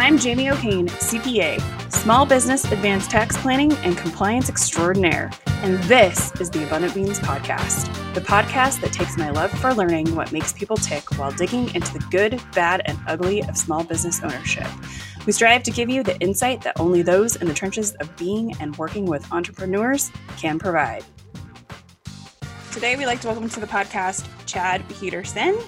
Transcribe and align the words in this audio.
I'm 0.00 0.16
Jamie 0.16 0.48
O'Kane, 0.48 0.88
CPA, 0.88 1.60
Small 1.92 2.24
Business 2.24 2.64
Advanced 2.72 3.10
Tax 3.10 3.36
Planning 3.36 3.70
and 3.84 3.98
Compliance 3.98 4.48
Extraordinaire, 4.48 5.30
and 5.46 5.76
this 5.84 6.32
is 6.40 6.48
the 6.48 6.64
Abundant 6.64 6.94
Beans 6.94 7.20
Podcast, 7.20 7.84
the 8.14 8.22
podcast 8.22 8.80
that 8.80 8.94
takes 8.94 9.18
my 9.18 9.28
love 9.28 9.50
for 9.50 9.74
learning 9.74 10.14
what 10.14 10.32
makes 10.32 10.54
people 10.54 10.78
tick 10.78 11.18
while 11.18 11.30
digging 11.30 11.74
into 11.74 11.92
the 11.92 12.02
good, 12.10 12.40
bad, 12.54 12.80
and 12.86 12.98
ugly 13.08 13.42
of 13.42 13.58
small 13.58 13.84
business 13.84 14.22
ownership. 14.22 14.66
We 15.26 15.32
strive 15.32 15.64
to 15.64 15.70
give 15.70 15.90
you 15.90 16.02
the 16.02 16.18
insight 16.20 16.62
that 16.62 16.80
only 16.80 17.02
those 17.02 17.36
in 17.36 17.46
the 17.46 17.52
trenches 17.52 17.92
of 17.96 18.16
being 18.16 18.56
and 18.58 18.74
working 18.76 19.04
with 19.04 19.30
entrepreneurs 19.30 20.10
can 20.38 20.58
provide. 20.58 21.04
Today, 22.72 22.96
we'd 22.96 23.04
like 23.04 23.20
to 23.20 23.26
welcome 23.26 23.50
to 23.50 23.60
the 23.60 23.66
podcast 23.66 24.26
Chad 24.46 24.82
Peterson. 24.88 25.58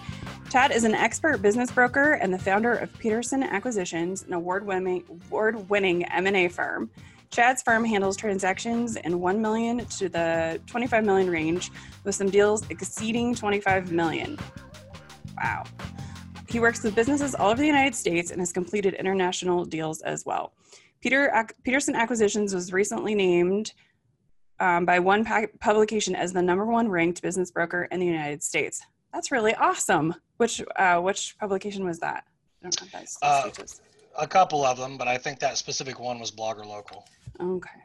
Chad 0.53 0.71
is 0.71 0.85
an 0.85 0.95
expert 0.95 1.41
business 1.41 1.71
broker 1.71 2.13
and 2.13 2.31
the 2.31 2.39
founder 2.39 2.75
of 2.75 2.93
Peterson 2.99 3.43
Acquisitions, 3.43 4.25
an 4.25 4.35
award-winning, 4.35 6.05
M&A 6.05 6.49
firm. 6.49 6.91
Chad's 7.31 7.63
firm 7.63 7.87
handles 7.87 8.19
transactions 8.19 8.97
in 8.97 9.19
1 9.19 9.41
million 9.41 9.87
to 9.87 10.11
the 10.11 10.61
25 10.67 11.07
million 11.07 11.31
range, 11.31 11.71
with 12.05 12.15
some 12.15 12.29
deals 12.29 12.69
exceeding 12.69 13.35
25 13.35 13.93
million. 13.93 14.39
Wow. 15.39 15.65
He 16.51 16.61
works 16.61 16.83
with 16.83 16.95
businesses 16.95 17.35
all 17.35 17.49
over 17.49 17.63
the 17.63 17.67
United 17.67 17.95
States 17.95 18.31
and 18.31 18.39
has 18.39 18.53
completed 18.53 18.93
international 18.93 19.65
deals 19.65 20.03
as 20.03 20.27
well. 20.27 20.53
Peter 21.01 21.47
Peterson 21.63 21.95
Acquisitions 21.95 22.55
was 22.55 22.75
recently 22.75 23.15
named 23.15 23.73
um, 24.61 24.85
by 24.85 24.99
one 24.99 25.25
publication 25.61 26.15
as 26.15 26.35
the 26.35 26.43
number 26.43 26.67
one 26.67 26.91
ranked 26.91 27.23
business 27.23 27.51
broker 27.51 27.85
in 27.85 28.01
the 28.01 28.07
United 28.07 28.43
States. 28.43 28.83
That's 29.13 29.31
really 29.31 29.55
awesome. 29.55 30.15
Which 30.43 30.61
uh, 30.75 30.99
which 30.99 31.39
publication 31.39 31.85
was 31.85 32.01
that? 32.01 32.25
I 32.65 32.69
don't 32.69 32.93
know 32.93 32.99
if 33.01 33.17
uh, 33.23 33.51
a 34.19 34.27
couple 34.27 34.65
of 34.65 34.77
them, 34.77 34.99
but 34.99 35.07
I 35.07 35.17
think 35.17 35.39
that 35.39 35.57
specific 35.57 36.01
one 36.01 36.19
was 36.19 36.33
Blogger 36.33 36.67
Local. 36.67 37.07
Okay. 37.41 37.81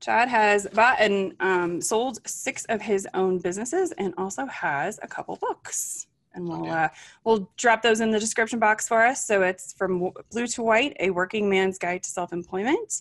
Chad 0.00 0.28
has 0.28 0.66
bought 0.74 0.96
and 0.98 1.34
um, 1.38 1.80
sold 1.80 2.18
six 2.26 2.64
of 2.64 2.82
his 2.82 3.06
own 3.14 3.38
businesses 3.38 3.92
and 3.98 4.12
also 4.18 4.46
has 4.46 4.98
a 5.00 5.06
couple 5.06 5.36
books. 5.36 6.08
And 6.34 6.48
we'll 6.48 6.62
okay. 6.62 6.70
uh, 6.70 6.88
we'll 7.22 7.48
drop 7.56 7.80
those 7.82 8.00
in 8.00 8.10
the 8.10 8.18
description 8.18 8.58
box 8.58 8.88
for 8.88 9.06
us. 9.06 9.24
So 9.24 9.42
it's 9.42 9.74
from 9.74 10.10
Blue 10.32 10.48
to 10.48 10.62
White: 10.64 10.96
A 10.98 11.10
Working 11.10 11.48
Man's 11.48 11.78
Guide 11.78 12.02
to 12.02 12.10
Self 12.10 12.32
Employment, 12.32 13.00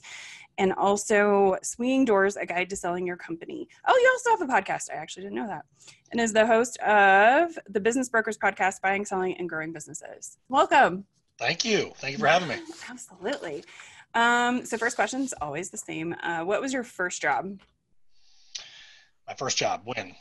and 0.58 0.74
also 0.74 1.58
Swinging 1.62 2.06
Doors, 2.06 2.36
a 2.36 2.46
guide 2.46 2.70
to 2.70 2.76
selling 2.76 3.06
your 3.06 3.18
company. 3.18 3.68
Oh, 3.86 3.96
you 3.96 4.10
also 4.12 4.30
have 4.32 4.50
a 4.50 4.52
podcast. 4.52 4.90
I 4.92 4.96
actually 4.96 5.24
didn't 5.24 5.36
know 5.36 5.48
that. 5.48 5.66
And 6.12 6.20
is 6.20 6.34
the 6.34 6.46
host 6.46 6.78
of 6.80 7.58
the 7.70 7.80
Business 7.80 8.10
Brokers 8.10 8.38
podcast, 8.38 8.82
Buying, 8.82 9.06
Selling, 9.06 9.36
and 9.38 9.50
Growing 9.50 9.74
Businesses. 9.74 10.38
Welcome. 10.50 11.06
Thank 11.38 11.66
you. 11.66 11.94
Thank 11.98 12.14
you 12.14 12.20
for 12.20 12.28
having 12.28 12.50
me. 12.50 12.56
Absolutely. 12.90 13.64
Um, 14.16 14.66
so, 14.66 14.78
first 14.78 14.96
question 14.96 15.22
is 15.22 15.34
always 15.42 15.70
the 15.70 15.78
same. 15.78 16.16
Uh, 16.24 16.44
what 16.44 16.62
was 16.62 16.74
your 16.74 16.84
first 16.84 17.22
job? 17.22 17.60
My 19.28 19.36
first 19.36 19.58
job. 19.58 19.82
When? 19.84 20.16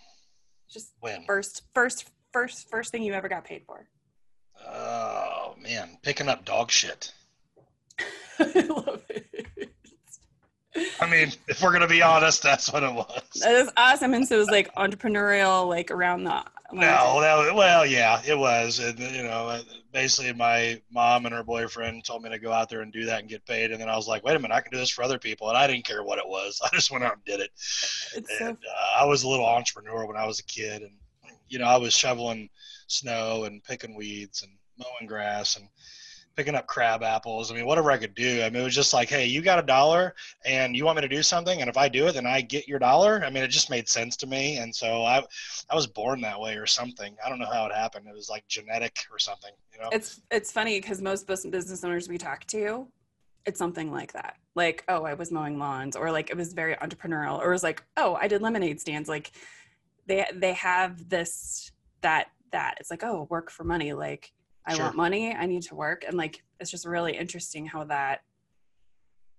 Just 0.69 0.93
when? 1.00 1.25
First, 1.25 1.62
first, 1.75 2.11
first, 2.33 2.69
first 2.69 2.93
thing 2.93 3.03
you 3.03 3.15
ever 3.15 3.28
got 3.28 3.45
paid 3.45 3.62
for. 3.67 3.87
Oh 4.67 5.55
man, 5.61 5.98
picking 6.03 6.28
up 6.28 6.45
dog 6.45 6.71
shit. 6.71 7.12
I 8.39 8.67
love 8.69 9.03
it. 9.09 9.26
I 11.01 11.11
mean, 11.11 11.33
if 11.49 11.63
we're 11.63 11.73
gonna 11.73 11.87
be 11.87 12.03
honest, 12.03 12.43
that's 12.43 12.73
what 12.73 12.83
it 12.83 12.93
was. 12.93 13.23
That 13.41 13.55
is 13.55 13.71
awesome, 13.77 14.15
and 14.15 14.27
so 14.27 14.37
it 14.37 14.39
was 14.39 14.51
like 14.51 14.75
entrepreneurial, 14.75 15.69
like 15.69 15.91
around 15.91 16.25
the. 16.25 16.45
No, 16.73 17.21
that, 17.21 17.55
well, 17.55 17.87
yeah, 17.87 18.21
it 18.27 18.37
was, 18.37 18.81
and 18.81 18.99
you 18.99 19.23
know, 19.23 19.61
basically, 19.93 20.33
my 20.33 20.81
mom 20.91 21.25
and 21.27 21.35
her 21.35 21.45
boyfriend 21.45 22.05
told 22.05 22.23
me 22.23 22.31
to 22.31 22.39
go 22.39 22.51
out 22.53 22.69
there 22.69 22.81
and 22.81 22.93
do 22.93 23.05
that 23.05 23.21
and 23.21 23.29
get 23.29 23.47
paid, 23.47 23.71
and 23.71 23.81
then 23.81 23.89
I 23.89 23.97
was 23.97 24.09
like, 24.09 24.25
wait 24.25 24.35
a 24.35 24.39
minute, 24.39 24.55
I 24.55 24.61
can 24.61 24.73
do 24.73 24.79
this 24.79 24.91
for 24.91 25.05
other 25.05 25.19
people, 25.19 25.49
and 25.49 25.57
I 25.57 25.67
didn't 25.67 25.85
care 25.85 26.03
what 26.03 26.19
it 26.19 26.27
was. 26.27 26.61
I 26.65 26.69
just 26.75 26.91
went 26.91 27.05
out 27.05 27.15
and 27.15 27.25
did 27.25 27.41
it. 27.41 27.51
It's 27.55 28.17
and 28.17 28.27
so 28.39 28.47
uh, 28.49 29.03
I 29.03 29.05
was 29.05 29.23
a 29.23 29.29
little 29.29 29.47
entrepreneur 29.47 30.06
when 30.06 30.17
I 30.17 30.27
was 30.27 30.41
a 30.41 30.45
kid, 30.45 30.83
and 30.83 30.93
you 31.49 31.59
know, 31.59 31.67
I 31.67 31.77
was 31.77 31.95
shoveling 31.95 32.49
snow 32.89 33.45
and 33.45 33.62
picking 33.62 33.95
weeds 33.95 34.43
and 34.43 34.53
mowing 34.79 35.09
grass 35.09 35.56
and 35.56 35.69
picking 36.37 36.55
up 36.55 36.67
crab 36.67 37.03
apples. 37.03 37.51
I 37.51 37.55
mean, 37.55 37.67
whatever 37.67 37.91
I 37.91 37.97
could 37.97 38.15
do. 38.15 38.43
I 38.43 38.51
mean, 38.51 38.61
it 38.61 38.65
was 38.65 38.75
just 38.75 38.93
like, 38.93 39.09
hey, 39.09 39.25
you 39.27 39.41
got 39.41 39.59
a 39.59 39.63
dollar 39.63 40.15
and 40.45 40.77
you 40.77 40.85
want 40.85 40.97
me 40.97 41.03
to 41.03 41.09
do 41.09 41.23
something, 41.23 41.61
and 41.61 41.71
if 41.71 41.77
I 41.77 41.89
do 41.89 42.07
it, 42.07 42.13
then 42.13 42.27
I 42.27 42.43
get 42.43 42.69
your 42.69 42.79
dollar. 42.79 43.23
I 43.25 43.31
mean, 43.31 43.43
it 43.43 43.49
just 43.49 43.71
made 43.71 43.89
sense 43.89 44.17
to 44.19 44.27
me, 44.27 44.59
and 44.59 44.75
so 44.75 45.03
I, 45.03 45.25
I 45.71 45.75
was 45.75 45.87
born 45.87 46.21
that 46.21 46.39
way 46.39 46.57
or 46.57 46.67
something. 46.67 47.17
I 47.25 47.29
don't 47.29 47.39
know 47.39 47.51
how 47.51 47.67
it 47.67 47.73
happened. 47.73 48.07
It 48.07 48.15
was 48.15 48.29
like 48.29 48.47
genetic 48.49 49.07
or 49.11 49.19
something. 49.19 49.53
You 49.73 49.81
know, 49.81 49.89
it's 49.93 50.21
it's 50.31 50.53
funny 50.53 50.79
because 50.81 51.01
most 51.01 51.27
business 51.27 51.83
owners 51.83 52.09
we 52.09 52.19
talk 52.19 52.45
to, 52.47 52.87
it's 53.47 53.59
something 53.59 53.91
like 53.91 54.13
that. 54.13 54.37
Like, 54.55 54.85
oh, 54.89 55.05
I 55.05 55.15
was 55.15 55.33
mowing 55.33 55.59
lawns, 55.59 55.97
or 55.97 56.11
like 56.13 56.31
it 56.31 56.37
was 56.37 56.53
very 56.53 56.75
entrepreneurial, 56.77 57.39
or 57.39 57.51
it 57.51 57.55
was 57.55 57.63
like, 57.63 57.83
oh, 57.97 58.15
I 58.15 58.29
did 58.29 58.43
lemonade 58.43 58.81
stands. 58.81 59.09
Like, 59.09 59.33
they 60.07 60.27
they 60.35 60.53
have 60.53 61.09
this 61.09 61.73
that 62.03 62.29
that 62.53 62.77
it's 62.81 62.91
like, 62.91 63.03
oh, 63.03 63.27
work 63.31 63.51
for 63.51 63.65
money, 63.65 63.93
like 63.93 64.33
I 64.66 64.75
sure. 64.75 64.84
want 64.84 64.97
money, 64.97 65.34
I 65.34 65.47
need 65.47 65.62
to 65.62 65.75
work. 65.75 66.04
And 66.06 66.16
like, 66.16 66.43
it's 66.60 66.71
just 66.71 66.87
really 66.87 67.16
interesting 67.16 67.66
how 67.66 67.84
that 67.84 68.22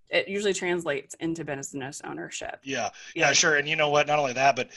it 0.09 0.27
usually 0.27 0.53
translates 0.53 1.15
into 1.15 1.43
business 1.43 2.01
ownership. 2.05 2.59
Yeah, 2.63 2.89
yeah, 3.15 3.27
yeah, 3.27 3.33
sure. 3.33 3.57
And 3.57 3.67
you 3.67 3.75
know 3.75 3.89
what? 3.89 4.07
Not 4.07 4.19
only 4.19 4.33
that, 4.33 4.55
but 4.55 4.69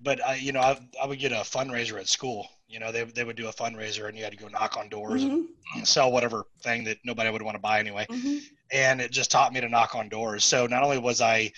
but 0.00 0.24
I, 0.24 0.36
you 0.36 0.52
know, 0.52 0.60
I, 0.60 0.78
I 1.02 1.06
would 1.06 1.18
get 1.18 1.32
a 1.32 1.36
fundraiser 1.36 1.98
at 1.98 2.08
school. 2.08 2.46
You 2.68 2.78
know, 2.78 2.92
they 2.92 3.04
they 3.04 3.24
would 3.24 3.36
do 3.36 3.48
a 3.48 3.52
fundraiser, 3.52 4.08
and 4.08 4.16
you 4.16 4.22
had 4.22 4.32
to 4.32 4.38
go 4.38 4.48
knock 4.48 4.76
on 4.76 4.88
doors 4.88 5.24
mm-hmm. 5.24 5.42
and 5.74 5.88
sell 5.88 6.12
whatever 6.12 6.44
thing 6.62 6.84
that 6.84 6.98
nobody 7.04 7.30
would 7.30 7.42
want 7.42 7.56
to 7.56 7.60
buy 7.60 7.80
anyway. 7.80 8.06
Mm-hmm. 8.08 8.38
And 8.70 9.00
it 9.00 9.10
just 9.10 9.30
taught 9.30 9.52
me 9.52 9.60
to 9.60 9.68
knock 9.68 9.94
on 9.94 10.08
doors. 10.08 10.44
So 10.44 10.66
not 10.66 10.82
only 10.82 10.98
was 10.98 11.20
I 11.20 11.50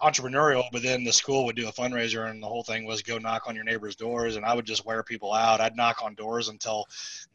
entrepreneurial, 0.00 0.64
but 0.70 0.82
then 0.82 1.02
the 1.02 1.12
school 1.12 1.44
would 1.44 1.56
do 1.56 1.68
a 1.68 1.72
fundraiser 1.72 2.30
and 2.30 2.42
the 2.42 2.46
whole 2.46 2.62
thing 2.62 2.84
was 2.84 3.02
go 3.02 3.18
knock 3.18 3.48
on 3.48 3.54
your 3.54 3.64
neighbor's 3.64 3.96
doors 3.96 4.36
and 4.36 4.44
I 4.44 4.54
would 4.54 4.64
just 4.64 4.86
wear 4.86 5.02
people 5.02 5.32
out. 5.32 5.60
I'd 5.60 5.76
knock 5.76 6.04
on 6.04 6.14
doors 6.14 6.48
until 6.48 6.86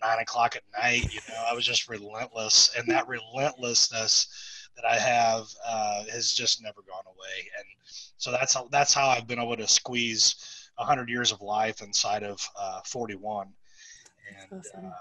nine 0.01 0.19
o'clock 0.19 0.55
at 0.55 0.63
night. 0.81 1.13
You 1.13 1.19
know, 1.29 1.43
I 1.49 1.53
was 1.53 1.65
just 1.65 1.89
relentless 1.89 2.73
and 2.77 2.87
that 2.87 3.07
relentlessness 3.07 4.69
that 4.75 4.85
I 4.85 4.95
have 4.95 5.47
uh, 5.65 6.03
has 6.11 6.31
just 6.31 6.63
never 6.63 6.81
gone 6.87 7.03
away. 7.05 7.49
And 7.57 7.65
so 8.17 8.31
that's 8.31 8.53
how, 8.53 8.69
that's 8.71 8.93
how 8.93 9.07
I've 9.09 9.27
been 9.27 9.39
able 9.39 9.57
to 9.57 9.67
squeeze 9.67 10.69
a 10.77 10.85
hundred 10.85 11.09
years 11.09 11.31
of 11.31 11.41
life 11.41 11.81
inside 11.81 12.23
of 12.23 12.39
uh, 12.57 12.79
41. 12.85 13.47
And, 14.29 14.59
awesome. 14.59 14.85
uh, 14.85 14.91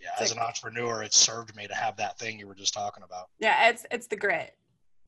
yeah, 0.00 0.08
as 0.20 0.32
an 0.32 0.38
entrepreneur, 0.38 1.02
it 1.02 1.12
served 1.12 1.54
me 1.54 1.66
to 1.66 1.74
have 1.74 1.96
that 1.96 2.18
thing 2.18 2.38
you 2.38 2.46
were 2.46 2.54
just 2.54 2.72
talking 2.72 3.02
about. 3.02 3.28
Yeah, 3.40 3.68
it's 3.68 3.84
it's 3.90 4.06
the 4.06 4.16
grit 4.16 4.54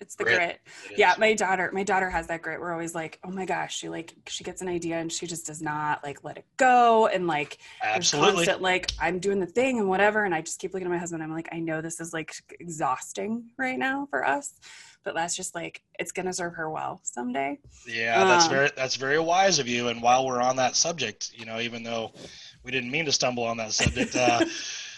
it's 0.00 0.14
the 0.16 0.24
grit, 0.24 0.36
grit. 0.36 0.60
It 0.90 0.98
yeah 0.98 1.14
my 1.18 1.34
daughter 1.34 1.70
my 1.72 1.82
daughter 1.82 2.10
has 2.10 2.26
that 2.28 2.42
grit. 2.42 2.60
We're 2.60 2.72
always 2.72 2.94
like 2.94 3.18
oh 3.24 3.30
my 3.30 3.44
gosh 3.44 3.76
she 3.76 3.88
like 3.88 4.14
she 4.26 4.44
gets 4.44 4.62
an 4.62 4.68
idea 4.68 4.98
and 4.98 5.12
she 5.12 5.26
just 5.26 5.46
does 5.46 5.62
not 5.62 6.02
like 6.02 6.24
let 6.24 6.38
it 6.38 6.46
go. 6.56 7.06
And 7.06 7.26
like 7.26 7.58
absolutely. 7.82 8.46
constant, 8.46 8.62
like 8.62 8.92
i'm 9.00 9.18
doing 9.18 9.40
the 9.40 9.46
thing 9.46 9.78
and 9.78 9.88
whatever 9.88 10.24
and 10.24 10.34
i 10.34 10.40
just 10.40 10.58
keep 10.60 10.72
looking 10.74 10.86
at 10.86 10.90
my 10.90 10.98
husband. 10.98 11.22
I'm 11.22 11.32
like 11.32 11.48
i 11.52 11.58
know 11.58 11.80
this 11.80 12.00
is 12.00 12.12
like 12.12 12.34
exhausting 12.58 13.44
right 13.58 13.78
now 13.78 14.06
for 14.10 14.26
us 14.26 14.54
but 15.04 15.14
that's 15.14 15.34
just 15.34 15.54
like 15.54 15.82
it's 15.98 16.12
gonna 16.12 16.32
serve 16.32 16.54
her 16.54 16.70
well 16.70 17.00
someday. 17.02 17.58
Yeah 17.86 18.24
that's 18.24 18.44
um, 18.44 18.50
very 18.50 18.70
that's 18.76 18.96
very 18.96 19.18
wise 19.18 19.58
of 19.58 19.68
you. 19.68 19.88
And 19.88 20.02
while 20.02 20.26
we're 20.26 20.40
on 20.40 20.56
that 20.56 20.76
subject 20.76 21.32
you 21.34 21.46
know 21.46 21.60
even 21.60 21.82
though 21.82 22.12
we 22.62 22.70
didn't 22.70 22.90
mean 22.90 23.04
to 23.06 23.12
stumble 23.12 23.44
on 23.44 23.56
that 23.58 23.72
subject 23.72 24.16
uh 24.16 24.44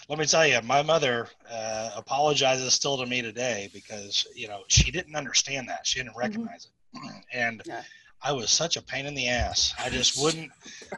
let 0.09 0.19
me 0.19 0.25
tell 0.25 0.45
you, 0.45 0.59
my 0.63 0.81
mother 0.81 1.27
uh, 1.49 1.91
apologizes 1.95 2.73
still 2.73 2.97
to 2.97 3.05
me 3.05 3.21
today 3.21 3.69
because 3.73 4.27
you 4.35 4.47
know 4.47 4.63
she 4.67 4.91
didn't 4.91 5.15
understand 5.15 5.69
that, 5.69 5.85
she 5.85 5.99
didn't 5.99 6.11
mm-hmm. 6.11 6.19
recognize 6.19 6.67
mm-hmm. 6.95 7.07
it, 7.07 7.25
and 7.33 7.61
yeah. 7.65 7.83
I 8.21 8.31
was 8.31 8.49
such 8.49 8.77
a 8.77 8.81
pain 8.81 9.05
in 9.05 9.15
the 9.15 9.27
ass. 9.27 9.73
I 9.79 9.89
just 9.89 10.17
wouldn't, 10.23 10.51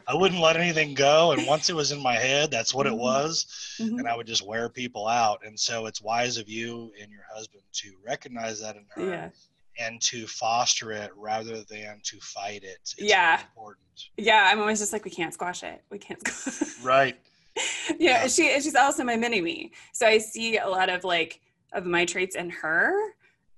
I 0.06 0.14
wouldn't 0.14 0.40
let 0.40 0.56
anything 0.56 0.94
go, 0.94 1.32
and 1.32 1.46
once 1.46 1.70
it 1.70 1.76
was 1.76 1.92
in 1.92 2.02
my 2.02 2.14
head, 2.14 2.50
that's 2.50 2.74
what 2.74 2.86
mm-hmm. 2.86 2.96
it 2.96 3.02
was, 3.02 3.76
mm-hmm. 3.80 3.98
and 3.98 4.08
I 4.08 4.16
would 4.16 4.26
just 4.26 4.46
wear 4.46 4.68
people 4.68 5.06
out. 5.06 5.40
And 5.44 5.58
so 5.58 5.86
it's 5.86 6.02
wise 6.02 6.38
of 6.38 6.48
you 6.48 6.92
and 7.00 7.10
your 7.10 7.24
husband 7.32 7.62
to 7.72 7.92
recognize 8.04 8.60
that 8.60 8.76
in 8.76 8.84
her. 8.94 9.10
Yeah 9.10 9.30
and 9.78 10.00
to 10.00 10.26
foster 10.26 10.92
it 10.92 11.10
rather 11.16 11.62
than 11.64 12.00
to 12.02 12.18
fight 12.20 12.62
it. 12.62 12.78
It's 12.80 12.94
yeah. 12.98 13.40
important. 13.40 13.84
Yeah, 14.16 14.48
I'm 14.50 14.60
always 14.60 14.78
just 14.78 14.92
like, 14.92 15.04
we 15.04 15.10
can't 15.10 15.34
squash 15.34 15.62
it. 15.62 15.82
We 15.90 15.98
can't. 15.98 16.20
right. 16.82 17.16
yeah, 17.98 18.22
yeah, 18.22 18.26
she 18.26 18.60
she's 18.60 18.74
also 18.74 19.04
my 19.04 19.16
mini 19.16 19.40
me. 19.40 19.72
So 19.92 20.06
I 20.06 20.18
see 20.18 20.58
a 20.58 20.68
lot 20.68 20.88
of 20.88 21.04
like 21.04 21.40
of 21.72 21.86
my 21.86 22.04
traits 22.04 22.36
in 22.36 22.50
her 22.50 22.94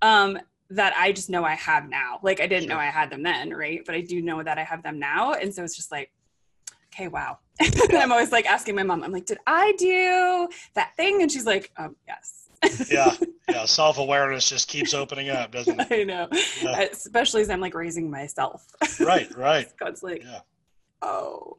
um 0.02 0.38
that 0.70 0.94
I 0.96 1.12
just 1.12 1.30
know 1.30 1.44
I 1.44 1.54
have 1.54 1.88
now. 1.88 2.20
Like 2.22 2.40
I 2.40 2.46
didn't 2.46 2.64
sure. 2.64 2.74
know 2.74 2.80
I 2.80 2.86
had 2.86 3.10
them 3.10 3.22
then, 3.22 3.50
right? 3.50 3.82
But 3.84 3.94
I 3.94 4.00
do 4.02 4.20
know 4.20 4.42
that 4.42 4.58
I 4.58 4.64
have 4.64 4.82
them 4.82 4.98
now. 4.98 5.32
And 5.32 5.54
so 5.54 5.64
it's 5.64 5.76
just 5.76 5.90
like, 5.90 6.10
okay, 6.92 7.08
wow. 7.08 7.38
Yeah. 7.90 8.00
I'm 8.00 8.12
always 8.12 8.32
like 8.32 8.46
asking 8.46 8.74
my 8.74 8.82
mom, 8.82 9.02
I'm 9.02 9.12
like, 9.12 9.26
did 9.26 9.38
I 9.46 9.72
do 9.78 10.48
that 10.74 10.94
thing? 10.96 11.22
And 11.22 11.32
she's 11.32 11.46
like, 11.46 11.72
um, 11.76 11.96
yes. 12.06 12.48
yeah. 12.90 13.14
Yeah. 13.48 13.64
Self 13.66 13.98
awareness 13.98 14.48
just 14.48 14.68
keeps 14.68 14.92
opening 14.92 15.30
up, 15.30 15.52
doesn't 15.52 15.80
it? 15.80 15.86
I 15.90 16.04
know. 16.04 16.28
Yeah. 16.62 16.80
Especially 16.92 17.40
as 17.40 17.50
I'm 17.50 17.60
like 17.60 17.74
raising 17.74 18.10
myself. 18.10 18.66
right, 19.00 19.34
right. 19.36 19.72
God's 19.78 20.02
like, 20.02 20.22
yeah. 20.22 20.40
oh. 21.02 21.56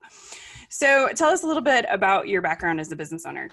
So 0.70 1.10
tell 1.16 1.30
us 1.30 1.44
a 1.44 1.48
little 1.48 1.64
bit 1.64 1.86
about 1.90 2.28
your 2.28 2.42
background 2.42 2.80
as 2.80 2.92
a 2.92 2.96
business 2.96 3.26
owner. 3.26 3.50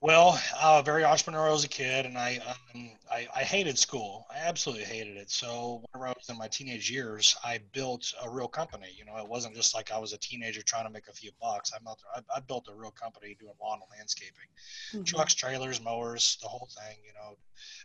Well, 0.00 0.38
uh, 0.60 0.82
very 0.82 1.02
entrepreneurial 1.02 1.54
as 1.54 1.64
a 1.64 1.68
kid, 1.68 2.04
and 2.04 2.18
I, 2.18 2.38
um, 2.46 2.90
I, 3.10 3.26
I 3.34 3.42
hated 3.42 3.78
school. 3.78 4.26
I 4.30 4.36
absolutely 4.46 4.84
hated 4.84 5.16
it. 5.16 5.30
So 5.30 5.82
whenever 5.92 6.08
I 6.08 6.12
was 6.12 6.28
in 6.28 6.36
my 6.36 6.46
teenage 6.46 6.90
years, 6.90 7.34
I 7.42 7.58
built 7.72 8.12
a 8.22 8.28
real 8.28 8.46
company. 8.46 8.88
You 8.94 9.06
know, 9.06 9.16
it 9.16 9.26
wasn't 9.26 9.54
just 9.54 9.74
like 9.74 9.90
I 9.90 9.98
was 9.98 10.12
a 10.12 10.18
teenager 10.18 10.60
trying 10.60 10.84
to 10.84 10.90
make 10.90 11.08
a 11.08 11.12
few 11.14 11.30
bucks. 11.40 11.72
I'm 11.74 11.88
out 11.88 11.96
there. 12.02 12.22
I, 12.22 12.36
I 12.36 12.40
built 12.40 12.68
a 12.70 12.74
real 12.74 12.90
company 12.90 13.34
doing 13.40 13.54
lawn 13.58 13.80
and 13.80 13.98
landscaping, 13.98 14.48
mm-hmm. 14.92 15.04
trucks, 15.04 15.34
trailers, 15.34 15.82
mowers, 15.82 16.36
the 16.42 16.48
whole 16.48 16.68
thing. 16.78 16.98
You 17.02 17.14
know, 17.14 17.38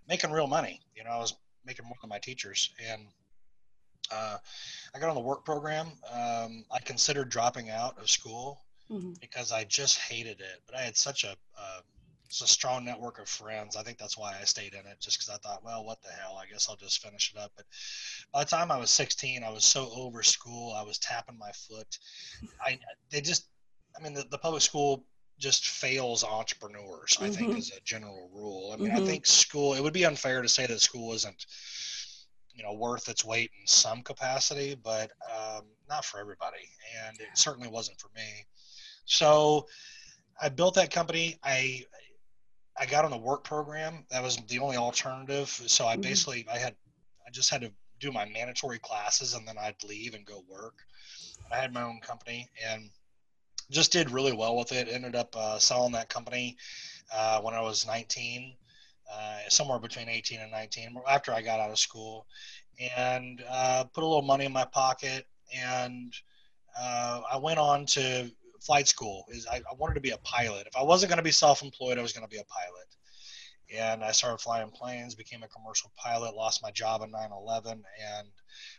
making 0.09 0.31
real 0.31 0.47
money. 0.47 0.81
You 0.95 1.05
know, 1.05 1.11
I 1.11 1.19
was 1.19 1.35
making 1.65 1.85
more 1.85 1.95
than 2.01 2.09
my 2.09 2.19
teachers, 2.19 2.73
and 2.91 3.03
uh, 4.11 4.37
I 4.93 4.99
got 4.99 5.09
on 5.09 5.15
the 5.15 5.21
work 5.21 5.45
program. 5.45 5.87
Um, 6.11 6.65
I 6.71 6.79
considered 6.83 7.29
dropping 7.29 7.69
out 7.69 7.97
of 7.99 8.09
school 8.09 8.61
mm-hmm. 8.89 9.13
because 9.21 9.51
I 9.51 9.63
just 9.65 9.99
hated 9.99 10.39
it. 10.39 10.61
But 10.65 10.77
I 10.77 10.81
had 10.81 10.97
such 10.97 11.23
a 11.23 11.35
uh, 11.57 11.81
a 12.29 12.47
strong 12.47 12.85
network 12.85 13.19
of 13.19 13.27
friends. 13.27 13.75
I 13.75 13.81
think 13.81 13.97
that's 13.97 14.17
why 14.17 14.35
I 14.39 14.43
stayed 14.43 14.73
in 14.73 14.79
it, 14.79 14.99
just 14.99 15.17
because 15.17 15.29
I 15.29 15.37
thought, 15.37 15.63
well, 15.63 15.83
what 15.83 16.01
the 16.03 16.09
hell? 16.09 16.39
I 16.41 16.45
guess 16.45 16.69
I'll 16.69 16.75
just 16.75 17.01
finish 17.01 17.33
it 17.33 17.39
up. 17.39 17.51
But 17.55 17.65
by 18.31 18.43
the 18.43 18.49
time 18.49 18.71
I 18.71 18.77
was 18.77 18.91
16, 18.91 19.43
I 19.43 19.49
was 19.49 19.65
so 19.65 19.89
over 19.95 20.21
school. 20.21 20.73
I 20.73 20.83
was 20.83 20.99
tapping 20.99 21.39
my 21.39 21.51
foot. 21.51 21.97
I 22.63 22.79
they 23.09 23.21
just, 23.21 23.47
I 23.97 24.03
mean, 24.03 24.13
the, 24.13 24.25
the 24.29 24.37
public 24.37 24.61
school 24.61 25.05
just 25.39 25.67
fails 25.67 26.23
entrepreneurs. 26.23 27.17
I 27.19 27.25
mm-hmm. 27.25 27.33
think 27.33 27.57
as 27.57 27.71
a 27.75 27.81
general 27.81 28.29
rule. 28.33 28.71
I 28.73 28.77
mean, 28.77 28.91
mm-hmm. 28.91 29.03
I 29.03 29.05
think 29.07 29.25
school. 29.25 29.73
It 29.73 29.81
would 29.81 29.93
be 29.93 30.05
unfair 30.05 30.41
to 30.41 30.49
say 30.49 30.67
that 30.67 30.81
school 30.81 31.13
isn't, 31.13 31.45
you 32.59 32.65
know, 32.65 32.73
worth 32.73 33.09
its 33.09 33.23
weight 33.23 33.49
in 33.59 33.65
some 33.65 34.01
capacity, 34.03 34.75
but 34.75 35.11
um, 35.33 35.63
not 35.89 36.05
for 36.05 36.19
everybody, 36.19 36.69
and 37.07 37.19
it 37.19 37.29
certainly 37.33 37.69
wasn't 37.69 37.99
for 37.99 38.09
me. 38.15 38.45
So. 39.05 39.67
I 40.41 40.47
built 40.47 40.75
that 40.75 40.89
company. 40.89 41.37
I 41.43 41.83
I 42.79 42.85
got 42.85 43.03
on 43.03 43.11
the 43.11 43.17
work 43.17 43.43
program. 43.43 44.05
That 44.09 44.23
was 44.23 44.37
the 44.47 44.59
only 44.59 44.77
alternative. 44.77 45.49
So 45.49 45.85
I 45.85 45.93
mm-hmm. 45.93 46.01
basically 46.01 46.47
I 46.49 46.57
had 46.57 46.75
I 47.27 47.29
just 47.29 47.49
had 47.49 47.61
to 47.61 47.71
do 47.99 48.11
my 48.11 48.25
mandatory 48.25 48.79
classes 48.79 49.33
and 49.33 49.47
then 49.47 49.57
I'd 49.57 49.83
leave 49.83 50.13
and 50.13 50.25
go 50.25 50.43
work. 50.49 50.75
I 51.51 51.57
had 51.57 51.73
my 51.73 51.81
own 51.81 51.99
company 51.99 52.47
and 52.67 52.89
just 53.69 53.91
did 53.91 54.09
really 54.09 54.31
well 54.31 54.55
with 54.55 54.71
it. 54.71 54.87
Ended 54.89 55.15
up 55.15 55.35
uh, 55.37 55.59
selling 55.59 55.91
that 55.93 56.09
company 56.09 56.57
uh, 57.13 57.41
when 57.41 57.53
I 57.53 57.61
was 57.61 57.85
19, 57.85 58.55
uh, 59.11 59.39
somewhere 59.49 59.79
between 59.79 60.09
18 60.09 60.39
and 60.39 60.51
19, 60.51 60.95
after 61.07 61.31
I 61.31 61.41
got 61.41 61.59
out 61.59 61.71
of 61.71 61.79
school, 61.79 62.25
and 62.95 63.43
uh, 63.49 63.83
put 63.93 64.03
a 64.03 64.07
little 64.07 64.21
money 64.21 64.45
in 64.45 64.53
my 64.53 64.65
pocket. 64.65 65.25
And 65.55 66.13
uh, 66.79 67.21
I 67.31 67.37
went 67.37 67.59
on 67.59 67.85
to 67.87 68.31
flight 68.61 68.87
school 68.87 69.25
is 69.29 69.47
I, 69.47 69.57
I 69.57 69.73
wanted 69.77 69.95
to 69.95 70.01
be 70.01 70.11
a 70.11 70.17
pilot. 70.17 70.67
If 70.67 70.75
I 70.75 70.83
wasn't 70.83 71.09
going 71.09 71.17
to 71.17 71.23
be 71.23 71.31
self-employed, 71.31 71.97
I 71.97 72.01
was 72.01 72.13
going 72.13 72.27
to 72.27 72.29
be 72.29 72.39
a 72.39 72.45
pilot. 72.45 72.87
And 73.75 74.03
I 74.03 74.11
started 74.11 74.41
flying 74.41 74.69
planes, 74.71 75.15
became 75.15 75.43
a 75.43 75.47
commercial 75.47 75.91
pilot, 75.95 76.35
lost 76.35 76.63
my 76.63 76.71
job 76.71 77.01
in 77.03 77.11
9/11, 77.11 77.71
and 77.71 78.27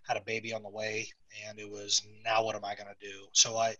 had 0.06 0.16
a 0.16 0.22
baby 0.22 0.52
on 0.52 0.62
the 0.62 0.68
way. 0.68 1.08
And 1.46 1.58
it 1.58 1.70
was 1.70 2.02
now 2.24 2.44
what 2.44 2.56
am 2.56 2.64
I 2.64 2.74
going 2.74 2.88
to 2.88 3.06
do? 3.06 3.26
So 3.32 3.56
I, 3.56 3.76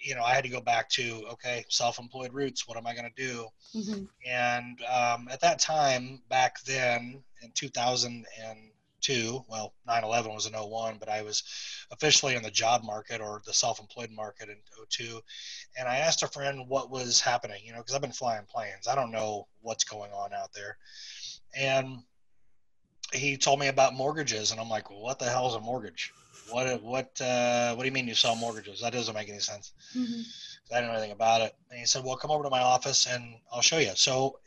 you 0.00 0.14
know, 0.14 0.22
I 0.22 0.34
had 0.34 0.44
to 0.44 0.50
go 0.50 0.60
back 0.60 0.88
to 0.90 1.26
okay, 1.32 1.64
self-employed 1.68 2.32
roots. 2.32 2.68
What 2.68 2.76
am 2.76 2.86
I 2.86 2.94
going 2.94 3.10
to 3.14 3.22
do? 3.26 3.46
Mm-hmm. 3.74 4.04
And 4.26 4.80
um, 4.82 5.28
at 5.30 5.40
that 5.40 5.58
time, 5.58 6.22
back 6.28 6.60
then 6.64 7.22
in 7.42 7.50
2000 7.54 8.26
and 8.44 8.58
two. 9.00 9.44
Well, 9.48 9.74
9/11 9.88 10.34
was 10.34 10.46
in 10.46 10.54
01, 10.54 10.98
but 10.98 11.08
I 11.08 11.22
was 11.22 11.42
officially 11.90 12.34
in 12.34 12.42
the 12.42 12.50
job 12.50 12.84
market 12.84 13.20
or 13.20 13.40
the 13.44 13.52
self-employed 13.52 14.10
market 14.10 14.48
in 14.48 14.56
02. 14.88 15.20
And 15.78 15.88
I 15.88 15.96
asked 15.96 16.22
a 16.22 16.28
friend 16.28 16.68
what 16.68 16.90
was 16.90 17.20
happening, 17.20 17.62
you 17.64 17.72
know, 17.72 17.78
because 17.78 17.94
I've 17.94 18.00
been 18.00 18.12
flying 18.12 18.46
planes. 18.46 18.88
I 18.88 18.94
don't 18.94 19.10
know 19.10 19.46
what's 19.60 19.84
going 19.84 20.12
on 20.12 20.32
out 20.32 20.52
there. 20.52 20.76
And 21.56 21.98
he 23.12 23.36
told 23.36 23.58
me 23.58 23.68
about 23.68 23.94
mortgages, 23.94 24.50
and 24.50 24.60
I'm 24.60 24.68
like, 24.68 24.90
well, 24.90 25.00
what 25.00 25.18
the 25.18 25.24
hell 25.24 25.48
is 25.48 25.54
a 25.54 25.60
mortgage? 25.60 26.12
What 26.50 26.82
what 26.82 27.20
uh, 27.20 27.74
what 27.74 27.82
do 27.82 27.88
you 27.88 27.92
mean 27.92 28.08
you 28.08 28.14
sell 28.14 28.36
mortgages? 28.36 28.80
That 28.80 28.92
doesn't 28.92 29.14
make 29.14 29.28
any 29.28 29.40
sense. 29.40 29.72
Mm-hmm. 29.94 30.22
I 30.72 30.80
didn't 30.80 30.88
know 30.88 30.98
anything 30.98 31.12
about 31.12 31.40
it. 31.40 31.54
And 31.70 31.78
he 31.78 31.86
said, 31.86 32.04
well, 32.04 32.16
come 32.16 32.30
over 32.30 32.42
to 32.42 32.50
my 32.50 32.60
office 32.60 33.06
and 33.06 33.36
I'll 33.52 33.62
show 33.62 33.78
you. 33.78 33.92
So 33.94 34.38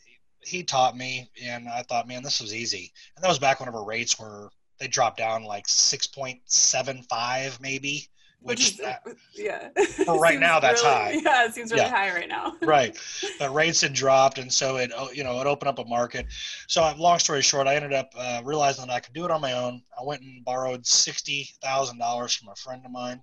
he 0.43 0.63
taught 0.63 0.97
me, 0.97 1.29
and 1.41 1.67
I 1.67 1.83
thought, 1.83 2.07
man, 2.07 2.23
this 2.23 2.41
was 2.41 2.53
easy. 2.53 2.91
And 3.15 3.23
that 3.23 3.29
was 3.29 3.39
back 3.39 3.59
whenever 3.59 3.83
rates 3.83 4.19
were 4.19 4.49
they 4.81 4.87
dropped 4.87 5.17
down 5.17 5.43
like 5.43 5.67
six 5.67 6.07
point 6.07 6.41
seven 6.45 7.03
five 7.03 7.59
maybe. 7.61 8.07
Which, 8.43 8.79
which 8.79 8.79
is, 9.05 9.15
yeah. 9.35 9.69
Well, 10.07 10.17
right 10.17 10.39
now 10.39 10.59
that's 10.59 10.81
really, 10.81 10.95
high. 10.95 11.11
Yeah, 11.23 11.45
it 11.45 11.53
seems 11.53 11.71
really 11.71 11.83
yeah. 11.83 11.95
high 11.95 12.11
right 12.11 12.27
now. 12.27 12.55
right, 12.63 12.97
but 13.37 13.53
rates 13.53 13.81
had 13.81 13.93
dropped, 13.93 14.39
and 14.39 14.51
so 14.51 14.77
it 14.77 14.91
oh, 14.97 15.11
you 15.11 15.23
know 15.23 15.39
it 15.39 15.45
opened 15.45 15.69
up 15.69 15.77
a 15.77 15.85
market. 15.85 16.25
So 16.67 16.91
long 16.97 17.19
story 17.19 17.43
short, 17.43 17.67
I 17.67 17.75
ended 17.75 17.93
up 17.93 18.11
uh, 18.17 18.41
realizing 18.43 18.87
that 18.87 18.93
I 18.93 18.99
could 18.99 19.13
do 19.13 19.25
it 19.25 19.29
on 19.29 19.41
my 19.41 19.53
own. 19.53 19.83
I 19.97 20.03
went 20.03 20.23
and 20.23 20.43
borrowed 20.43 20.87
sixty 20.87 21.51
thousand 21.61 21.99
dollars 21.99 22.33
from 22.33 22.49
a 22.49 22.55
friend 22.55 22.81
of 22.83 22.91
mine, 22.91 23.21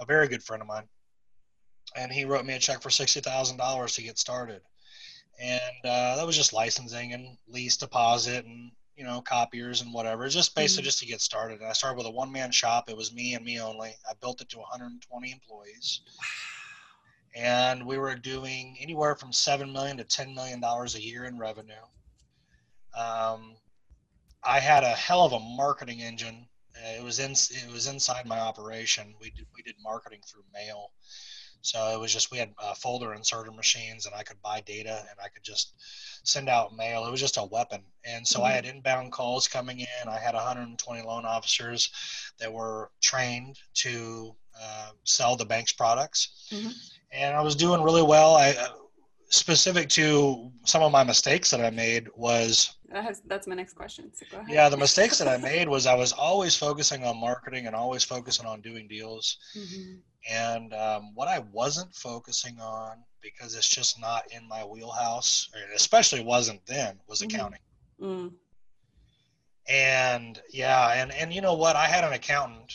a 0.00 0.06
very 0.06 0.26
good 0.26 0.42
friend 0.42 0.62
of 0.62 0.68
mine, 0.68 0.84
and 1.94 2.10
he 2.10 2.24
wrote 2.24 2.46
me 2.46 2.54
a 2.54 2.58
check 2.58 2.80
for 2.80 2.88
sixty 2.88 3.20
thousand 3.20 3.58
dollars 3.58 3.94
to 3.96 4.02
get 4.02 4.18
started 4.18 4.62
and 5.40 5.84
uh, 5.84 6.16
that 6.16 6.26
was 6.26 6.36
just 6.36 6.52
licensing 6.52 7.14
and 7.14 7.36
lease 7.48 7.76
deposit 7.76 8.44
and 8.44 8.70
you 8.96 9.04
know 9.04 9.22
copiers 9.22 9.80
and 9.80 9.92
whatever. 9.92 10.28
Just 10.28 10.54
basically 10.54 10.82
mm-hmm. 10.82 10.86
just 10.86 10.98
to 11.00 11.06
get 11.06 11.20
started. 11.20 11.60
And 11.60 11.68
i 11.68 11.72
started 11.72 11.96
with 11.96 12.06
a 12.06 12.10
one-man 12.10 12.50
shop. 12.50 12.90
It 12.90 12.96
was 12.96 13.14
me 13.14 13.34
and 13.34 13.44
me 13.44 13.60
only. 13.60 13.94
I 14.08 14.12
built 14.20 14.42
it 14.42 14.50
to 14.50 14.58
120 14.58 15.32
employees. 15.32 16.02
And 17.34 17.86
we 17.86 17.96
were 17.96 18.14
doing 18.16 18.76
anywhere 18.80 19.14
from 19.14 19.32
7 19.32 19.72
million 19.72 19.96
to 19.98 20.04
10 20.04 20.34
million 20.34 20.60
dollars 20.60 20.94
a 20.94 21.02
year 21.02 21.24
in 21.24 21.38
revenue. 21.38 21.86
Um, 22.98 23.54
i 24.42 24.58
had 24.58 24.84
a 24.84 24.88
hell 24.88 25.24
of 25.24 25.32
a 25.32 25.40
marketing 25.40 26.00
engine. 26.00 26.46
It 26.74 27.02
was 27.02 27.18
in 27.18 27.32
it 27.32 27.72
was 27.72 27.86
inside 27.86 28.26
my 28.26 28.38
operation. 28.38 29.14
We 29.20 29.30
did 29.30 29.46
we 29.54 29.62
did 29.62 29.76
marketing 29.82 30.20
through 30.26 30.42
mail 30.52 30.90
so 31.62 31.92
it 31.94 32.00
was 32.00 32.12
just 32.12 32.30
we 32.30 32.38
had 32.38 32.52
uh, 32.58 32.74
folder 32.74 33.14
inserter 33.14 33.52
machines, 33.52 34.06
and 34.06 34.14
I 34.14 34.22
could 34.22 34.40
buy 34.42 34.60
data, 34.60 34.98
and 35.10 35.18
I 35.22 35.28
could 35.28 35.42
just 35.42 35.74
send 36.24 36.48
out 36.48 36.76
mail. 36.76 37.06
It 37.06 37.10
was 37.10 37.20
just 37.20 37.36
a 37.36 37.44
weapon. 37.44 37.82
And 38.04 38.26
so 38.26 38.38
mm-hmm. 38.38 38.48
I 38.48 38.52
had 38.52 38.64
inbound 38.66 39.12
calls 39.12 39.48
coming 39.48 39.80
in. 39.80 40.08
I 40.08 40.18
had 40.18 40.34
120 40.34 41.02
loan 41.02 41.24
officers 41.24 41.90
that 42.38 42.52
were 42.52 42.90
trained 43.02 43.58
to 43.74 44.34
uh, 44.60 44.90
sell 45.04 45.36
the 45.36 45.44
bank's 45.44 45.72
products, 45.72 46.48
mm-hmm. 46.50 46.70
and 47.12 47.36
I 47.36 47.42
was 47.42 47.56
doing 47.56 47.82
really 47.82 48.02
well. 48.02 48.36
I 48.36 48.50
uh, 48.50 48.68
specific 49.30 49.88
to 49.88 50.50
some 50.64 50.82
of 50.82 50.90
my 50.90 51.04
mistakes 51.04 51.50
that 51.50 51.60
I 51.60 51.70
made 51.70 52.08
was 52.16 52.76
that 52.90 53.04
has, 53.04 53.22
that's 53.26 53.46
my 53.46 53.54
next 53.54 53.74
question. 53.74 54.10
So 54.14 54.42
yeah, 54.48 54.68
the 54.68 54.76
mistakes 54.76 55.18
that 55.18 55.28
I 55.28 55.36
made 55.50 55.68
was 55.68 55.86
I 55.86 55.94
was 55.94 56.12
always 56.12 56.56
focusing 56.56 57.04
on 57.04 57.20
marketing 57.20 57.66
and 57.66 57.76
always 57.76 58.02
focusing 58.02 58.46
on 58.46 58.60
doing 58.60 58.88
deals. 58.88 59.38
Mm-hmm. 59.56 59.98
And 60.28 60.74
um, 60.74 61.14
what 61.14 61.28
I 61.28 61.38
wasn't 61.52 61.94
focusing 61.94 62.58
on 62.60 62.98
because 63.22 63.54
it's 63.54 63.68
just 63.68 64.00
not 64.00 64.24
in 64.32 64.46
my 64.48 64.64
wheelhouse, 64.64 65.48
especially 65.74 66.22
wasn't 66.22 66.64
then, 66.66 66.98
was 67.06 67.20
mm-hmm. 67.20 67.34
accounting. 67.34 67.60
Mm. 68.00 68.32
And 69.68 70.40
yeah, 70.50 70.92
and 70.94 71.12
and 71.12 71.32
you 71.32 71.40
know 71.40 71.54
what? 71.54 71.76
I 71.76 71.86
had 71.86 72.02
an 72.02 72.12
accountant, 72.12 72.74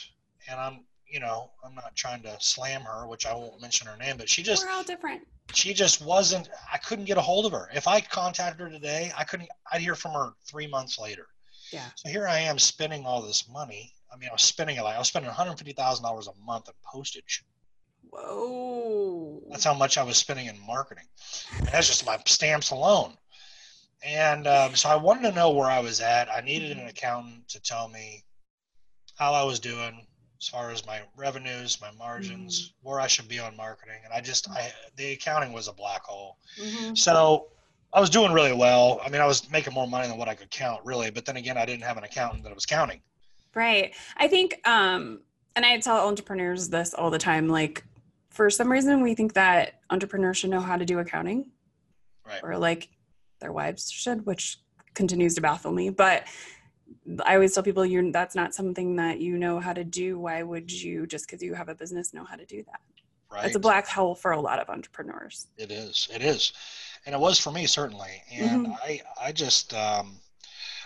and 0.49 0.59
I'm 0.59 0.79
you 1.07 1.19
know 1.19 1.51
I'm 1.63 1.75
not 1.75 1.95
trying 1.95 2.21
to 2.23 2.35
slam 2.39 2.81
her, 2.81 3.07
which 3.07 3.25
I 3.25 3.33
won't 3.33 3.61
mention 3.61 3.87
her 3.87 3.97
name, 3.97 4.17
but 4.17 4.29
she 4.29 4.43
just 4.43 4.65
we're 4.65 4.71
all 4.71 4.83
different. 4.83 5.21
She 5.53 5.73
just 5.73 6.03
wasn't. 6.03 6.49
I 6.71 6.77
couldn't 6.77 7.05
get 7.05 7.17
a 7.17 7.21
hold 7.21 7.45
of 7.45 7.51
her. 7.51 7.69
If 7.73 7.87
I 7.87 8.01
contacted 8.01 8.61
her 8.61 8.69
today, 8.69 9.11
I 9.17 9.23
couldn't. 9.23 9.49
I'd 9.71 9.81
hear 9.81 9.95
from 9.95 10.13
her 10.13 10.33
three 10.45 10.67
months 10.67 10.97
later. 10.97 11.27
Yeah. 11.71 11.85
So 11.95 12.09
here 12.09 12.27
I 12.27 12.39
am 12.39 12.59
spending 12.59 13.05
all 13.05 13.21
this 13.21 13.49
money. 13.49 13.94
I 14.13 14.17
mean, 14.17 14.29
I 14.29 14.33
was 14.33 14.41
spending 14.41 14.77
like 14.77 14.95
I 14.95 14.99
was 14.99 15.07
spending 15.07 15.27
one 15.27 15.35
hundred 15.35 15.57
fifty 15.57 15.73
thousand 15.73 16.03
dollars 16.03 16.27
a 16.27 16.45
month 16.45 16.67
in 16.67 16.73
postage. 16.83 17.43
Whoa. 18.09 19.41
That's 19.49 19.63
how 19.63 19.73
much 19.73 19.97
I 19.97 20.03
was 20.03 20.17
spending 20.17 20.45
in 20.45 20.57
marketing. 20.65 21.05
And 21.57 21.67
that's 21.67 21.87
just 21.87 22.05
my 22.05 22.17
stamps 22.25 22.71
alone. 22.71 23.13
And 24.03 24.47
um, 24.47 24.75
so 24.75 24.89
I 24.89 24.95
wanted 24.95 25.29
to 25.29 25.35
know 25.35 25.51
where 25.51 25.69
I 25.69 25.79
was 25.79 25.99
at. 25.99 26.29
I 26.29 26.41
needed 26.41 26.77
an 26.77 26.87
accountant 26.87 27.47
to 27.49 27.59
tell 27.59 27.87
me 27.89 28.23
how 29.15 29.33
I 29.33 29.43
was 29.43 29.59
doing 29.59 30.05
as 30.39 30.47
far 30.47 30.69
as 30.69 30.85
my 30.85 31.01
revenues, 31.17 31.81
my 31.81 31.91
margins, 31.97 32.61
mm-hmm. 32.61 32.89
where 32.89 32.99
I 32.99 33.07
should 33.07 33.27
be 33.27 33.39
on 33.39 33.57
marketing. 33.57 33.99
And 34.03 34.13
I 34.13 34.21
just, 34.21 34.49
I 34.49 34.71
the 34.95 35.13
accounting 35.13 35.53
was 35.53 35.67
a 35.67 35.73
black 35.73 36.03
hole. 36.03 36.37
Mm-hmm. 36.61 36.93
So 36.95 37.47
I 37.93 37.99
was 37.99 38.09
doing 38.09 38.33
really 38.33 38.53
well. 38.53 39.01
I 39.03 39.09
mean, 39.09 39.21
I 39.21 39.25
was 39.25 39.49
making 39.49 39.73
more 39.73 39.87
money 39.87 40.07
than 40.07 40.17
what 40.17 40.27
I 40.27 40.35
could 40.35 40.51
count, 40.51 40.81
really. 40.85 41.09
But 41.09 41.25
then 41.25 41.37
again, 41.37 41.57
I 41.57 41.65
didn't 41.65 41.83
have 41.83 41.97
an 41.97 42.03
accountant 42.03 42.43
that 42.43 42.53
was 42.53 42.65
counting. 42.65 43.01
Right. 43.55 43.95
I 44.17 44.27
think, 44.27 44.59
um, 44.67 45.21
and 45.55 45.65
I 45.65 45.79
tell 45.79 46.07
entrepreneurs 46.07 46.69
this 46.69 46.93
all 46.93 47.09
the 47.09 47.17
time, 47.17 47.47
like 47.47 47.83
for 48.29 48.49
some 48.49 48.69
reason 48.69 49.01
we 49.01 49.15
think 49.15 49.33
that 49.33 49.79
entrepreneurs 49.89 50.37
should 50.37 50.49
know 50.49 50.59
how 50.59 50.75
to 50.75 50.83
do 50.83 50.99
accounting 50.99 51.45
right. 52.27 52.41
or 52.43 52.57
like 52.57 52.89
their 53.39 53.53
wives 53.53 53.89
should 53.89 54.25
which 54.25 54.59
continues 54.93 55.35
to 55.35 55.41
baffle 55.41 55.71
me 55.71 55.89
but 55.89 56.27
i 57.25 57.35
always 57.35 57.53
tell 57.53 57.63
people 57.63 57.85
you 57.85 58.11
that's 58.11 58.35
not 58.35 58.53
something 58.53 58.97
that 58.97 59.21
you 59.21 59.37
know 59.37 59.57
how 59.59 59.71
to 59.71 59.85
do 59.85 60.19
why 60.19 60.43
would 60.43 60.69
you 60.69 61.07
just 61.07 61.27
because 61.27 61.41
you 61.41 61.53
have 61.53 61.69
a 61.69 61.75
business 61.75 62.13
know 62.13 62.25
how 62.25 62.35
to 62.35 62.45
do 62.45 62.61
that 62.63 62.81
right. 63.31 63.45
it's 63.45 63.55
a 63.55 63.59
black 63.59 63.87
hole 63.87 64.15
for 64.15 64.31
a 64.31 64.39
lot 64.39 64.59
of 64.59 64.69
entrepreneurs 64.69 65.47
it 65.57 65.71
is 65.71 66.09
it 66.13 66.21
is 66.21 66.51
and 67.05 67.13
it 67.13 67.19
was 67.19 67.39
for 67.39 67.51
me 67.51 67.65
certainly. 67.65 68.23
And 68.31 68.67
mm-hmm. 68.67 68.73
I 68.83 69.01
I 69.21 69.31
just 69.31 69.73
um, 69.73 70.17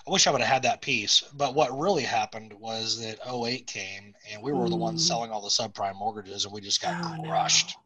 I 0.08 0.12
wish 0.12 0.28
I 0.28 0.32
would 0.32 0.42
have 0.42 0.54
had 0.54 0.64
that 0.64 0.82
piece. 0.82 1.24
But 1.34 1.56
what 1.56 1.78
really 1.78 2.04
happened 2.04 2.54
was 2.54 3.00
that 3.02 3.20
08 3.28 3.68
came 3.68 4.14
and 4.32 4.42
we 4.42 4.52
were 4.52 4.66
mm. 4.66 4.70
the 4.70 4.76
ones 4.76 5.04
mm. 5.04 5.08
selling 5.08 5.32
all 5.32 5.42
the 5.42 5.50
subprime 5.50 5.96
mortgages 5.96 6.46
and 6.46 6.54
we 6.54 6.62
just 6.62 6.82
got 6.82 7.04
oh, 7.04 7.24
crushed. 7.24 7.76
No. 7.76 7.84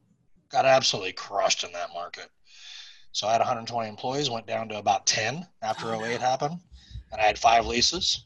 Got 0.50 0.65
absolutely 0.65 1.13
crushed 1.13 1.63
in 1.63 1.72
that 1.74 1.89
market. 1.93 2.29
So 3.12 3.27
I 3.27 3.32
had 3.34 3.41
120 3.41 3.88
employees, 3.88 4.29
went 4.29 4.48
down 4.48 4.70
to 4.70 4.77
about 4.77 5.05
10 5.05 5.48
after 5.62 5.93
oh, 5.93 6.03
08 6.03 6.13
no. 6.13 6.17
happened. 6.20 6.60
And 7.12 7.22
I 7.22 7.25
had 7.25 7.38
five 7.38 7.65
leases. 7.65 8.25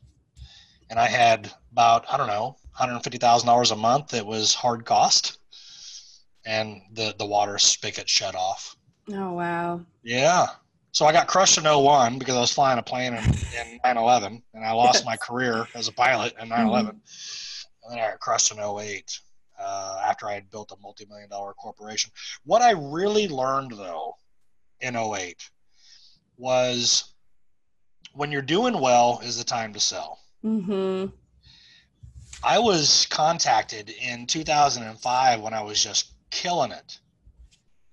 And 0.89 1.00
I 1.00 1.08
had 1.08 1.51
about, 1.72 2.06
I 2.12 2.17
don't 2.17 2.27
know, 2.27 2.56
$150,000 2.79 3.72
a 3.72 3.75
month 3.75 4.10
that 4.10 4.25
was 4.25 4.53
hard 4.53 4.86
cost. 4.86 5.39
And 6.46 6.82
the, 6.94 7.13
the 7.17 7.25
water 7.25 7.58
spigot 7.58 8.08
shut 8.08 8.36
off. 8.36 8.77
Oh, 9.12 9.34
wow. 9.34 9.82
Yeah. 10.03 10.48
So 10.98 11.06
I 11.06 11.12
got 11.12 11.27
crushed 11.27 11.60
in 11.60 11.66
01 11.66 12.18
because 12.18 12.36
I 12.36 12.39
was 12.39 12.51
flying 12.51 12.80
a 12.80 12.82
plane 12.82 13.13
in, 13.13 13.24
in 13.24 13.80
9/11, 13.86 14.42
and 14.56 14.66
I 14.66 14.72
lost 14.72 15.06
my 15.06 15.16
career 15.16 15.68
as 15.75 15.88
a 15.88 15.92
pilot 15.92 16.34
in 16.42 16.50
9/11. 16.50 16.50
Mm-hmm. 16.50 16.89
And 16.89 17.92
then 17.92 18.00
I 18.00 18.10
got 18.10 18.20
crushed 18.20 18.51
in 18.51 18.58
08 18.58 19.20
uh, 19.60 20.01
after 20.04 20.27
I 20.27 20.34
had 20.34 20.50
built 20.50 20.72
a 20.72 20.75
multi-million 20.82 21.30
dollar 21.30 21.54
corporation. 21.54 22.10
What 22.46 22.63
I 22.63 22.72
really 22.72 23.27
learned 23.27 23.74
though 23.74 24.16
in 24.82 24.96
08 24.96 25.38
was 26.36 27.13
when 28.13 28.32
you're 28.32 28.42
doing 28.42 28.82
well 28.82 29.20
is 29.24 29.38
the 29.38 29.44
time 29.44 29.74
to 29.74 29.80
sell. 29.80 30.18
Mm-hmm. 30.44 31.13
I 32.44 32.58
was 32.58 33.06
contacted 33.12 33.92
in 33.92 34.25
2005 34.25 35.42
when 35.42 35.54
I 35.54 35.62
was 35.62 35.84
just 35.84 36.13
killing 36.32 36.72
it 36.72 36.98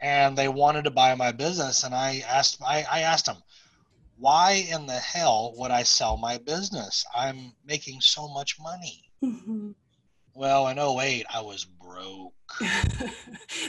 and 0.04 0.36
they 0.36 0.48
wanted 0.48 0.84
to 0.84 0.90
buy 0.90 1.14
my 1.14 1.32
business 1.32 1.82
and 1.82 1.94
i 1.94 2.22
asked 2.28 2.60
i, 2.62 2.84
I 2.90 3.00
asked 3.00 3.26
them 3.26 3.38
why 4.18 4.64
in 4.70 4.86
the 4.86 4.92
hell 4.92 5.54
would 5.56 5.70
i 5.70 5.82
sell 5.82 6.16
my 6.16 6.38
business 6.38 7.04
i'm 7.16 7.52
making 7.66 8.00
so 8.00 8.28
much 8.28 8.60
money 8.60 9.10
mm-hmm. 9.24 9.70
well 10.34 10.68
in 10.68 10.78
08 10.78 11.26
i 11.32 11.40
was 11.40 11.64
broke 11.64 12.34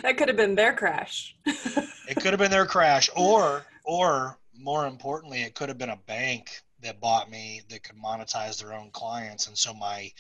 that 0.02 0.18
could 0.18 0.28
have 0.28 0.38
been 0.38 0.56
their 0.56 0.74
crash 0.74 1.36
it 1.46 2.16
could 2.16 2.32
have 2.32 2.40
been 2.40 2.52
their 2.52 2.66
crash 2.66 3.10
or 3.16 3.66
or 3.86 4.38
more 4.58 4.86
importantly 4.86 5.42
it 5.42 5.56
could 5.56 5.70
have 5.70 5.78
been 5.78 5.90
a 5.90 6.00
bank 6.06 6.62
that 6.82 7.00
bought 7.00 7.32
me 7.32 7.62
that 7.70 7.82
could 7.82 7.96
monetize 7.96 8.62
their 8.62 8.74
own 8.74 8.92
clients 8.92 9.48
and 9.48 9.58
so 9.58 9.74
my 9.74 10.12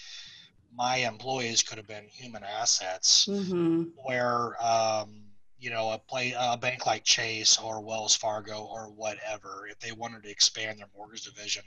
my 0.73 0.97
employees 0.97 1.61
could 1.63 1.77
have 1.77 1.87
been 1.87 2.05
human 2.09 2.43
assets 2.43 3.27
mm-hmm. 3.29 3.83
where 4.03 4.61
um, 4.61 5.24
you 5.65 5.71
know 5.71 5.89
a 5.89 5.97
play 5.97 6.35
a 6.39 6.55
bank 6.55 6.85
like 6.85 7.03
Chase 7.03 7.57
or 7.57 7.81
Wells 7.81 8.15
Fargo 8.15 8.69
or 8.71 8.91
whatever 8.91 9.67
if 9.67 9.79
they 9.79 9.91
wanted 9.91 10.21
to 10.21 10.29
expand 10.29 10.77
their 10.77 10.85
mortgage 10.95 11.23
division 11.23 11.63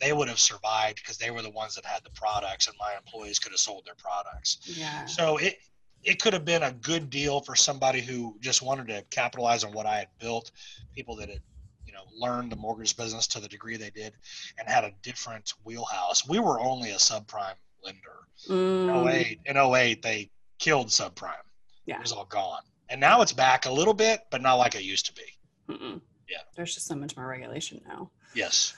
they 0.00 0.12
would 0.12 0.26
have 0.26 0.40
survived 0.40 0.96
because 0.96 1.18
they 1.18 1.30
were 1.30 1.40
the 1.40 1.50
ones 1.50 1.76
that 1.76 1.84
had 1.84 2.02
the 2.02 2.10
products 2.10 2.66
and 2.66 2.76
my 2.80 2.94
employees 2.96 3.38
could 3.38 3.52
have 3.52 3.60
sold 3.60 3.84
their 3.86 3.94
products. 3.94 4.58
Yeah. 4.64 5.04
So 5.04 5.36
it 5.36 5.58
it 6.02 6.20
could 6.20 6.32
have 6.32 6.44
been 6.44 6.64
a 6.64 6.72
good 6.72 7.10
deal 7.10 7.40
for 7.40 7.54
somebody 7.54 8.00
who 8.00 8.36
just 8.40 8.60
wanted 8.60 8.88
to 8.88 9.04
capitalize 9.10 9.62
on 9.62 9.72
what 9.72 9.86
I 9.86 9.98
had 9.98 10.08
built 10.18 10.50
people 10.92 11.14
that 11.16 11.28
had 11.28 11.42
you 11.86 11.92
know 11.92 12.02
learned 12.16 12.50
the 12.50 12.56
mortgage 12.56 12.96
business 12.96 13.28
to 13.28 13.40
the 13.40 13.48
degree 13.48 13.76
they 13.76 13.90
did 13.90 14.14
and 14.58 14.68
had 14.68 14.82
a 14.82 14.92
different 15.02 15.52
wheelhouse. 15.64 16.28
We 16.28 16.40
were 16.40 16.58
only 16.60 16.90
a 16.90 16.96
subprime 16.96 17.54
lender. 17.84 18.00
Mm. 18.48 19.02
in 19.02 19.08
08 19.08 19.40
in 19.46 19.56
08 19.56 20.02
they 20.02 20.30
killed 20.58 20.88
subprime. 20.88 21.44
Yeah. 21.86 21.96
it 21.96 22.02
was 22.02 22.12
all 22.12 22.24
gone 22.24 22.62
and 22.90 23.00
now 23.00 23.22
it's 23.22 23.32
back 23.32 23.66
a 23.66 23.72
little 23.72 23.94
bit, 23.94 24.20
but 24.30 24.42
not 24.42 24.54
like 24.54 24.74
it 24.74 24.82
used 24.82 25.06
to 25.06 25.14
be. 25.14 25.22
Mm-mm. 25.68 26.00
Yeah. 26.28 26.38
There's 26.56 26.74
just 26.74 26.86
so 26.86 26.94
much 26.94 27.16
more 27.16 27.26
regulation 27.26 27.80
now. 27.86 28.10
Yes. 28.34 28.74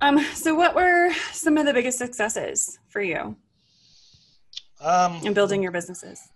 Um, 0.00 0.18
so 0.34 0.54
what 0.54 0.74
were 0.74 1.12
some 1.32 1.56
of 1.58 1.66
the 1.66 1.72
biggest 1.72 1.98
successes 1.98 2.78
for 2.88 3.00
you 3.00 3.36
um, 4.80 5.20
in 5.24 5.32
building 5.32 5.62
your 5.62 5.72
businesses? 5.72 6.28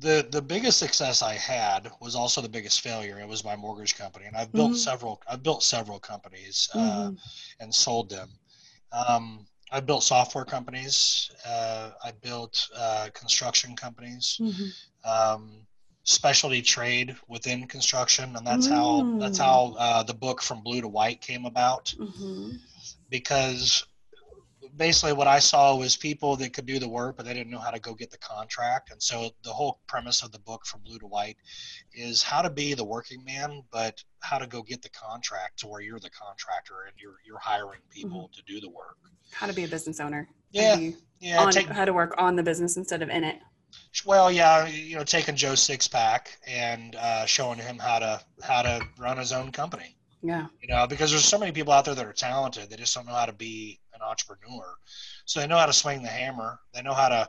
The 0.00 0.28
the 0.30 0.40
biggest 0.40 0.78
success 0.78 1.22
I 1.22 1.34
had 1.34 1.90
was 2.00 2.14
also 2.14 2.40
the 2.40 2.48
biggest 2.48 2.80
failure. 2.82 3.18
It 3.18 3.26
was 3.26 3.44
my 3.44 3.56
mortgage 3.56 3.98
company, 3.98 4.26
and 4.26 4.36
I've 4.36 4.52
built 4.52 4.72
mm-hmm. 4.72 4.76
several. 4.76 5.20
I've 5.28 5.42
built 5.42 5.64
several 5.64 5.98
companies 5.98 6.68
uh, 6.74 6.78
mm-hmm. 6.78 7.14
and 7.58 7.74
sold 7.74 8.08
them. 8.08 8.28
Um, 8.92 9.46
I 9.72 9.80
built 9.80 10.04
software 10.04 10.44
companies. 10.44 11.30
Uh, 11.44 11.90
I 12.04 12.12
built 12.12 12.68
uh, 12.76 13.08
construction 13.12 13.74
companies. 13.74 14.38
Mm-hmm. 14.40 15.10
Um, 15.10 15.66
specialty 16.08 16.62
trade 16.62 17.14
within 17.28 17.66
construction, 17.66 18.34
and 18.34 18.46
that's 18.46 18.66
mm. 18.66 18.70
how 18.70 19.18
that's 19.18 19.38
how 19.38 19.74
uh, 19.78 20.02
the 20.02 20.14
book 20.14 20.40
from 20.40 20.62
blue 20.62 20.80
to 20.80 20.88
white 20.88 21.20
came 21.20 21.44
about. 21.44 21.94
Mm-hmm. 21.98 22.52
Because 23.10 23.86
basically, 24.76 25.12
what 25.12 25.26
I 25.26 25.38
saw 25.38 25.76
was 25.76 25.96
people 25.96 26.34
that 26.36 26.54
could 26.54 26.64
do 26.64 26.78
the 26.78 26.88
work, 26.88 27.18
but 27.18 27.26
they 27.26 27.34
didn't 27.34 27.50
know 27.50 27.58
how 27.58 27.70
to 27.70 27.78
go 27.78 27.94
get 27.94 28.10
the 28.10 28.18
contract. 28.18 28.90
And 28.90 29.02
so, 29.02 29.30
the 29.44 29.52
whole 29.52 29.80
premise 29.86 30.22
of 30.22 30.32
the 30.32 30.38
book 30.38 30.64
from 30.64 30.80
blue 30.80 30.98
to 30.98 31.06
white 31.06 31.36
is 31.92 32.22
how 32.22 32.40
to 32.40 32.48
be 32.48 32.72
the 32.72 32.84
working 32.84 33.22
man, 33.24 33.62
but 33.70 34.02
how 34.20 34.38
to 34.38 34.46
go 34.46 34.62
get 34.62 34.80
the 34.80 34.90
contract 34.90 35.58
to 35.60 35.68
where 35.68 35.82
you're 35.82 36.00
the 36.00 36.10
contractor 36.10 36.86
and 36.86 36.94
you're 36.98 37.18
you're 37.26 37.38
hiring 37.38 37.80
people 37.90 38.30
mm-hmm. 38.32 38.32
to 38.32 38.42
do 38.52 38.60
the 38.60 38.70
work. 38.70 38.96
How 39.30 39.46
to 39.46 39.52
be 39.52 39.64
a 39.64 39.68
business 39.68 40.00
owner. 40.00 40.26
Yeah, 40.52 40.90
yeah. 41.20 41.42
On, 41.42 41.52
take, 41.52 41.66
how 41.66 41.84
to 41.84 41.92
work 41.92 42.14
on 42.16 42.34
the 42.34 42.42
business 42.42 42.78
instead 42.78 43.02
of 43.02 43.10
in 43.10 43.24
it. 43.24 43.40
Well, 44.04 44.30
yeah, 44.30 44.66
you 44.66 44.96
know, 44.96 45.04
taking 45.04 45.36
Joe 45.36 45.52
Sixpack 45.52 46.28
and 46.46 46.94
uh, 46.96 47.26
showing 47.26 47.58
him 47.58 47.78
how 47.78 47.98
to 47.98 48.20
how 48.42 48.62
to 48.62 48.80
run 48.98 49.18
his 49.18 49.32
own 49.32 49.50
company. 49.50 49.96
Yeah. 50.22 50.46
You 50.60 50.68
know, 50.68 50.86
because 50.86 51.10
there's 51.10 51.24
so 51.24 51.38
many 51.38 51.52
people 51.52 51.72
out 51.72 51.84
there 51.84 51.94
that 51.94 52.04
are 52.04 52.12
talented, 52.12 52.70
they 52.70 52.76
just 52.76 52.94
don't 52.94 53.06
know 53.06 53.14
how 53.14 53.26
to 53.26 53.32
be 53.32 53.80
an 53.94 54.00
entrepreneur. 54.02 54.76
So 55.24 55.40
they 55.40 55.46
know 55.46 55.58
how 55.58 55.66
to 55.66 55.72
swing 55.72 56.02
the 56.02 56.08
hammer. 56.08 56.58
They 56.74 56.82
know 56.82 56.94
how 56.94 57.08
to, 57.08 57.28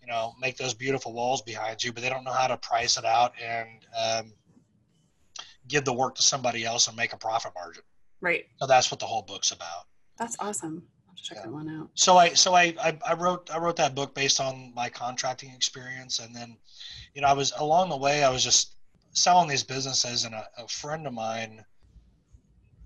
you 0.00 0.06
know, 0.08 0.34
make 0.40 0.56
those 0.56 0.74
beautiful 0.74 1.12
walls 1.12 1.42
behind 1.42 1.82
you, 1.82 1.92
but 1.92 2.02
they 2.02 2.08
don't 2.08 2.24
know 2.24 2.32
how 2.32 2.48
to 2.48 2.56
price 2.56 2.98
it 2.98 3.04
out 3.04 3.32
and 3.42 3.68
um, 3.96 4.32
give 5.68 5.84
the 5.84 5.92
work 5.92 6.16
to 6.16 6.22
somebody 6.22 6.64
else 6.64 6.88
and 6.88 6.96
make 6.96 7.12
a 7.12 7.16
profit 7.16 7.52
margin. 7.54 7.82
Right. 8.20 8.46
So 8.58 8.66
that's 8.66 8.90
what 8.90 9.00
the 9.00 9.06
whole 9.06 9.22
book's 9.22 9.52
about. 9.52 9.86
That's 10.18 10.36
awesome 10.40 10.84
check 11.24 11.38
yeah. 11.38 11.44
that 11.44 11.52
one 11.52 11.68
out. 11.68 11.88
So 11.94 12.16
I 12.16 12.30
so 12.30 12.54
I, 12.54 12.74
I, 12.80 12.98
I 13.06 13.14
wrote 13.14 13.50
I 13.52 13.58
wrote 13.58 13.76
that 13.76 13.94
book 13.94 14.14
based 14.14 14.40
on 14.40 14.72
my 14.74 14.88
contracting 14.88 15.50
experience, 15.50 16.18
and 16.18 16.34
then, 16.34 16.56
you 17.14 17.22
know, 17.22 17.28
I 17.28 17.32
was 17.32 17.52
along 17.58 17.88
the 17.88 17.96
way 17.96 18.22
I 18.22 18.30
was 18.30 18.44
just 18.44 18.76
selling 19.12 19.48
these 19.48 19.64
businesses, 19.64 20.24
and 20.24 20.34
a, 20.34 20.46
a 20.58 20.68
friend 20.68 21.06
of 21.06 21.12
mine 21.12 21.64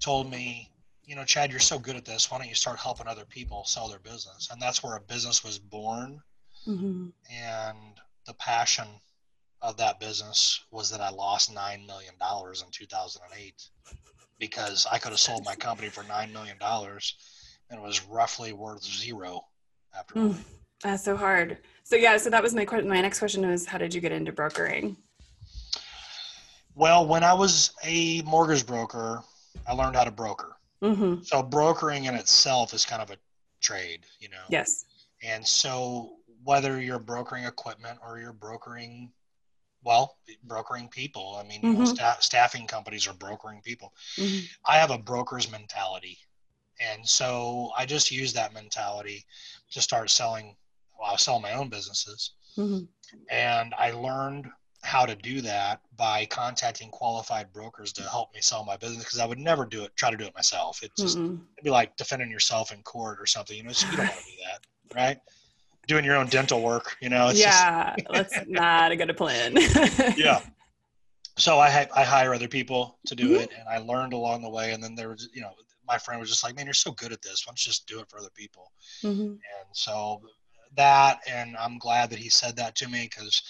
told 0.01 0.31
me, 0.31 0.71
you 1.05 1.17
know, 1.17 1.25
Chad, 1.25 1.51
you're 1.51 1.61
so 1.61 1.79
good 1.79 1.97
at 1.97 2.05
this. 2.05 2.31
Why 2.31 2.39
don't 2.39 2.49
you 2.49 2.55
start 2.55 2.79
helping 2.79 3.09
other 3.09 3.25
people 3.25 3.65
sell 3.65 3.89
their 3.89 3.99
business? 3.99 4.49
And 4.53 4.63
that's 4.63 4.83
where 4.83 4.97
a 4.97 5.01
business 5.01 5.43
was 5.43 5.59
born. 5.59 6.21
Mm-hmm. 6.67 7.09
And 7.33 7.79
the 8.27 8.35
passion 8.35 8.87
of 9.61 9.77
that 9.79 9.99
business 9.99 10.65
was 10.71 10.91
that 10.91 11.01
I 11.01 11.11
lost 11.11 11.53
nine 11.53 11.85
million 11.87 12.15
dollars 12.21 12.63
in 12.63 12.71
2008 12.71 13.55
because 14.39 14.87
I 14.91 14.99
could 14.99 15.11
have 15.11 15.19
sold 15.19 15.45
my 15.45 15.57
company 15.57 15.89
for 15.89 16.05
nine 16.05 16.33
million 16.33 16.57
dollars 16.59 17.17
and 17.71 17.81
it 17.81 17.83
was 17.83 18.05
roughly 18.05 18.53
worth 18.53 18.83
zero 18.83 19.43
after. 19.97 20.15
Mm, 20.15 20.37
that's 20.83 21.05
so 21.05 21.17
hard. 21.17 21.59
So 21.85 21.97
yeah, 21.97 22.17
so 22.17 22.31
that 22.31 22.43
was 22.43 22.55
my 22.55 22.65
question. 22.65 22.89
My 22.89 23.01
next 23.01 23.19
question 23.19 23.49
was, 23.49 23.67
how 23.67 23.79
did 23.79 23.95
you 23.95 24.01
get 24.01 24.13
into 24.13 24.33
brokering? 24.33 24.97
Well, 26.75 27.07
when 27.07 27.25
I 27.25 27.35
was 27.35 27.73
a 27.85 28.23
mortgage 28.23 28.67
broker, 28.67 29.23
I 29.67 29.73
learned 29.73 29.97
how 29.97 30.05
to 30.05 30.11
broker. 30.11 30.57
Mm-hmm. 30.83 31.23
So 31.23 31.43
brokering 31.43 32.05
in 32.05 32.15
itself 32.15 32.73
is 32.73 32.85
kind 32.85 33.03
of 33.03 33.11
a 33.11 33.17
trade, 33.61 34.01
you 34.21 34.29
know. 34.29 34.45
Yes. 34.49 34.85
And 35.23 35.45
so 35.45 36.19
whether 36.45 36.81
you're 36.81 37.01
brokering 37.01 37.45
equipment 37.45 37.99
or 38.07 38.21
you're 38.21 38.33
brokering 38.33 39.11
well, 39.85 40.17
brokering 40.45 40.89
people. 40.89 41.41
I 41.43 41.47
mean, 41.47 41.63
mm-hmm. 41.63 41.85
staff, 41.85 42.23
staffing 42.23 42.67
companies 42.67 43.07
are 43.07 43.15
brokering 43.15 43.61
people. 43.63 43.93
Mm-hmm. 44.17 44.45
I 44.67 44.77
have 44.77 44.91
a 44.91 44.99
broker's 44.99 45.51
mentality. 45.51 46.19
And 46.81 47.07
so 47.07 47.71
I 47.77 47.87
just 47.87 48.11
used 48.11 48.35
that 48.37 48.55
mentality 48.55 49.25
to 49.73 49.81
start 49.81 50.11
selling. 50.11 50.57
Well, 50.99 51.09
I 51.09 51.13
was 51.13 51.23
selling 51.23 51.43
my 51.43 51.53
own 51.53 51.69
businesses, 51.69 52.33
mm-hmm. 52.57 52.85
and 53.31 53.75
I 53.79 53.93
learned 53.93 54.49
how 54.83 55.05
to 55.05 55.15
do 55.17 55.41
that 55.41 55.81
by 55.97 56.25
contacting 56.27 56.89
qualified 56.91 57.53
brokers 57.53 57.93
to 57.93 58.03
help 58.03 58.33
me 58.33 58.41
sell 58.41 58.65
my 58.65 58.77
business 58.77 59.05
because 59.05 59.19
I 59.19 59.27
would 59.27 59.39
never 59.39 59.67
do 59.67 59.83
it, 59.83 59.95
try 59.97 60.11
to 60.11 60.17
do 60.17 60.25
it 60.25 60.35
myself. 60.35 60.81
It's 60.83 61.01
just 61.01 61.19
it'd 61.19 61.41
be 61.63 61.71
like 61.71 61.97
defending 61.97 62.31
yourself 62.31 62.73
in 62.73 62.83
court 62.83 63.19
or 63.21 63.27
something. 63.27 63.57
You 63.57 63.65
know, 63.65 63.71
you 63.71 63.97
don't 63.97 64.07
want 64.07 64.11
to 64.11 64.25
do 64.25 64.37
that, 64.47 64.97
right? 64.97 65.19
Doing 65.89 66.05
your 66.05 66.17
own 66.17 66.27
dental 66.27 66.63
work, 66.63 66.97
you 67.01 67.09
know. 67.09 67.31
yeah, 67.31 67.95
just, 67.99 68.13
that's 68.13 68.49
not 68.49 68.93
a 68.93 68.97
good 68.97 69.17
plan. 69.17 69.55
yeah. 70.17 70.41
So 71.39 71.59
I 71.59 71.89
I 71.95 72.05
hire 72.05 72.35
other 72.35 72.49
people 72.49 72.99
to 73.07 73.15
do 73.15 73.31
mm-hmm. 73.31 73.43
it, 73.43 73.51
and 73.59 73.69
I 73.69 73.79
learned 73.79 74.13
along 74.13 74.43
the 74.43 74.51
way. 74.51 74.73
And 74.73 74.83
then 74.83 74.95
there 74.95 75.09
was, 75.09 75.29
you 75.33 75.41
know, 75.41 75.53
my 75.89 75.99
friend 75.99 76.21
was 76.21 76.29
just 76.29 76.45
like, 76.45 76.55
man, 76.55 76.67
you're 76.67 76.75
so 76.75 76.93
good 76.93 77.13
at 77.13 77.23
this. 77.23 77.47
Why 77.47 77.51
don't 77.51 77.67
you 77.67 77.71
just 77.71 77.87
do 77.87 78.01
it 78.01 78.09
for 78.09 78.19
other 78.19 78.31
people? 78.35 78.73
Mm-hmm. 79.03 79.23
And 79.23 79.69
so 79.73 80.21
that, 80.77 81.21
and 81.29 81.57
I'm 81.57 81.79
glad 81.79 82.11
that 82.11 82.19
he 82.19 82.29
said 82.29 82.57
that 82.57 82.77
to 82.77 82.89
me 82.89 83.09
because 83.11 83.43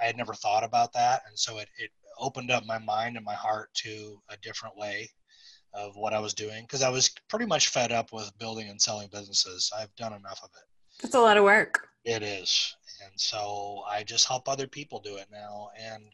I 0.00 0.04
had 0.04 0.16
never 0.16 0.34
thought 0.34 0.64
about 0.64 0.92
that. 0.94 1.22
And 1.28 1.38
so 1.38 1.58
it, 1.58 1.68
it 1.78 1.90
opened 2.18 2.50
up 2.50 2.66
my 2.66 2.78
mind 2.78 3.16
and 3.16 3.24
my 3.24 3.34
heart 3.34 3.72
to 3.74 4.20
a 4.28 4.36
different 4.38 4.76
way 4.76 5.10
of 5.72 5.96
what 5.96 6.14
I 6.14 6.20
was 6.20 6.34
doing 6.34 6.62
because 6.62 6.82
I 6.82 6.88
was 6.88 7.10
pretty 7.28 7.46
much 7.46 7.68
fed 7.68 7.92
up 7.92 8.12
with 8.12 8.36
building 8.38 8.68
and 8.68 8.80
selling 8.80 9.08
businesses. 9.12 9.72
I've 9.76 9.94
done 9.96 10.12
enough 10.12 10.40
of 10.42 10.50
it. 10.56 11.02
That's 11.02 11.14
a 11.14 11.20
lot 11.20 11.36
of 11.36 11.44
work. 11.44 11.88
It 12.04 12.22
is. 12.22 12.76
And 13.04 13.12
so 13.20 13.82
I 13.88 14.04
just 14.04 14.28
help 14.28 14.48
other 14.48 14.66
people 14.66 15.00
do 15.00 15.16
it 15.16 15.26
now. 15.32 15.70
And 15.78 16.04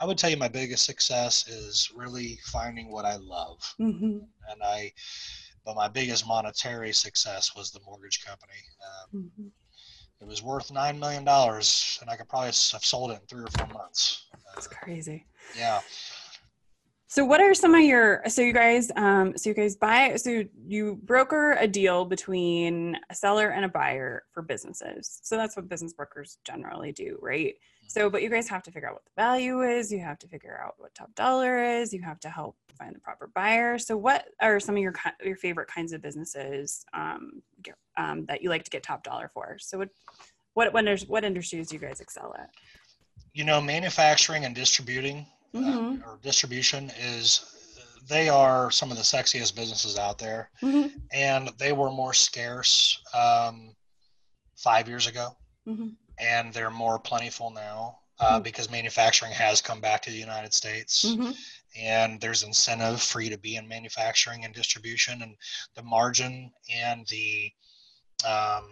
I 0.00 0.06
would 0.06 0.16
tell 0.16 0.30
you 0.30 0.36
my 0.38 0.48
biggest 0.48 0.84
success 0.84 1.46
is 1.46 1.92
really 1.94 2.38
finding 2.44 2.90
what 2.90 3.04
I 3.04 3.16
love. 3.16 3.58
Mm-hmm. 3.78 4.18
And 4.50 4.62
I, 4.62 4.92
but 5.64 5.76
my 5.76 5.88
biggest 5.88 6.26
monetary 6.26 6.92
success 6.92 7.54
was 7.54 7.70
the 7.70 7.80
mortgage 7.84 8.24
company. 8.24 8.54
Um, 9.12 9.22
mm-hmm. 9.22 9.48
It 10.22 10.26
was 10.26 10.42
worth 10.42 10.72
$9 10.72 10.98
million 10.98 11.26
and 11.26 12.10
I 12.10 12.16
could 12.16 12.28
probably 12.28 12.46
have 12.46 12.54
sold 12.54 13.10
it 13.10 13.20
in 13.20 13.26
three 13.28 13.44
or 13.44 13.50
four 13.58 13.66
months. 13.68 14.26
That's 14.54 14.66
crazy. 14.66 15.26
Yeah. 15.56 15.80
So 17.06 17.24
what 17.24 17.40
are 17.40 17.54
some 17.54 17.74
of 17.74 17.82
your 17.82 18.22
so 18.28 18.40
you 18.40 18.52
guys 18.52 18.92
um 18.94 19.36
so 19.36 19.50
you 19.50 19.54
guys 19.54 19.74
buy 19.74 20.14
so 20.14 20.44
you 20.64 21.00
broker 21.02 21.56
a 21.58 21.66
deal 21.66 22.04
between 22.04 22.96
a 23.10 23.14
seller 23.16 23.48
and 23.48 23.64
a 23.64 23.68
buyer 23.68 24.22
for 24.32 24.42
businesses. 24.42 25.18
So 25.24 25.36
that's 25.36 25.56
what 25.56 25.68
business 25.68 25.92
brokers 25.92 26.38
generally 26.44 26.92
do, 26.92 27.18
right? 27.20 27.54
So 27.90 28.08
but 28.08 28.22
you 28.22 28.30
guys 28.30 28.48
have 28.48 28.62
to 28.62 28.70
figure 28.70 28.88
out 28.88 28.94
what 28.94 29.04
the 29.04 29.20
value 29.20 29.62
is, 29.62 29.90
you 29.90 29.98
have 29.98 30.18
to 30.20 30.28
figure 30.28 30.60
out 30.64 30.74
what 30.78 30.94
top 30.94 31.12
dollar 31.16 31.60
is, 31.64 31.92
you 31.92 32.00
have 32.02 32.20
to 32.20 32.30
help 32.30 32.54
find 32.78 32.94
the 32.94 33.00
proper 33.00 33.28
buyer. 33.34 33.80
So 33.80 33.96
what 33.96 34.28
are 34.40 34.60
some 34.60 34.76
of 34.76 34.80
your 34.80 34.94
your 35.24 35.34
favorite 35.34 35.66
kinds 35.66 35.92
of 35.92 36.00
businesses 36.00 36.84
um, 36.94 37.42
um 37.96 38.26
that 38.26 38.42
you 38.42 38.48
like 38.48 38.62
to 38.62 38.70
get 38.70 38.84
top 38.84 39.02
dollar 39.02 39.28
for? 39.28 39.56
So 39.58 39.78
what 39.78 39.88
what 40.54 40.72
what, 40.72 41.00
what 41.08 41.24
industries 41.24 41.68
do 41.68 41.74
you 41.74 41.80
guys 41.80 42.00
excel 42.00 42.32
at? 42.38 42.50
You 43.32 43.42
know, 43.42 43.60
manufacturing 43.60 44.44
and 44.44 44.54
distributing 44.54 45.26
mm-hmm. 45.52 46.00
uh, 46.00 46.06
or 46.06 46.20
distribution 46.22 46.92
is 47.00 47.44
they 48.08 48.28
are 48.28 48.70
some 48.70 48.92
of 48.92 48.98
the 48.98 49.02
sexiest 49.02 49.56
businesses 49.56 49.98
out 49.98 50.16
there, 50.16 50.48
mm-hmm. 50.62 50.96
and 51.12 51.50
they 51.58 51.72
were 51.72 51.90
more 51.90 52.14
scarce 52.14 53.02
um, 53.14 53.74
five 54.54 54.88
years 54.88 55.08
ago, 55.08 55.36
mm-hmm. 55.68 55.88
And 56.20 56.52
they're 56.52 56.70
more 56.70 56.98
plentiful 56.98 57.50
now 57.50 57.98
uh, 58.18 58.34
mm-hmm. 58.34 58.42
because 58.42 58.70
manufacturing 58.70 59.32
has 59.32 59.60
come 59.60 59.80
back 59.80 60.02
to 60.02 60.10
the 60.10 60.16
United 60.16 60.52
States. 60.52 61.04
Mm-hmm. 61.04 61.30
And 61.80 62.20
there's 62.20 62.42
incentive 62.42 63.00
for 63.00 63.20
you 63.20 63.30
to 63.30 63.38
be 63.38 63.56
in 63.56 63.68
manufacturing 63.68 64.44
and 64.44 64.52
distribution, 64.52 65.22
and 65.22 65.36
the 65.76 65.82
margin 65.82 66.50
and 66.74 67.06
the 67.06 67.52
um, 68.28 68.64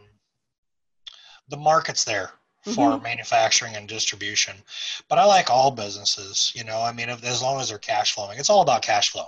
the 1.48 1.56
market's 1.56 2.04
there 2.04 2.32
for 2.64 2.90
mm-hmm. 2.90 3.02
manufacturing 3.02 3.76
and 3.76 3.88
distribution. 3.88 4.56
But 5.08 5.18
I 5.18 5.24
like 5.24 5.48
all 5.48 5.70
businesses, 5.70 6.52
you 6.54 6.64
know, 6.64 6.82
I 6.82 6.92
mean, 6.92 7.08
if, 7.08 7.24
as 7.24 7.40
long 7.40 7.60
as 7.60 7.68
they're 7.68 7.78
cash 7.78 8.14
flowing, 8.14 8.38
it's 8.38 8.50
all 8.50 8.62
about 8.62 8.82
cash 8.82 9.10
flow, 9.10 9.26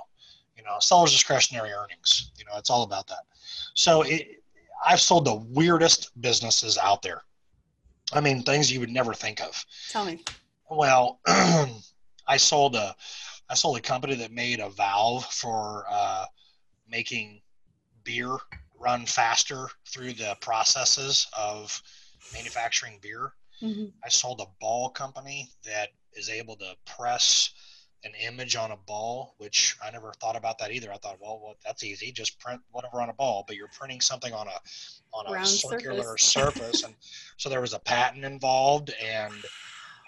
you 0.57 0.63
know, 0.65 0.79
seller's 0.81 1.13
discretionary 1.13 1.71
earnings, 1.71 2.33
you 2.37 2.45
know, 2.45 2.59
it's 2.59 2.71
all 2.71 2.83
about 2.83 3.07
that. 3.07 3.25
So 3.75 4.03
it, 4.03 4.43
I've 4.85 5.01
sold 5.01 5.25
the 5.25 5.37
weirdest 5.37 6.21
businesses 6.21 6.77
out 6.77 7.03
there. 7.03 7.23
I 8.13 8.21
mean, 8.21 8.43
things 8.43 8.73
you 8.73 8.81
would 8.81 8.91
never 8.91 9.15
think 9.15 9.41
of. 9.41 9.65
Tell 9.89 10.05
me. 10.05 10.23
Well, 10.71 11.21
I 11.27 12.37
sold 12.37 12.77
a, 12.77 12.95
I 13.49 13.55
sold 13.55 13.77
a 13.77 13.81
company 13.81 14.15
that 14.17 14.33
made 14.33 14.61
a 14.61 14.71
valve 14.71 15.25
for 15.27 15.85
uh, 15.91 16.27
making 16.89 17.41
beer 18.05 18.37
run 18.79 19.05
faster 19.07 19.69
through 19.89 20.15
the 20.15 20.37
processes 20.41 21.27
of 21.37 21.83
manufacturing 22.33 22.99
beer. 23.03 23.33
Mm-hmm. 23.63 23.87
I 24.05 24.09
sold 24.09 24.41
a 24.41 24.47
ball 24.61 24.89
company 24.91 25.51
that 25.65 25.89
is 26.15 26.29
able 26.31 26.57
to 26.57 26.75
press 26.87 27.51
an 28.05 28.13
image 28.27 28.57
on 28.57 28.71
a 28.71 28.77
ball, 28.77 29.35
which 29.39 29.77
I 29.85 29.91
never 29.91 30.13
thought 30.21 30.37
about 30.37 30.59
that 30.59 30.73
either. 30.73 30.93
I 30.93 30.97
thought, 30.97 31.19
well, 31.21 31.41
well 31.43 31.57
that's 31.65 31.85
easy, 31.85 32.13
just 32.13 32.39
print 32.39 32.61
whatever 32.71 33.01
on 33.01 33.11
a 33.11 33.15
ball. 33.15 33.45
But 33.47 33.57
you're 33.57 33.69
printing 33.79 34.01
something 34.01 34.33
on 34.33 34.47
a 34.49 34.61
on 35.13 35.27
a 35.27 35.33
Round 35.33 35.47
circular 35.47 36.17
surface, 36.17 36.61
surface. 36.61 36.83
and 36.85 36.95
so 37.37 37.49
there 37.49 37.61
was 37.61 37.75
a 37.75 37.79
patent 37.79 38.25
involved, 38.25 38.93
and 39.03 39.35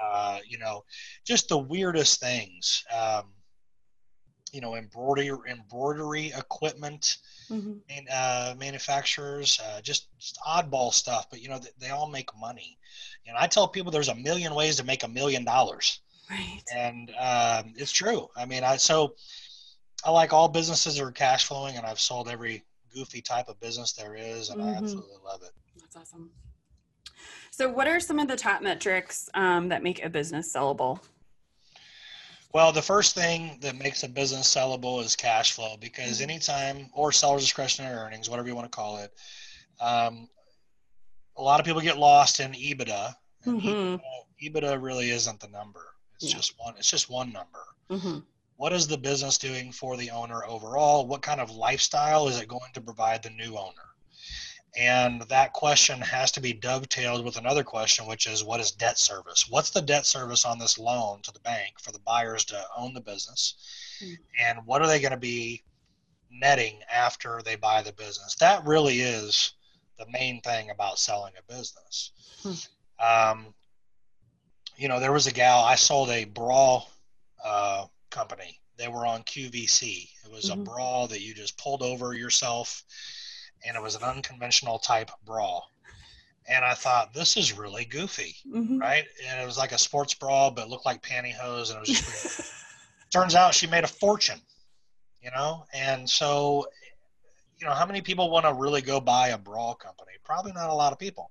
uh, 0.02 0.38
you 0.46 0.58
know, 0.58 0.84
just 1.24 1.48
the 1.48 1.58
weirdest 1.58 2.20
things. 2.20 2.84
Um, 2.94 3.24
you 4.52 4.60
know 4.60 4.76
embroidery 4.76 5.50
embroidery 5.50 6.26
equipment 6.36 7.16
mm-hmm. 7.50 7.72
and 7.88 8.08
uh, 8.12 8.54
manufacturers 8.58 9.58
uh, 9.64 9.80
just, 9.80 10.08
just, 10.18 10.38
oddball 10.46 10.92
stuff 10.92 11.26
but 11.30 11.40
you 11.40 11.48
know 11.48 11.58
they, 11.58 11.70
they 11.80 11.88
all 11.88 12.06
make 12.06 12.28
money 12.38 12.78
and 13.26 13.36
i 13.36 13.46
tell 13.46 13.66
people 13.66 13.90
there's 13.90 14.08
a 14.08 14.14
million 14.14 14.54
ways 14.54 14.76
to 14.76 14.84
make 14.84 15.04
a 15.04 15.08
million 15.08 15.42
dollars 15.44 16.00
right 16.32 16.62
and 16.74 17.10
um, 17.10 17.72
it's 17.76 17.92
true 17.92 18.28
i 18.36 18.44
mean 18.44 18.64
i 18.64 18.76
so 18.76 19.14
i 20.04 20.10
like 20.10 20.32
all 20.32 20.48
businesses 20.48 20.96
that 20.96 21.04
are 21.04 21.12
cash 21.12 21.46
flowing 21.46 21.76
and 21.76 21.86
i've 21.86 22.00
sold 22.00 22.28
every 22.28 22.62
goofy 22.94 23.20
type 23.20 23.48
of 23.48 23.58
business 23.60 23.92
there 23.92 24.14
is 24.14 24.50
and 24.50 24.60
mm-hmm. 24.60 24.70
i 24.70 24.76
absolutely 24.76 25.16
love 25.24 25.42
it 25.42 25.52
that's 25.78 25.96
awesome 25.96 26.30
so 27.50 27.70
what 27.70 27.86
are 27.86 28.00
some 28.00 28.18
of 28.18 28.28
the 28.28 28.36
top 28.36 28.62
metrics 28.62 29.28
um, 29.34 29.68
that 29.68 29.82
make 29.82 30.02
a 30.04 30.08
business 30.08 30.54
sellable 30.54 30.98
well, 32.52 32.70
the 32.70 32.82
first 32.82 33.14
thing 33.14 33.58
that 33.62 33.76
makes 33.76 34.02
a 34.02 34.08
business 34.08 34.54
sellable 34.54 35.02
is 35.02 35.16
cash 35.16 35.52
flow 35.52 35.76
because 35.80 36.20
mm-hmm. 36.20 36.30
anytime, 36.30 36.90
or 36.92 37.10
seller's 37.10 37.42
discretionary 37.42 37.96
earnings, 37.96 38.28
whatever 38.28 38.46
you 38.48 38.54
want 38.54 38.70
to 38.70 38.76
call 38.76 38.98
it, 38.98 39.10
um, 39.80 40.28
a 41.36 41.42
lot 41.42 41.60
of 41.60 41.66
people 41.66 41.80
get 41.80 41.96
lost 41.96 42.40
in 42.40 42.52
EBITDA. 42.52 43.14
Mm-hmm. 43.46 43.68
EBITDA, 43.68 44.00
EBITDA, 44.42 44.82
really 44.82 45.10
isn't 45.10 45.40
the 45.40 45.48
number. 45.48 45.91
It's 46.22 46.30
yeah. 46.30 46.36
just 46.36 46.54
one. 46.58 46.74
It's 46.78 46.90
just 46.90 47.10
one 47.10 47.32
number. 47.32 47.64
Mm-hmm. 47.90 48.18
What 48.56 48.72
is 48.72 48.86
the 48.86 48.98
business 48.98 49.38
doing 49.38 49.72
for 49.72 49.96
the 49.96 50.10
owner 50.10 50.44
overall? 50.44 51.06
What 51.06 51.22
kind 51.22 51.40
of 51.40 51.50
lifestyle 51.50 52.28
is 52.28 52.40
it 52.40 52.46
going 52.46 52.72
to 52.74 52.80
provide 52.80 53.22
the 53.22 53.30
new 53.30 53.56
owner? 53.56 53.92
And 54.76 55.22
that 55.22 55.52
question 55.52 56.00
has 56.00 56.30
to 56.32 56.40
be 56.40 56.54
dovetailed 56.54 57.24
with 57.24 57.36
another 57.36 57.62
question, 57.62 58.06
which 58.06 58.26
is 58.26 58.42
what 58.42 58.60
is 58.60 58.70
debt 58.70 58.98
service? 58.98 59.46
What's 59.50 59.70
the 59.70 59.82
debt 59.82 60.06
service 60.06 60.46
on 60.46 60.58
this 60.58 60.78
loan 60.78 61.20
to 61.22 61.32
the 61.32 61.40
bank 61.40 61.80
for 61.80 61.92
the 61.92 61.98
buyers 61.98 62.44
to 62.46 62.64
own 62.76 62.94
the 62.94 63.00
business? 63.00 63.54
Mm. 64.02 64.18
And 64.40 64.58
what 64.64 64.80
are 64.80 64.86
they 64.86 65.00
going 65.00 65.12
to 65.12 65.18
be 65.18 65.62
netting 66.30 66.78
after 66.90 67.42
they 67.44 67.56
buy 67.56 67.82
the 67.82 67.92
business? 67.92 68.34
That 68.36 68.64
really 68.64 69.00
is 69.00 69.52
the 69.98 70.06
main 70.10 70.40
thing 70.40 70.70
about 70.70 70.98
selling 70.98 71.34
a 71.38 71.52
business. 71.52 72.12
Mm. 72.42 72.68
Um, 73.32 73.54
you 74.82 74.88
know, 74.88 74.98
there 74.98 75.12
was 75.12 75.28
a 75.28 75.32
gal, 75.32 75.60
I 75.60 75.76
sold 75.76 76.10
a 76.10 76.24
bra 76.24 76.82
uh, 77.44 77.84
company. 78.10 78.58
They 78.76 78.88
were 78.88 79.06
on 79.06 79.22
QVC. 79.22 80.08
It 80.24 80.30
was 80.32 80.50
mm-hmm. 80.50 80.60
a 80.60 80.64
bra 80.64 81.06
that 81.06 81.20
you 81.20 81.34
just 81.34 81.56
pulled 81.56 81.82
over 81.82 82.14
yourself 82.14 82.82
and 83.64 83.76
it 83.76 83.82
was 83.82 83.94
an 83.94 84.02
unconventional 84.02 84.80
type 84.80 85.12
bra. 85.24 85.60
And 86.48 86.64
I 86.64 86.74
thought 86.74 87.14
this 87.14 87.36
is 87.36 87.56
really 87.56 87.84
goofy, 87.84 88.34
mm-hmm. 88.44 88.78
right? 88.78 89.04
And 89.30 89.40
it 89.40 89.46
was 89.46 89.56
like 89.56 89.70
a 89.70 89.78
sports 89.78 90.14
bra, 90.14 90.50
but 90.50 90.68
looked 90.68 90.84
like 90.84 91.00
pantyhose, 91.00 91.68
and 91.68 91.76
it 91.76 91.88
was 91.88 92.00
just. 92.00 92.52
turns 93.12 93.36
out 93.36 93.54
she 93.54 93.68
made 93.68 93.84
a 93.84 93.88
fortune, 93.88 94.40
you 95.22 95.30
know. 95.30 95.64
And 95.72 96.10
so, 96.10 96.66
you 97.60 97.66
know, 97.68 97.72
how 97.72 97.86
many 97.86 98.00
people 98.00 98.30
want 98.30 98.46
to 98.46 98.54
really 98.54 98.80
go 98.80 98.98
buy 98.98 99.28
a 99.28 99.38
bra 99.38 99.74
company? 99.74 100.12
Probably 100.24 100.50
not 100.50 100.70
a 100.70 100.74
lot 100.74 100.92
of 100.92 100.98
people, 100.98 101.30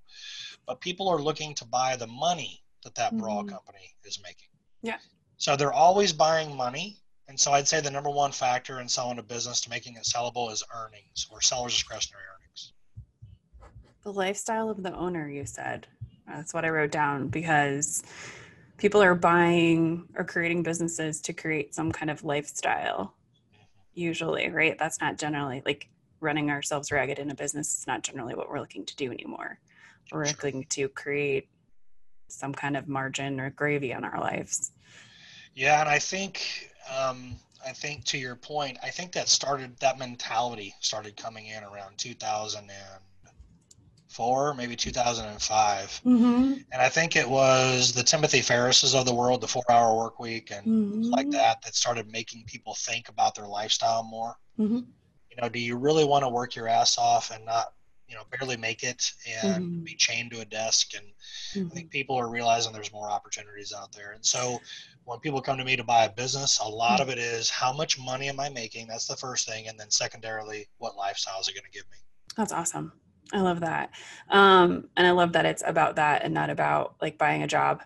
but 0.65 0.79
people 0.79 1.09
are 1.09 1.21
looking 1.21 1.53
to 1.55 1.65
buy 1.65 1.97
the 1.97 2.07
money 2.07 2.63
that 2.83 2.95
that 2.95 3.17
bra 3.17 3.39
mm-hmm. 3.39 3.49
company 3.49 3.95
is 4.03 4.19
making. 4.23 4.49
Yeah. 4.81 4.97
So 5.37 5.55
they're 5.55 5.73
always 5.73 6.13
buying 6.13 6.55
money 6.55 7.01
and 7.31 7.39
so 7.39 7.53
I'd 7.53 7.65
say 7.65 7.79
the 7.79 7.89
number 7.89 8.09
one 8.09 8.33
factor 8.33 8.81
in 8.81 8.89
selling 8.89 9.17
a 9.17 9.23
business 9.23 9.61
to 9.61 9.69
making 9.69 9.95
it 9.95 10.03
sellable 10.03 10.51
is 10.51 10.65
earnings 10.75 11.27
or 11.31 11.39
seller's 11.39 11.71
discretionary 11.71 12.25
earnings. 12.35 12.73
The 14.03 14.11
lifestyle 14.11 14.69
of 14.69 14.83
the 14.83 14.93
owner, 14.93 15.29
you 15.29 15.45
said. 15.45 15.87
That's 16.27 16.53
what 16.53 16.65
I 16.65 16.69
wrote 16.69 16.91
down 16.91 17.29
because 17.29 18.03
people 18.75 19.01
are 19.01 19.15
buying 19.15 20.09
or 20.15 20.25
creating 20.25 20.63
businesses 20.63 21.21
to 21.21 21.31
create 21.31 21.73
some 21.73 21.89
kind 21.93 22.11
of 22.11 22.25
lifestyle, 22.25 23.13
usually, 23.93 24.49
right? 24.49 24.77
That's 24.77 24.99
not 24.99 25.17
generally 25.17 25.61
like 25.65 25.87
running 26.19 26.49
ourselves 26.49 26.91
ragged 26.91 27.17
in 27.17 27.31
a 27.31 27.35
business. 27.35 27.73
It's 27.77 27.87
not 27.87 28.03
generally 28.03 28.35
what 28.35 28.49
we're 28.49 28.59
looking 28.59 28.85
to 28.85 28.95
do 28.97 29.09
anymore. 29.09 29.57
We're 30.11 30.25
sure. 30.25 30.35
looking 30.43 30.65
to 30.65 30.89
create 30.89 31.47
some 32.31 32.53
kind 32.53 32.77
of 32.77 32.87
margin 32.87 33.39
or 33.39 33.49
gravy 33.49 33.93
on 33.93 34.03
our 34.03 34.19
lives. 34.19 34.71
Yeah, 35.53 35.81
and 35.81 35.89
I 35.89 35.99
think 35.99 36.71
um, 36.97 37.35
I 37.65 37.71
think 37.71 38.03
to 38.05 38.17
your 38.17 38.35
point, 38.35 38.77
I 38.83 38.89
think 38.89 39.11
that 39.13 39.29
started 39.29 39.77
that 39.79 39.97
mentality 39.99 40.73
started 40.79 41.15
coming 41.17 41.45
in 41.47 41.63
around 41.63 41.97
2004, 41.97 44.53
maybe 44.55 44.75
2005, 44.75 46.01
mm-hmm. 46.05 46.53
and 46.71 46.81
I 46.81 46.89
think 46.89 47.15
it 47.15 47.29
was 47.29 47.93
the 47.93 48.03
Timothy 48.03 48.41
Ferrisses 48.41 48.95
of 48.95 49.05
the 49.05 49.13
world, 49.13 49.41
the 49.41 49.47
four-hour 49.47 49.95
work 49.95 50.19
week, 50.19 50.51
and 50.51 50.65
mm-hmm. 50.65 51.11
like 51.11 51.29
that, 51.31 51.61
that 51.63 51.75
started 51.75 52.11
making 52.11 52.43
people 52.45 52.75
think 52.75 53.09
about 53.09 53.35
their 53.35 53.47
lifestyle 53.47 54.03
more. 54.03 54.37
Mm-hmm. 54.59 54.77
You 54.77 55.37
know, 55.41 55.49
do 55.49 55.59
you 55.59 55.77
really 55.77 56.05
want 56.05 56.23
to 56.23 56.29
work 56.29 56.55
your 56.55 56.67
ass 56.67 56.97
off 56.97 57.31
and 57.31 57.45
not, 57.45 57.73
you 58.11 58.17
know 58.17 58.23
barely 58.37 58.57
make 58.57 58.83
it 58.83 59.11
and 59.43 59.63
mm-hmm. 59.63 59.83
be 59.83 59.95
chained 59.95 60.31
to 60.31 60.41
a 60.41 60.45
desk 60.45 60.91
and 60.95 61.05
mm-hmm. 61.05 61.71
i 61.71 61.73
think 61.73 61.87
mm-hmm. 61.87 61.91
people 61.91 62.15
are 62.17 62.29
realizing 62.29 62.73
there's 62.73 62.91
more 62.91 63.09
opportunities 63.09 63.73
out 63.75 63.91
there 63.93 64.11
and 64.11 64.23
so 64.23 64.59
when 65.05 65.17
people 65.19 65.41
come 65.41 65.57
to 65.57 65.63
me 65.63 65.77
to 65.77 65.83
buy 65.83 66.03
a 66.03 66.11
business 66.11 66.59
a 66.59 66.67
lot 66.67 66.99
mm-hmm. 66.99 67.03
of 67.03 67.09
it 67.09 67.17
is 67.17 67.49
how 67.49 67.71
much 67.71 67.97
money 67.97 68.27
am 68.27 68.39
i 68.39 68.49
making 68.49 68.85
that's 68.85 69.07
the 69.07 69.15
first 69.15 69.47
thing 69.47 69.67
and 69.69 69.79
then 69.79 69.89
secondarily 69.89 70.67
what 70.77 70.97
lifestyle 70.97 71.39
is 71.39 71.47
it 71.47 71.53
going 71.53 71.63
to 71.63 71.71
give 71.71 71.89
me 71.89 71.97
that's 72.35 72.51
awesome 72.51 72.91
i 73.33 73.39
love 73.39 73.61
that 73.61 73.91
um, 74.29 74.89
and 74.97 75.07
i 75.07 75.11
love 75.11 75.31
that 75.31 75.45
it's 75.45 75.63
about 75.65 75.95
that 75.95 76.23
and 76.23 76.33
not 76.33 76.49
about 76.49 76.95
like 77.01 77.17
buying 77.17 77.43
a 77.43 77.47
job 77.47 77.81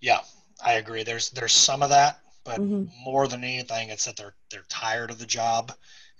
yeah 0.00 0.20
i 0.64 0.74
agree 0.74 1.02
there's 1.02 1.30
there's 1.30 1.52
some 1.54 1.82
of 1.82 1.88
that 1.88 2.20
but 2.44 2.60
mm-hmm. 2.60 2.84
more 3.02 3.26
than 3.26 3.42
anything 3.42 3.88
it's 3.88 4.04
that 4.04 4.16
they're 4.16 4.34
they're 4.50 4.64
tired 4.68 5.10
of 5.10 5.18
the 5.18 5.26
job 5.26 5.72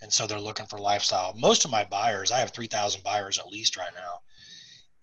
and 0.02 0.12
so 0.12 0.26
they're 0.26 0.40
looking 0.40 0.66
for 0.66 0.78
lifestyle. 0.78 1.32
Most 1.38 1.64
of 1.64 1.70
my 1.70 1.84
buyers, 1.84 2.32
I 2.32 2.40
have 2.40 2.50
3,000 2.50 3.02
buyers 3.02 3.38
at 3.38 3.46
least 3.46 3.76
right 3.76 3.92
now, 3.94 4.20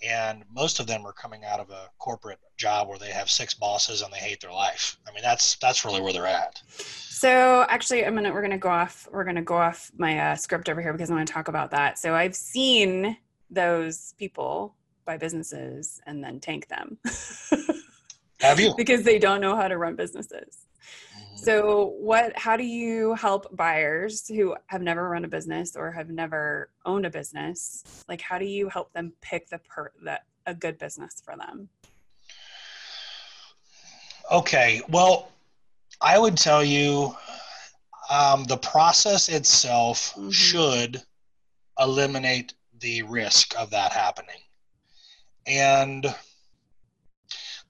and 0.07 0.43
most 0.53 0.79
of 0.79 0.87
them 0.87 1.05
are 1.05 1.13
coming 1.13 1.43
out 1.45 1.59
of 1.59 1.69
a 1.69 1.89
corporate 1.97 2.39
job 2.57 2.87
where 2.87 2.99
they 2.99 3.11
have 3.11 3.29
six 3.29 3.53
bosses 3.53 4.01
and 4.01 4.13
they 4.13 4.17
hate 4.17 4.41
their 4.41 4.51
life. 4.51 4.97
I 5.07 5.13
mean, 5.13 5.23
that's 5.23 5.55
that's 5.55 5.83
really 5.83 6.01
where 6.01 6.13
they're 6.13 6.27
at. 6.27 6.61
So 6.67 7.65
actually, 7.69 8.05
I'm 8.05 8.15
gonna 8.15 8.31
we're 8.31 8.41
gonna 8.41 8.57
go 8.57 8.69
off 8.69 9.07
we're 9.11 9.23
gonna 9.23 9.41
go 9.41 9.57
off 9.57 9.91
my 9.97 10.19
uh, 10.19 10.35
script 10.35 10.69
over 10.69 10.81
here 10.81 10.93
because 10.93 11.09
I 11.09 11.15
want 11.15 11.27
to 11.27 11.33
talk 11.33 11.47
about 11.47 11.71
that. 11.71 11.97
So 11.97 12.13
I've 12.13 12.35
seen 12.35 13.17
those 13.49 14.13
people 14.17 14.75
buy 15.05 15.17
businesses 15.17 15.99
and 16.05 16.23
then 16.23 16.39
tank 16.39 16.67
them. 16.67 16.97
have 18.39 18.59
you? 18.59 18.73
because 18.77 19.03
they 19.03 19.19
don't 19.19 19.41
know 19.41 19.55
how 19.55 19.67
to 19.67 19.77
run 19.77 19.95
businesses. 19.95 20.67
So, 21.41 21.93
what? 21.99 22.37
How 22.37 22.57
do 22.57 22.65
you 22.65 23.13
help 23.13 23.55
buyers 23.55 24.27
who 24.27 24.55
have 24.67 24.81
never 24.81 25.07
run 25.07 25.23
a 25.23 25.27
business 25.27 25.75
or 25.75 25.89
have 25.91 26.09
never 26.09 26.69
owned 26.85 27.05
a 27.05 27.09
business? 27.09 28.03
Like, 28.09 28.19
how 28.19 28.37
do 28.37 28.45
you 28.45 28.67
help 28.67 28.91
them 28.91 29.13
pick 29.21 29.47
the 29.47 29.59
per 29.59 29.91
that 30.03 30.25
a 30.45 30.53
good 30.53 30.77
business 30.77 31.21
for 31.23 31.37
them? 31.37 31.69
Okay, 34.29 34.81
well, 34.89 35.31
I 36.01 36.19
would 36.19 36.37
tell 36.37 36.63
you 36.63 37.15
um, 38.09 38.43
the 38.43 38.57
process 38.57 39.29
itself 39.29 40.13
mm-hmm. 40.15 40.29
should 40.31 41.01
eliminate 41.79 42.53
the 42.81 43.03
risk 43.03 43.57
of 43.57 43.69
that 43.69 43.93
happening, 43.93 44.41
and 45.47 46.13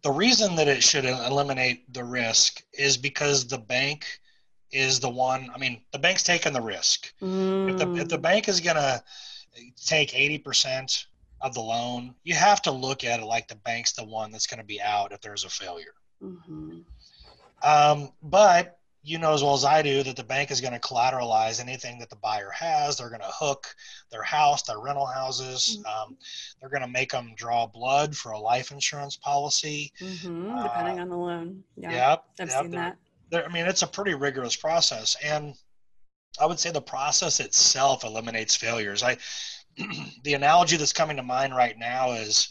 the 0.01 0.12
reason 0.12 0.55
that 0.55 0.67
it 0.67 0.83
should 0.83 1.05
eliminate 1.05 1.91
the 1.93 2.03
risk 2.03 2.63
is 2.73 2.97
because 2.97 3.47
the 3.47 3.57
bank 3.57 4.05
is 4.71 4.99
the 4.99 5.09
one. 5.09 5.49
I 5.53 5.57
mean, 5.57 5.81
the 5.91 5.99
bank's 5.99 6.23
taking 6.23 6.53
the 6.53 6.62
risk. 6.62 7.13
Mm. 7.21 7.71
If, 7.71 7.77
the, 7.77 7.93
if 7.95 8.07
the 8.07 8.17
mm. 8.17 8.21
bank 8.21 8.47
is 8.47 8.59
going 8.62 8.77
to 8.77 9.03
take 9.85 10.12
80% 10.12 11.05
of 11.41 11.53
the 11.53 11.62
loan, 11.62 12.13
you 12.23 12.35
have 12.35 12.62
to 12.63 12.71
look 12.71 13.03
at 13.03 13.19
it 13.19 13.25
like 13.25 13.47
the 13.47 13.55
bank's 13.55 13.93
the 13.93 14.05
one 14.05 14.31
that's 14.31 14.47
going 14.47 14.59
to 14.59 14.65
be 14.65 14.81
out 14.81 15.12
if 15.12 15.21
there's 15.21 15.43
a 15.43 15.49
failure. 15.49 15.93
Mm-hmm. 16.23 16.79
Um, 17.63 18.12
but 18.23 18.78
you 19.01 19.17
know 19.17 19.33
as 19.33 19.41
well 19.41 19.53
as 19.53 19.63
I 19.63 19.81
do 19.81 20.03
that 20.03 20.15
the 20.15 20.23
bank 20.23 20.51
is 20.51 20.62
going 20.62 20.73
to 20.73 20.79
collateralize 20.79 21.62
anything 21.62 21.99
that 21.99 22.09
the 22.09 22.17
buyer 22.17 22.51
has. 22.51 22.97
They're 22.97 23.09
going 23.09 23.21
to 23.21 23.31
hook 23.31 23.73
their 24.12 24.23
house, 24.23 24.63
their 24.63 24.79
rental 24.79 25.05
houses. 25.05 25.77
Mm-hmm. 25.79 26.12
Um, 26.12 26.17
they're 26.59 26.69
going 26.69 26.81
to 26.81 26.88
make 26.88 27.12
them 27.12 27.33
draw 27.35 27.65
blood 27.65 28.15
for 28.15 28.31
a 28.31 28.39
life 28.39 28.71
insurance 28.71 29.15
policy. 29.15 29.91
Mm-hmm, 30.01 30.51
uh, 30.51 30.63
depending 30.63 30.99
on 30.99 31.09
the 31.09 31.17
loan. 31.17 31.63
Yeah, 31.77 31.91
yep, 31.91 32.23
I've 32.39 32.49
yep, 32.49 32.62
seen 32.62 32.71
that. 32.71 32.97
I 33.33 33.47
mean, 33.49 33.67
it's 33.67 33.83
a 33.83 33.88
pretty 33.88 34.15
rigorous 34.15 34.55
process, 34.55 35.15
and 35.23 35.53
I 36.41 36.45
would 36.45 36.59
say 36.59 36.71
the 36.71 36.81
process 36.81 37.39
itself 37.39 38.03
eliminates 38.03 38.55
failures. 38.55 39.03
I, 39.03 39.17
the 40.23 40.33
analogy 40.33 40.77
that's 40.77 40.93
coming 40.93 41.17
to 41.17 41.23
mind 41.23 41.55
right 41.55 41.77
now 41.77 42.12
is. 42.12 42.49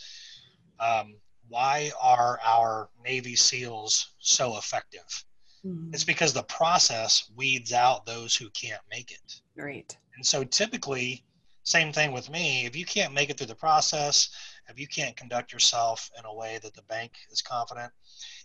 Um, 0.80 1.16
why 1.48 1.90
are 2.00 2.38
our 2.44 2.90
Navy 3.02 3.34
SEALs 3.34 4.12
so 4.18 4.58
effective? 4.58 5.24
Mm-hmm. 5.68 5.94
It's 5.94 6.04
because 6.04 6.32
the 6.32 6.42
process 6.44 7.30
weeds 7.36 7.72
out 7.72 8.06
those 8.06 8.34
who 8.34 8.48
can't 8.50 8.80
make 8.90 9.10
it. 9.10 9.40
Right. 9.56 9.96
And 10.16 10.24
so 10.24 10.44
typically, 10.44 11.24
same 11.62 11.92
thing 11.92 12.12
with 12.12 12.30
me. 12.30 12.64
If 12.66 12.74
you 12.74 12.84
can't 12.84 13.12
make 13.12 13.30
it 13.30 13.38
through 13.38 13.48
the 13.48 13.54
process, 13.54 14.30
if 14.68 14.78
you 14.78 14.86
can't 14.86 15.16
conduct 15.16 15.52
yourself 15.52 16.10
in 16.18 16.24
a 16.24 16.34
way 16.34 16.58
that 16.62 16.74
the 16.74 16.82
bank 16.82 17.12
is 17.30 17.42
confident, 17.42 17.92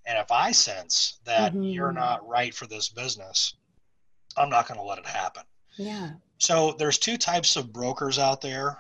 and 0.06 0.18
if 0.18 0.32
I 0.32 0.52
sense 0.52 1.20
that 1.26 1.54
mm-hmm. 1.54 1.64
you're 1.64 1.94
not 1.94 2.28
right 2.28 2.54
for 2.54 2.68
this 2.68 2.90
business, 2.90 3.56
I'm 4.38 4.50
not 4.50 4.68
going 4.68 4.80
to 4.80 4.86
let 4.86 5.00
it 5.00 5.06
happen. 5.06 5.44
Yeah. 5.78 6.12
So 6.38 6.76
there's 6.78 6.98
two 6.98 7.18
types 7.18 7.56
of 7.56 7.72
brokers 7.72 8.20
out 8.20 8.42
there 8.42 8.78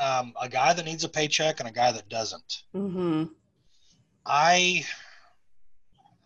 um, 0.00 0.32
a 0.40 0.48
guy 0.48 0.72
that 0.72 0.84
needs 0.84 1.04
a 1.04 1.08
paycheck 1.08 1.60
and 1.60 1.68
a 1.68 1.72
guy 1.72 1.92
that 1.92 2.08
doesn't. 2.08 2.62
Mm-hmm. 2.74 3.24
I 4.24 4.84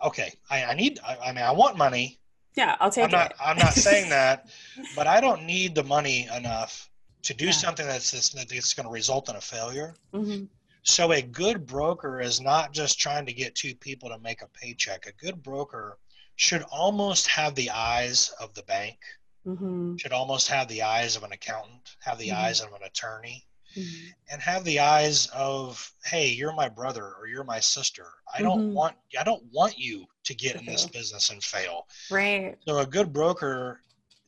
okay, 0.05 0.33
I, 0.51 0.65
I 0.65 0.75
need, 0.75 0.99
I, 1.07 1.17
I, 1.17 1.33
mean, 1.33 1.45
I 1.45 1.53
want 1.53 1.77
money. 1.77 2.19
Yeah, 2.57 2.77
I'll 2.81 2.91
take 2.91 3.05
I'm 3.05 3.11
not, 3.11 3.33
it. 3.33 3.37
I'm 3.41 3.59
not 3.59 3.75
saying 3.75 4.09
that, 4.11 4.49
but 4.95 5.07
I 5.07 5.21
don't 5.21 5.45
need 5.45 5.75
the 5.75 5.85
money 5.85 6.29
enough 6.35 6.91
to 7.23 7.35
do 7.35 7.47
yeah. 7.47 7.53
something 7.53 7.87
that's, 7.87 8.11
that's 8.11 8.75
going 8.75 8.87
to 8.87 8.93
result 8.93 9.29
in 9.29 9.37
a 9.37 9.41
failure. 9.41 9.95
Mm-hmm. 10.15 10.45
So 10.83 11.13
a 11.13 11.21
good 11.21 11.67
broker 11.67 12.21
is 12.21 12.41
not 12.41 12.73
just 12.73 13.01
trying 13.01 13.27
to 13.27 13.33
get 13.33 13.57
two 13.57 13.75
people 13.75 14.09
to 14.11 14.19
make 14.19 14.43
a 14.43 14.49
paycheck. 14.49 15.07
A 15.07 15.13
good 15.13 15.43
broker 15.43 15.99
should 16.37 16.63
almost 16.71 17.27
have 17.27 17.55
the 17.57 17.71
eyes 17.71 18.33
of 18.41 18.55
the 18.55 18.63
bank, 18.63 18.99
mm-hmm. 19.45 19.97
should 19.97 20.13
almost 20.13 20.49
have 20.49 20.69
the 20.69 20.83
eyes 20.83 21.17
of 21.17 21.25
an 21.25 21.33
accountant, 21.33 21.97
have 22.01 22.19
the 22.19 22.29
mm-hmm. 22.29 22.45
eyes 22.45 22.61
of 22.61 22.69
an 22.69 22.83
attorney, 22.85 23.45
mm-hmm. 23.77 24.09
and 24.31 24.41
have 24.43 24.65
the 24.65 24.81
eyes 24.81 25.27
of 25.35 25.93
hey 26.05 26.29
you're 26.29 26.55
my 26.55 26.69
brother 26.69 27.13
or 27.19 27.27
you're 27.27 27.45
my 27.45 27.61
sister 27.61 28.07
i 28.35 28.43
don't 28.43 28.61
mm-hmm. 28.61 28.75
want 28.75 28.97
i 29.19 29.25
don't 29.25 29.43
want 29.53 29.79
you 29.79 30.05
to 30.25 30.35
get 30.35 30.57
in 30.57 30.65
this 30.65 30.87
business 30.87 31.31
and 31.31 31.43
fail 31.43 31.87
right 32.11 32.57
so 32.67 32.79
a 32.79 32.87
good 32.87 33.13
broker 33.13 33.81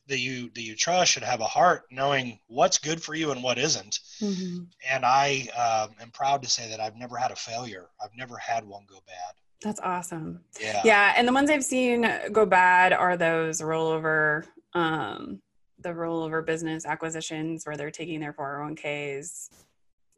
that 0.07 0.19
you 0.19 0.49
that 0.55 0.61
you 0.61 0.75
trust 0.75 1.11
should 1.11 1.23
have 1.23 1.39
a 1.39 1.45
heart 1.45 1.83
knowing 1.91 2.39
what's 2.47 2.77
good 2.77 3.01
for 3.01 3.13
you 3.13 3.31
and 3.31 3.43
what 3.43 3.57
isn't. 3.57 3.99
Mm-hmm. 4.19 4.63
and 4.91 5.05
i 5.05 5.47
um, 5.55 5.95
am 6.01 6.11
proud 6.11 6.41
to 6.43 6.49
say 6.49 6.69
that 6.69 6.79
i've 6.79 6.95
never 6.95 7.15
had 7.15 7.31
a 7.31 7.35
failure 7.35 7.87
i've 8.03 8.15
never 8.17 8.37
had 8.37 8.65
one 8.65 8.83
go 8.87 8.99
bad 9.07 9.35
that's 9.61 9.79
awesome 9.81 10.41
yeah 10.59 10.81
yeah 10.83 11.13
and 11.15 11.27
the 11.27 11.33
ones 11.33 11.49
i've 11.49 11.63
seen 11.63 12.09
go 12.31 12.45
bad 12.45 12.91
are 12.91 13.15
those 13.15 13.61
rollover 13.61 14.45
um 14.73 15.41
the 15.81 15.89
rollover 15.89 16.45
business 16.45 16.85
acquisitions 16.85 17.65
where 17.65 17.77
they're 17.77 17.91
taking 17.91 18.19
their 18.19 18.33
401ks, 18.33 19.49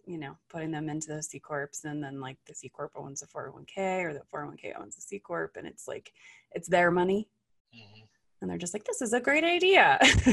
you 0.06 0.17
know, 0.17 0.36
putting 0.50 0.71
them 0.71 0.89
into 0.89 1.08
those 1.08 1.28
C 1.28 1.39
corps, 1.39 1.69
and 1.84 2.04
then 2.04 2.19
like 2.19 2.38
the 2.47 2.56
C 2.56 2.69
corp 2.69 2.91
owns 2.95 3.21
a 3.21 3.28
401k 3.28 4.04
or 4.04 4.13
the 4.13 4.21
401k 4.34 4.80
owns 4.80 4.97
a 4.97 5.02
c 5.02 5.19
corp, 5.19 5.56
and 5.58 5.67
it's 5.67 5.88
like 5.88 6.12
it's 6.52 6.67
their 6.67 6.91
money, 6.91 7.28
mm-hmm. 7.76 8.02
and 8.41 8.50
they're 8.50 8.58
just 8.58 8.74
like, 8.74 8.86
this 8.86 9.02
is 9.02 9.13
a 9.13 9.19
great 9.19 9.43
idea, 9.43 10.00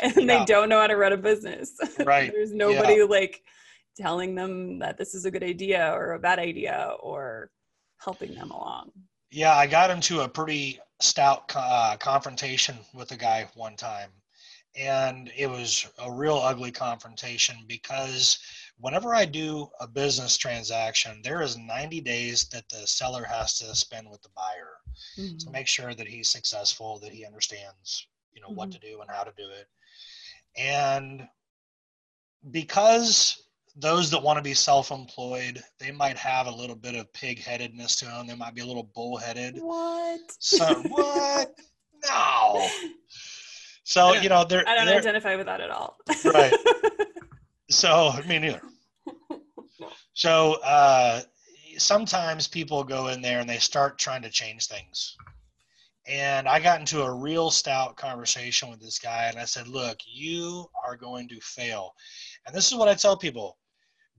and 0.00 0.16
yeah. 0.16 0.38
they 0.38 0.44
don't 0.44 0.68
know 0.68 0.80
how 0.80 0.86
to 0.86 0.96
run 0.96 1.12
a 1.12 1.16
business. 1.16 1.72
Right. 2.04 2.32
There's 2.32 2.52
nobody 2.52 2.94
yeah. 2.94 3.04
like 3.04 3.42
telling 3.96 4.34
them 4.34 4.78
that 4.78 4.96
this 4.96 5.14
is 5.14 5.24
a 5.24 5.30
good 5.30 5.42
idea 5.42 5.92
or 5.92 6.12
a 6.12 6.18
bad 6.18 6.38
idea 6.38 6.92
or 7.00 7.50
helping 7.98 8.34
them 8.34 8.50
along. 8.50 8.92
Yeah, 9.30 9.54
I 9.54 9.66
got 9.66 9.90
into 9.90 10.20
a 10.20 10.28
pretty 10.28 10.80
stout 11.00 11.52
uh, 11.54 11.96
confrontation 11.98 12.76
with 12.94 13.12
a 13.12 13.16
guy 13.16 13.48
one 13.54 13.76
time. 13.76 14.10
And 14.76 15.30
it 15.36 15.48
was 15.48 15.86
a 15.98 16.10
real 16.10 16.36
ugly 16.36 16.70
confrontation 16.70 17.56
because 17.66 18.38
whenever 18.78 19.14
I 19.14 19.24
do 19.24 19.68
a 19.80 19.88
business 19.88 20.36
transaction, 20.36 21.20
there 21.22 21.42
is 21.42 21.56
90 21.56 22.00
days 22.00 22.44
that 22.52 22.68
the 22.68 22.86
seller 22.86 23.24
has 23.24 23.58
to 23.58 23.74
spend 23.74 24.08
with 24.08 24.22
the 24.22 24.28
buyer 24.36 24.76
mm-hmm. 25.18 25.36
to 25.38 25.50
make 25.50 25.66
sure 25.66 25.94
that 25.94 26.06
he's 26.06 26.28
successful, 26.28 26.98
that 27.00 27.12
he 27.12 27.26
understands, 27.26 28.06
you 28.32 28.40
know, 28.40 28.48
mm-hmm. 28.48 28.56
what 28.56 28.70
to 28.72 28.78
do 28.78 29.00
and 29.00 29.10
how 29.10 29.24
to 29.24 29.32
do 29.36 29.48
it. 29.48 29.66
And 30.56 31.26
because 32.50 33.42
those 33.80 34.10
that 34.10 34.22
want 34.22 34.36
to 34.36 34.42
be 34.42 34.54
self-employed, 34.54 35.62
they 35.78 35.92
might 35.92 36.16
have 36.16 36.46
a 36.46 36.50
little 36.50 36.74
bit 36.74 36.94
of 36.96 37.12
pig-headedness 37.12 37.96
to 37.96 38.06
them. 38.06 38.26
They 38.26 38.34
might 38.34 38.54
be 38.54 38.60
a 38.60 38.66
little 38.66 38.90
bullheaded. 38.94 39.58
What? 39.60 40.20
So 40.38 40.82
what? 40.88 41.54
no. 42.08 42.68
So 43.84 44.14
you 44.14 44.28
know, 44.28 44.44
they're. 44.44 44.68
I 44.68 44.74
don't 44.74 44.86
they're, 44.86 44.98
identify 44.98 45.36
with 45.36 45.46
that 45.46 45.60
at 45.60 45.70
all. 45.70 45.96
right. 46.24 46.52
So 47.70 48.12
me 48.26 48.38
neither. 48.38 48.62
So 50.14 50.54
uh, 50.64 51.20
sometimes 51.76 52.48
people 52.48 52.82
go 52.82 53.06
in 53.06 53.22
there 53.22 53.38
and 53.38 53.48
they 53.48 53.58
start 53.58 53.98
trying 53.98 54.22
to 54.22 54.30
change 54.30 54.66
things. 54.66 55.16
And 56.08 56.48
I 56.48 56.58
got 56.58 56.80
into 56.80 57.02
a 57.02 57.14
real 57.14 57.52
stout 57.52 57.96
conversation 57.96 58.68
with 58.68 58.80
this 58.80 58.98
guy, 58.98 59.26
and 59.26 59.38
I 59.38 59.44
said, 59.44 59.68
"Look, 59.68 59.98
you 60.04 60.66
are 60.84 60.96
going 60.96 61.28
to 61.28 61.38
fail." 61.40 61.94
And 62.46 62.56
this 62.56 62.66
is 62.66 62.76
what 62.76 62.88
I 62.88 62.94
tell 62.94 63.16
people 63.16 63.58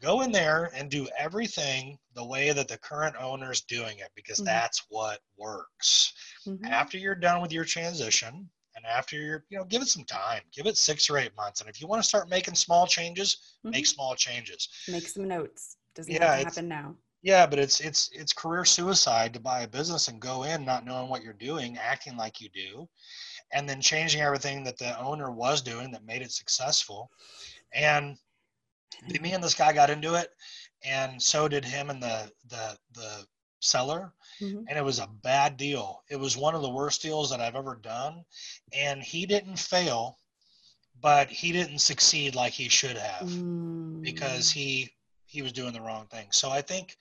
go 0.01 0.21
in 0.21 0.31
there 0.31 0.71
and 0.75 0.89
do 0.89 1.07
everything 1.17 1.97
the 2.15 2.25
way 2.25 2.51
that 2.51 2.67
the 2.67 2.77
current 2.77 3.15
owner 3.19 3.51
is 3.51 3.61
doing 3.61 3.99
it 3.99 4.09
because 4.15 4.37
mm-hmm. 4.37 4.45
that's 4.45 4.85
what 4.89 5.19
works. 5.37 6.13
Mm-hmm. 6.47 6.65
After 6.65 6.97
you're 6.97 7.15
done 7.15 7.41
with 7.41 7.51
your 7.51 7.65
transition, 7.65 8.49
and 8.79 8.85
after 8.85 9.17
you're 9.17 9.43
you 9.49 9.57
know 9.57 9.65
give 9.65 9.81
it 9.81 9.87
some 9.87 10.05
time 10.05 10.41
give 10.53 10.65
it 10.65 10.77
six 10.77 11.09
or 11.09 11.17
eight 11.17 11.35
months 11.35 11.59
and 11.59 11.69
if 11.69 11.81
you 11.81 11.87
want 11.87 12.01
to 12.01 12.07
start 12.07 12.29
making 12.29 12.55
small 12.55 12.87
changes 12.87 13.57
mm-hmm. 13.65 13.71
make 13.71 13.85
small 13.85 14.15
changes 14.15 14.69
make 14.87 15.07
some 15.07 15.27
notes 15.27 15.77
doesn't 15.95 16.13
yeah, 16.13 16.35
have 16.35 16.39
to 16.39 16.45
happen 16.45 16.67
now 16.67 16.95
yeah 17.21 17.45
but 17.45 17.59
it's 17.59 17.81
it's 17.81 18.09
it's 18.13 18.31
career 18.31 18.63
suicide 18.63 19.33
to 19.33 19.39
buy 19.39 19.61
a 19.61 19.67
business 19.67 20.07
and 20.07 20.21
go 20.21 20.43
in 20.43 20.63
not 20.63 20.85
knowing 20.85 21.09
what 21.09 21.23
you're 21.23 21.33
doing 21.33 21.77
acting 21.77 22.15
like 22.15 22.39
you 22.39 22.49
do 22.53 22.87
and 23.51 23.67
then 23.67 23.81
changing 23.81 24.21
everything 24.21 24.63
that 24.63 24.77
the 24.77 24.97
owner 24.99 25.31
was 25.31 25.61
doing 25.61 25.91
that 25.91 26.05
made 26.05 26.21
it 26.21 26.31
successful 26.31 27.09
and 27.73 28.17
me 29.21 29.33
and 29.33 29.43
this 29.43 29.53
guy 29.53 29.73
got 29.73 29.89
into 29.89 30.15
it 30.15 30.29
and 30.83 31.21
so 31.21 31.47
did 31.47 31.65
him 31.65 31.89
and 31.89 32.01
the 32.01 32.31
the 32.49 32.77
the 32.93 33.25
seller 33.61 34.13
mm-hmm. 34.41 34.63
and 34.67 34.77
it 34.77 34.83
was 34.83 34.99
a 34.99 35.09
bad 35.21 35.57
deal 35.57 36.01
it 36.09 36.15
was 36.15 36.37
one 36.37 36.55
of 36.55 36.61
the 36.61 36.69
worst 36.69 37.01
deals 37.01 37.29
that 37.29 37.41
i've 37.41 37.55
ever 37.55 37.77
done 37.81 38.23
and 38.73 39.01
he 39.01 39.25
didn't 39.25 39.59
fail 39.59 40.17
but 41.01 41.29
he 41.29 41.51
didn't 41.51 41.79
succeed 41.79 42.35
like 42.35 42.53
he 42.53 42.69
should 42.69 42.97
have 42.97 43.27
mm. 43.27 44.01
because 44.01 44.49
he 44.49 44.89
he 45.25 45.41
was 45.41 45.51
doing 45.51 45.73
the 45.73 45.81
wrong 45.81 46.05
thing 46.07 46.27
so 46.31 46.49
i 46.49 46.61
think 46.61 46.95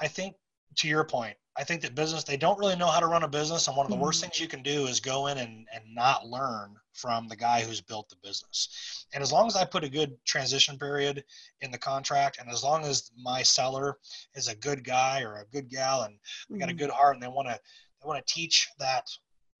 i 0.00 0.08
think 0.08 0.34
to 0.74 0.88
your 0.88 1.04
point 1.04 1.36
I 1.58 1.64
think 1.64 1.80
that 1.82 1.94
business 1.94 2.24
they 2.24 2.36
don't 2.36 2.58
really 2.58 2.76
know 2.76 2.86
how 2.86 3.00
to 3.00 3.06
run 3.06 3.22
a 3.22 3.28
business, 3.28 3.66
and 3.66 3.76
one 3.76 3.86
of 3.86 3.90
the 3.90 3.96
mm-hmm. 3.96 4.04
worst 4.04 4.20
things 4.20 4.38
you 4.38 4.48
can 4.48 4.62
do 4.62 4.86
is 4.86 5.00
go 5.00 5.28
in 5.28 5.38
and, 5.38 5.66
and 5.72 5.82
not 5.94 6.26
learn 6.26 6.76
from 6.92 7.28
the 7.28 7.36
guy 7.36 7.62
who's 7.62 7.80
built 7.80 8.08
the 8.08 8.16
business. 8.22 9.06
And 9.14 9.22
as 9.22 9.32
long 9.32 9.46
as 9.46 9.56
I 9.56 9.64
put 9.64 9.84
a 9.84 9.88
good 9.88 10.16
transition 10.24 10.78
period 10.78 11.24
in 11.62 11.70
the 11.70 11.78
contract, 11.78 12.38
and 12.38 12.50
as 12.50 12.62
long 12.62 12.84
as 12.84 13.10
my 13.18 13.42
seller 13.42 13.96
is 14.34 14.48
a 14.48 14.56
good 14.56 14.84
guy 14.84 15.22
or 15.22 15.36
a 15.36 15.44
good 15.52 15.68
gal, 15.68 16.02
and 16.02 16.16
they 16.50 16.58
got 16.58 16.68
a 16.68 16.72
mm-hmm. 16.72 16.78
good 16.78 16.90
heart, 16.90 17.14
and 17.14 17.22
they 17.22 17.28
want 17.28 17.48
to 17.48 17.58
they 18.02 18.06
want 18.06 18.24
to 18.24 18.34
teach 18.34 18.68
that 18.78 19.08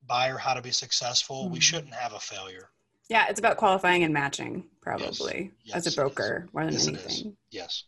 buyer 0.06 0.36
how 0.36 0.54
to 0.54 0.62
be 0.62 0.70
successful, 0.70 1.44
mm-hmm. 1.44 1.54
we 1.54 1.60
shouldn't 1.60 1.94
have 1.94 2.12
a 2.12 2.20
failure. 2.20 2.70
Yeah, 3.08 3.26
it's 3.28 3.38
about 3.38 3.56
qualifying 3.56 4.02
and 4.02 4.12
matching, 4.12 4.64
probably 4.82 5.52
yes. 5.64 5.76
Yes, 5.76 5.86
as 5.86 5.92
a 5.92 5.96
broker 5.96 6.48
more 6.52 6.64
than 6.64 6.72
yes, 6.72 6.88
anything. 6.88 7.36
Yes 7.50 7.84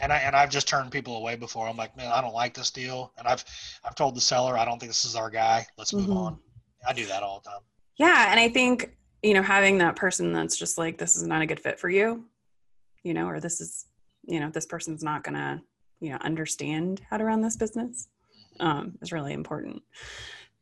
and 0.00 0.12
I 0.12 0.18
and 0.18 0.36
I've 0.36 0.50
just 0.50 0.68
turned 0.68 0.90
people 0.90 1.16
away 1.16 1.36
before. 1.36 1.68
I'm 1.68 1.76
like, 1.76 1.96
man, 1.96 2.10
I 2.12 2.20
don't 2.20 2.34
like 2.34 2.54
this 2.54 2.70
deal, 2.70 3.12
and 3.18 3.26
I've 3.26 3.44
I've 3.84 3.94
told 3.94 4.14
the 4.14 4.20
seller 4.20 4.58
I 4.58 4.64
don't 4.64 4.78
think 4.78 4.90
this 4.90 5.04
is 5.04 5.16
our 5.16 5.30
guy. 5.30 5.66
Let's 5.78 5.92
move 5.92 6.04
mm-hmm. 6.04 6.16
on. 6.16 6.38
I 6.86 6.92
do 6.92 7.06
that 7.06 7.22
all 7.22 7.40
the 7.40 7.50
time. 7.50 7.60
Yeah, 7.96 8.30
and 8.30 8.38
I 8.38 8.48
think 8.48 8.96
you 9.22 9.34
know 9.34 9.42
having 9.42 9.78
that 9.78 9.96
person 9.96 10.32
that's 10.32 10.56
just 10.56 10.78
like 10.78 10.98
this 10.98 11.16
is 11.16 11.26
not 11.26 11.42
a 11.42 11.46
good 11.46 11.60
fit 11.60 11.78
for 11.78 11.88
you, 11.88 12.24
you 13.02 13.14
know, 13.14 13.26
or 13.26 13.40
this 13.40 13.60
is 13.60 13.86
you 14.24 14.40
know 14.40 14.50
this 14.50 14.66
person's 14.66 15.02
not 15.02 15.24
gonna 15.24 15.62
you 16.00 16.10
know 16.10 16.18
understand 16.20 17.00
how 17.08 17.16
to 17.16 17.24
run 17.24 17.40
this 17.40 17.56
business 17.56 18.08
um, 18.60 18.96
is 19.02 19.12
really 19.12 19.32
important. 19.32 19.82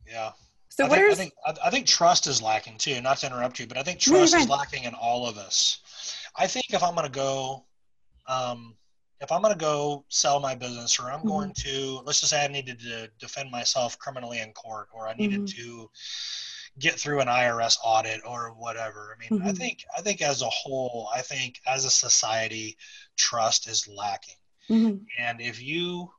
Yeah. 0.07 0.31
So 0.69 0.85
I 0.85 0.89
think, 0.89 1.01
I 1.01 1.15
think 1.15 1.33
I 1.65 1.69
think 1.69 1.87
trust 1.87 2.27
is 2.27 2.41
lacking 2.41 2.77
too. 2.77 3.01
Not 3.01 3.17
to 3.19 3.27
interrupt 3.27 3.59
you, 3.59 3.67
but 3.67 3.77
I 3.77 3.83
think 3.83 3.99
trust 3.99 4.33
no, 4.33 4.39
is 4.39 4.49
lacking 4.49 4.83
in 4.83 4.93
all 4.93 5.25
of 5.25 5.37
us. 5.37 5.79
I 6.35 6.47
think 6.47 6.65
if 6.69 6.83
I'm 6.83 6.95
going 6.95 7.05
to 7.05 7.11
go 7.11 7.63
um, 8.27 8.75
if 9.21 9.31
I'm 9.31 9.41
going 9.41 9.53
to 9.53 9.59
go 9.59 10.05
sell 10.09 10.39
my 10.39 10.55
business 10.55 10.99
or 10.99 11.11
I'm 11.11 11.19
mm-hmm. 11.19 11.27
going 11.27 11.53
to, 11.53 12.01
let's 12.05 12.19
just 12.19 12.31
say 12.31 12.43
I 12.43 12.47
needed 12.47 12.79
to 12.81 13.09
defend 13.19 13.51
myself 13.51 13.97
criminally 13.99 14.39
in 14.39 14.51
court 14.53 14.87
or 14.93 15.07
I 15.07 15.13
needed 15.13 15.41
mm-hmm. 15.41 15.61
to 15.61 15.89
get 16.79 16.95
through 16.95 17.21
an 17.21 17.27
IRS 17.27 17.77
audit 17.83 18.21
or 18.27 18.53
whatever. 18.57 19.15
I 19.15 19.19
mean, 19.19 19.39
mm-hmm. 19.39 19.49
I 19.49 19.53
think, 19.53 19.85
I 19.97 20.01
think 20.01 20.21
as 20.21 20.41
a 20.41 20.49
whole, 20.49 21.09
I 21.15 21.21
think 21.21 21.59
as 21.67 21.85
a 21.85 21.89
society, 21.89 22.77
trust 23.17 23.67
is 23.67 23.87
lacking. 23.87 24.35
Mm-hmm. 24.69 24.97
And 25.17 25.41
if 25.41 25.63
you 25.63 26.09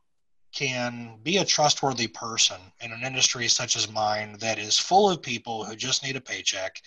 can 0.57 1.19
be 1.23 1.37
a 1.37 1.45
trustworthy 1.45 2.07
person 2.07 2.57
in 2.81 2.91
an 2.91 3.03
industry 3.05 3.47
such 3.47 3.77
as 3.77 3.93
mine 3.93 4.37
that 4.41 4.59
is 4.59 4.79
full 4.79 5.11
of 5.11 5.21
people 5.21 5.65
who 5.65 5.77
just 5.77 6.03
need 6.03 6.17
a 6.17 6.21
paycheck, 6.21 6.81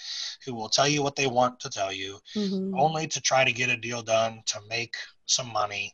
who 0.43 0.55
will 0.55 0.69
tell 0.69 0.87
you 0.87 1.03
what 1.03 1.15
they 1.15 1.27
want 1.27 1.59
to 1.59 1.69
tell 1.69 1.93
you, 1.93 2.17
mm-hmm. 2.35 2.73
only 2.79 3.05
to 3.05 3.21
try 3.21 3.43
to 3.43 3.51
get 3.51 3.69
a 3.69 3.77
deal 3.77 4.01
done 4.01 4.41
to 4.47 4.59
make 4.67 4.95
some 5.29 5.51
money. 5.51 5.93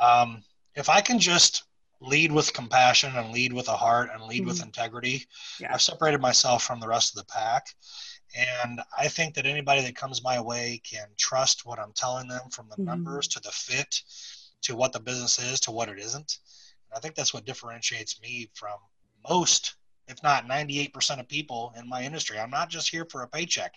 Um, 0.00 0.42
if 0.74 0.88
I 0.88 1.00
can 1.00 1.18
just 1.18 1.64
lead 2.00 2.30
with 2.30 2.52
compassion 2.52 3.12
and 3.16 3.32
lead 3.32 3.52
with 3.52 3.68
a 3.68 3.76
heart 3.76 4.10
and 4.12 4.22
lead 4.22 4.40
mm-hmm. 4.40 4.48
with 4.48 4.62
integrity, 4.62 5.26
yeah. 5.58 5.74
I've 5.74 5.82
separated 5.82 6.20
myself 6.20 6.62
from 6.62 6.80
the 6.80 6.88
rest 6.88 7.16
of 7.16 7.18
the 7.18 7.32
pack. 7.32 7.66
And 8.36 8.80
I 8.96 9.08
think 9.08 9.34
that 9.34 9.46
anybody 9.46 9.82
that 9.82 9.96
comes 9.96 10.22
my 10.22 10.40
way 10.40 10.80
can 10.88 11.08
trust 11.16 11.66
what 11.66 11.78
I'm 11.78 11.92
telling 11.94 12.28
them 12.28 12.50
from 12.50 12.68
the 12.68 12.76
mm-hmm. 12.76 12.84
numbers 12.84 13.26
to 13.28 13.40
the 13.40 13.50
fit 13.50 14.02
to 14.62 14.76
what 14.76 14.92
the 14.92 15.00
business 15.00 15.38
is 15.38 15.60
to 15.60 15.70
what 15.70 15.88
it 15.88 15.98
isn't. 15.98 16.38
And 16.90 16.96
I 16.96 17.00
think 17.00 17.14
that's 17.14 17.34
what 17.34 17.46
differentiates 17.46 18.20
me 18.20 18.50
from 18.54 18.78
most, 19.28 19.76
if 20.06 20.22
not 20.22 20.46
98% 20.46 21.20
of 21.20 21.28
people 21.28 21.72
in 21.76 21.88
my 21.88 22.02
industry. 22.02 22.38
I'm 22.38 22.50
not 22.50 22.70
just 22.70 22.88
here 22.88 23.06
for 23.10 23.22
a 23.22 23.28
paycheck. 23.28 23.74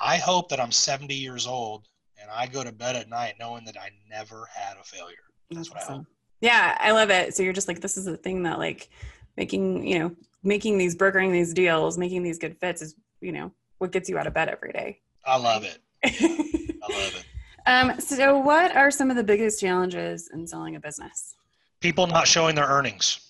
I 0.00 0.16
hope 0.16 0.48
that 0.48 0.60
I'm 0.60 0.72
70 0.72 1.14
years 1.14 1.46
old 1.46 1.86
and 2.20 2.30
I 2.30 2.46
go 2.46 2.64
to 2.64 2.72
bed 2.72 2.96
at 2.96 3.08
night 3.08 3.34
knowing 3.38 3.64
that 3.64 3.76
I 3.76 3.90
never 4.08 4.48
had 4.54 4.76
a 4.80 4.84
failure. 4.84 5.16
That's, 5.50 5.68
That's 5.68 5.70
what 5.70 5.82
awesome. 5.82 5.94
I 5.94 5.96
hope. 5.98 6.06
Yeah, 6.40 6.78
I 6.80 6.92
love 6.92 7.10
it. 7.10 7.34
So 7.34 7.42
you're 7.42 7.52
just 7.52 7.68
like, 7.68 7.80
this 7.80 7.96
is 7.96 8.04
the 8.04 8.16
thing 8.16 8.42
that 8.44 8.58
like 8.58 8.88
making, 9.36 9.86
you 9.86 9.98
know, 9.98 10.16
making 10.42 10.78
these 10.78 10.94
brokering 10.94 11.32
these 11.32 11.52
deals, 11.52 11.98
making 11.98 12.22
these 12.22 12.38
good 12.38 12.56
fits 12.58 12.82
is, 12.82 12.94
you 13.20 13.32
know, 13.32 13.52
what 13.78 13.92
gets 13.92 14.08
you 14.08 14.18
out 14.18 14.26
of 14.26 14.34
bed 14.34 14.48
every 14.48 14.72
day. 14.72 15.00
I 15.24 15.36
love 15.36 15.64
it. 15.64 15.78
I 16.04 16.92
love 16.92 17.14
it. 17.16 17.24
Um, 17.66 18.00
so 18.00 18.38
what 18.38 18.74
are 18.74 18.90
some 18.90 19.10
of 19.10 19.16
the 19.16 19.24
biggest 19.24 19.60
challenges 19.60 20.30
in 20.32 20.46
selling 20.46 20.76
a 20.76 20.80
business? 20.80 21.34
People 21.80 22.06
not 22.06 22.26
showing 22.26 22.54
their 22.54 22.66
earnings. 22.66 23.20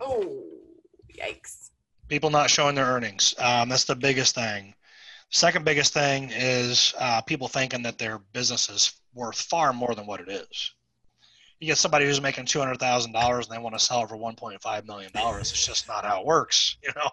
Oh, 0.00 0.44
yikes. 1.12 1.70
People 2.08 2.30
not 2.30 2.50
showing 2.50 2.74
their 2.74 2.86
earnings. 2.86 3.34
Um, 3.38 3.68
that's 3.68 3.84
the 3.84 3.96
biggest 3.96 4.34
thing. 4.34 4.74
Second 5.30 5.64
biggest 5.64 5.92
thing 5.94 6.30
is 6.32 6.92
uh, 6.98 7.20
people 7.22 7.46
thinking 7.46 7.82
that 7.82 7.98
their 7.98 8.18
business 8.32 8.68
is 8.68 9.00
worth 9.14 9.40
far 9.40 9.72
more 9.72 9.94
than 9.94 10.06
what 10.06 10.20
it 10.20 10.28
is. 10.28 10.74
You 11.60 11.68
get 11.68 11.78
somebody 11.78 12.04
who's 12.04 12.20
making 12.20 12.46
two 12.46 12.58
hundred 12.58 12.80
thousand 12.80 13.12
dollars 13.12 13.46
and 13.46 13.54
they 13.54 13.62
want 13.62 13.78
to 13.78 13.84
sell 13.84 14.06
for 14.06 14.16
one 14.16 14.34
point 14.34 14.60
five 14.60 14.86
million 14.86 15.12
dollars. 15.12 15.52
It's 15.52 15.64
just 15.64 15.86
not 15.86 16.04
how 16.04 16.20
it 16.20 16.26
works, 16.26 16.76
you 16.82 16.90
know. 16.96 17.10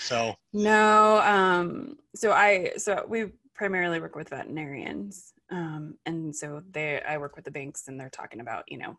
So 0.00 0.34
no, 0.52 1.20
um, 1.22 1.96
so 2.14 2.30
I 2.30 2.72
so 2.76 3.04
we 3.08 3.32
primarily 3.54 4.00
work 4.00 4.14
with 4.14 4.28
veterinarians, 4.28 5.32
um, 5.50 5.96
and 6.06 6.34
so 6.34 6.62
they 6.70 7.00
I 7.00 7.18
work 7.18 7.34
with 7.34 7.44
the 7.44 7.50
banks 7.50 7.88
and 7.88 7.98
they're 7.98 8.10
talking 8.10 8.40
about 8.40 8.64
you 8.68 8.78
know 8.78 8.96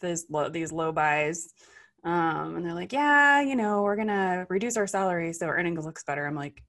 these 0.00 0.26
low 0.30 0.48
these 0.48 0.72
low 0.72 0.92
buys. 0.92 1.52
Um, 2.04 2.54
and 2.54 2.64
they're 2.64 2.74
like, 2.74 2.92
yeah, 2.92 3.40
you 3.40 3.56
know, 3.56 3.82
we're 3.82 3.96
gonna 3.96 4.46
reduce 4.48 4.76
our 4.76 4.86
salary 4.86 5.32
so 5.32 5.46
earnings 5.46 5.84
looks 5.84 6.04
better. 6.04 6.24
I'm 6.26 6.36
like, 6.36 6.62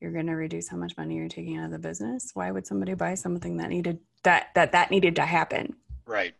you're 0.00 0.12
going 0.12 0.26
to 0.26 0.32
reduce 0.32 0.68
how 0.68 0.76
much 0.76 0.96
money 0.96 1.16
you're 1.16 1.28
taking 1.28 1.58
out 1.58 1.66
of 1.66 1.70
the 1.70 1.78
business 1.78 2.30
why 2.34 2.50
would 2.50 2.66
somebody 2.66 2.94
buy 2.94 3.14
something 3.14 3.56
that 3.56 3.70
needed 3.70 3.98
that 4.22 4.48
that 4.54 4.72
that 4.72 4.90
needed 4.90 5.16
to 5.16 5.22
happen? 5.22 5.74
Right. 6.06 6.34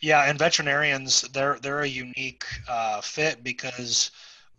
Yeah 0.00 0.28
and 0.28 0.38
veterinarians 0.38 1.22
they're 1.32 1.58
they're 1.62 1.80
a 1.80 1.88
unique 1.88 2.44
uh, 2.68 3.00
fit 3.00 3.42
because 3.42 4.10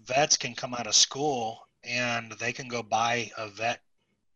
vets 0.06 0.38
can 0.38 0.54
come 0.54 0.74
out 0.74 0.88
of 0.88 0.96
school 0.96 1.68
and 1.84 2.32
they 2.34 2.54
can 2.54 2.68
go 2.68 2.82
buy 2.82 3.30
a 3.38 3.48
vet 3.50 3.82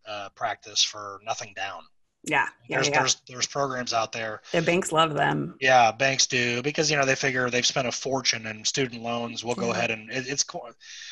uh, 0.05 0.29
practice 0.35 0.83
for 0.83 1.19
nothing 1.25 1.53
down 1.55 1.81
yeah, 2.23 2.47
yeah, 2.67 2.77
there's 2.77 2.89
yeah. 2.89 2.99
there's 2.99 3.21
there's 3.27 3.47
programs 3.47 3.93
out 3.93 4.11
there. 4.11 4.41
The 4.51 4.61
banks 4.61 4.91
love 4.91 5.13
them. 5.13 5.55
Yeah, 5.61 5.91
banks 5.91 6.27
do 6.27 6.61
because 6.61 6.91
you 6.91 6.97
know 6.97 7.05
they 7.05 7.15
figure 7.15 7.49
they've 7.49 7.65
spent 7.65 7.87
a 7.87 7.91
fortune 7.91 8.45
in 8.47 8.65
student 8.65 9.01
loans. 9.01 9.43
We'll 9.43 9.55
go 9.55 9.71
ahead 9.71 9.91
and 9.91 10.09
it, 10.11 10.27
it's. 10.27 10.45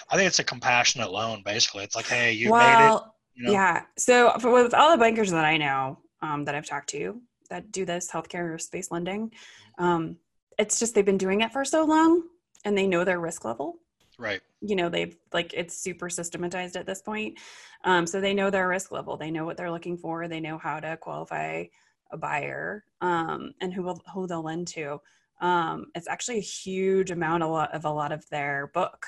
I 0.09 0.17
think 0.17 0.27
it's 0.27 0.39
a 0.39 0.43
compassionate 0.43 1.11
loan. 1.11 1.41
Basically, 1.45 1.83
it's 1.83 1.95
like, 1.95 2.07
hey, 2.07 2.33
you 2.33 2.51
well, 2.51 2.79
made 2.79 2.95
it. 2.95 3.01
You 3.35 3.43
know? 3.45 3.51
Yeah. 3.51 3.83
So 3.97 4.31
for, 4.39 4.51
with 4.51 4.73
all 4.73 4.91
the 4.91 4.97
bankers 4.97 5.31
that 5.31 5.45
I 5.45 5.57
know 5.57 5.99
um, 6.21 6.45
that 6.45 6.55
I've 6.55 6.65
talked 6.65 6.89
to 6.89 7.21
that 7.49 7.71
do 7.71 7.85
this 7.85 8.09
healthcare 8.11 8.53
or 8.53 8.57
space 8.57 8.91
lending, 8.91 9.31
um, 9.77 10.17
it's 10.57 10.79
just 10.79 10.95
they've 10.95 11.05
been 11.05 11.17
doing 11.17 11.41
it 11.41 11.51
for 11.51 11.65
so 11.65 11.85
long 11.85 12.23
and 12.63 12.77
they 12.77 12.87
know 12.87 13.03
their 13.03 13.19
risk 13.19 13.45
level. 13.45 13.79
Right. 14.17 14.41
You 14.62 14.75
know, 14.75 14.89
they've 14.89 15.15
like 15.34 15.54
it's 15.54 15.78
super 15.78 16.10
systematized 16.10 16.75
at 16.75 16.86
this 16.86 17.01
point. 17.01 17.38
Um, 17.84 18.08
so 18.08 18.21
they 18.21 18.34
know 18.34 18.49
their 18.49 18.67
risk 18.67 18.91
level. 18.91 19.17
They 19.17 19.32
know 19.32 19.45
what 19.45 19.58
they're 19.58 19.71
looking 19.71 19.97
for. 19.97 20.28
They 20.28 20.39
know 20.39 20.58
how 20.58 20.80
to 20.80 20.97
qualify 20.97 21.65
a 22.12 22.17
buyer 22.17 22.84
um, 23.01 23.54
and 23.62 23.73
who 23.73 23.84
will, 23.84 24.01
who 24.13 24.28
they'll 24.28 24.43
lend 24.43 24.67
to. 24.69 25.01
Um, 25.41 25.88
it's 25.95 26.08
actually 26.08 26.38
a 26.38 26.41
huge 26.41 27.12
amount 27.12 27.43
a 27.43 27.47
lot 27.47 27.73
of 27.73 27.86
a 27.86 27.91
lot 27.91 28.12
of 28.12 28.28
their 28.30 28.67
book, 28.73 29.06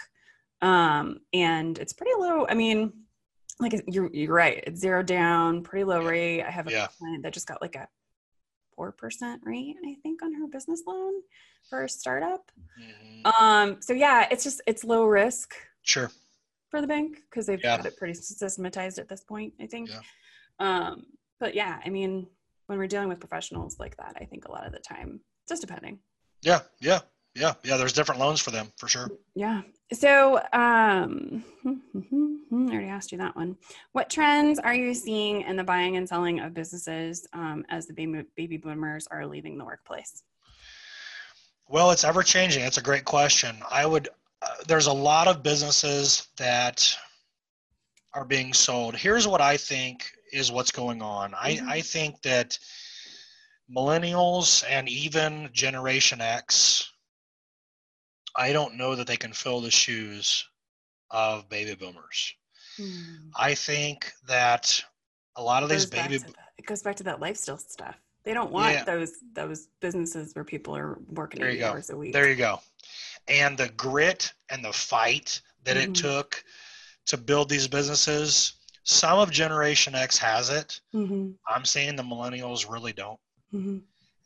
um, 0.61 1.19
and 1.33 1.77
it's 1.79 1.93
pretty 1.93 2.11
low. 2.17 2.45
I 2.47 2.53
mean, 2.53 2.91
like 3.59 3.81
you're 3.87 4.09
you're 4.13 4.33
right. 4.33 4.63
It's 4.67 4.81
zero 4.81 5.03
down, 5.03 5.63
pretty 5.63 5.85
low 5.85 6.03
rate. 6.03 6.43
I 6.43 6.51
have 6.51 6.67
a 6.67 6.71
yeah. 6.71 6.87
client 6.97 7.23
that 7.23 7.33
just 7.33 7.47
got 7.47 7.61
like 7.61 7.75
a 7.75 7.87
four 8.77 8.93
percent 8.93 9.41
rate, 9.43 9.75
I 9.85 9.95
think, 10.03 10.21
on 10.23 10.33
her 10.35 10.47
business 10.47 10.83
loan 10.87 11.15
for 11.69 11.83
a 11.83 11.89
startup. 11.89 12.49
Mm-hmm. 12.79 13.43
Um, 13.43 13.77
so 13.81 13.91
yeah, 13.91 14.27
it's 14.31 14.45
just 14.45 14.61
it's 14.65 14.85
low 14.85 15.05
risk. 15.05 15.55
Sure. 15.81 16.09
For 16.69 16.79
the 16.79 16.87
bank 16.87 17.23
because 17.29 17.45
they've 17.45 17.59
yeah. 17.61 17.77
got 17.77 17.85
it 17.85 17.97
pretty 17.97 18.13
systematized 18.13 18.99
at 18.99 19.09
this 19.09 19.21
point, 19.21 19.53
I 19.59 19.67
think. 19.67 19.89
Yeah. 19.89 19.99
Um, 20.59 21.05
but 21.39 21.55
yeah, 21.55 21.79
I 21.83 21.89
mean, 21.89 22.27
when 22.67 22.77
we're 22.77 22.87
dealing 22.87 23.09
with 23.09 23.19
professionals 23.19 23.79
like 23.79 23.97
that, 23.97 24.15
I 24.19 24.25
think 24.25 24.45
a 24.47 24.51
lot 24.51 24.65
of 24.65 24.71
the 24.73 24.79
time, 24.79 25.21
just 25.49 25.61
depending. 25.61 25.99
Yeah, 26.41 26.59
yeah, 26.79 26.99
yeah, 27.35 27.53
yeah. 27.63 27.77
There's 27.77 27.93
different 27.93 28.21
loans 28.21 28.41
for 28.41 28.51
them 28.51 28.71
for 28.77 28.87
sure. 28.87 29.09
Yeah. 29.35 29.61
So, 29.93 30.41
um, 30.51 31.45
I 31.65 32.73
already 32.73 32.87
asked 32.87 33.11
you 33.11 33.17
that 33.19 33.35
one. 33.35 33.57
What 33.93 34.09
trends 34.09 34.59
are 34.59 34.73
you 34.73 34.93
seeing 34.93 35.41
in 35.41 35.55
the 35.55 35.63
buying 35.63 35.95
and 35.95 36.07
selling 36.07 36.41
of 36.41 36.53
businesses 36.53 37.25
um, 37.31 37.63
as 37.69 37.87
the 37.87 37.93
baby, 37.93 38.23
baby 38.35 38.57
boomers 38.57 39.07
are 39.07 39.25
leaving 39.25 39.57
the 39.57 39.63
workplace? 39.63 40.23
Well, 41.69 41.91
it's 41.91 42.03
ever 42.03 42.21
changing. 42.21 42.63
It's 42.63 42.77
a 42.77 42.81
great 42.81 43.05
question. 43.05 43.55
I 43.69 43.85
would, 43.85 44.09
uh, 44.41 44.47
there's 44.67 44.87
a 44.87 44.93
lot 44.93 45.27
of 45.27 45.41
businesses 45.41 46.27
that 46.37 46.97
are 48.13 48.25
being 48.25 48.53
sold. 48.53 48.95
Here's 48.95 49.27
what 49.27 49.41
I 49.41 49.55
think 49.55 50.11
is 50.33 50.51
what's 50.51 50.71
going 50.71 51.01
on. 51.01 51.31
Mm-hmm. 51.31 51.69
I, 51.69 51.75
I 51.75 51.81
think 51.81 52.21
that 52.23 52.57
millennials 53.73 54.65
and 54.69 54.89
even 54.89 55.49
Generation 55.53 56.19
X 56.19 56.91
I 58.37 58.53
don't 58.53 58.75
know 58.75 58.95
that 58.95 59.07
they 59.07 59.17
can 59.17 59.33
fill 59.33 59.61
the 59.61 59.71
shoes 59.71 60.47
of 61.09 61.49
baby 61.49 61.75
boomers. 61.75 62.35
Hmm. 62.77 63.29
I 63.35 63.55
think 63.55 64.13
that 64.27 64.83
a 65.35 65.41
lot 65.41 65.63
of 65.63 65.69
these 65.69 65.85
baby 65.85 66.19
it 66.57 66.65
goes 66.65 66.81
back 66.81 66.95
to 66.97 67.03
that 67.03 67.19
lifestyle 67.19 67.57
stuff. 67.57 67.95
They 68.23 68.33
don't 68.33 68.51
want 68.51 68.73
yeah. 68.73 68.83
those 68.83 69.13
those 69.33 69.67
businesses 69.79 70.35
where 70.35 70.43
people 70.43 70.75
are 70.75 70.99
working 71.09 71.43
eight 71.43 71.63
hours 71.63 71.89
a 71.89 71.97
week. 71.97 72.13
There 72.13 72.29
you 72.29 72.35
go. 72.35 72.59
And 73.27 73.57
the 73.57 73.69
grit 73.69 74.33
and 74.49 74.63
the 74.63 74.73
fight 74.73 75.41
that 75.63 75.77
mm-hmm. 75.77 75.91
it 75.91 75.95
took 75.95 76.43
to 77.07 77.17
build 77.17 77.49
these 77.49 77.67
businesses, 77.67 78.53
some 78.83 79.19
of 79.19 79.31
Generation 79.31 79.95
X 79.95 80.17
has 80.17 80.49
it. 80.49 80.81
Mm-hmm. 80.93 81.31
I'm 81.47 81.65
saying 81.65 81.95
the 81.95 82.03
millennials 82.03 82.69
really 82.69 82.93
don't. 82.93 83.19
Mm-hmm. 83.53 83.77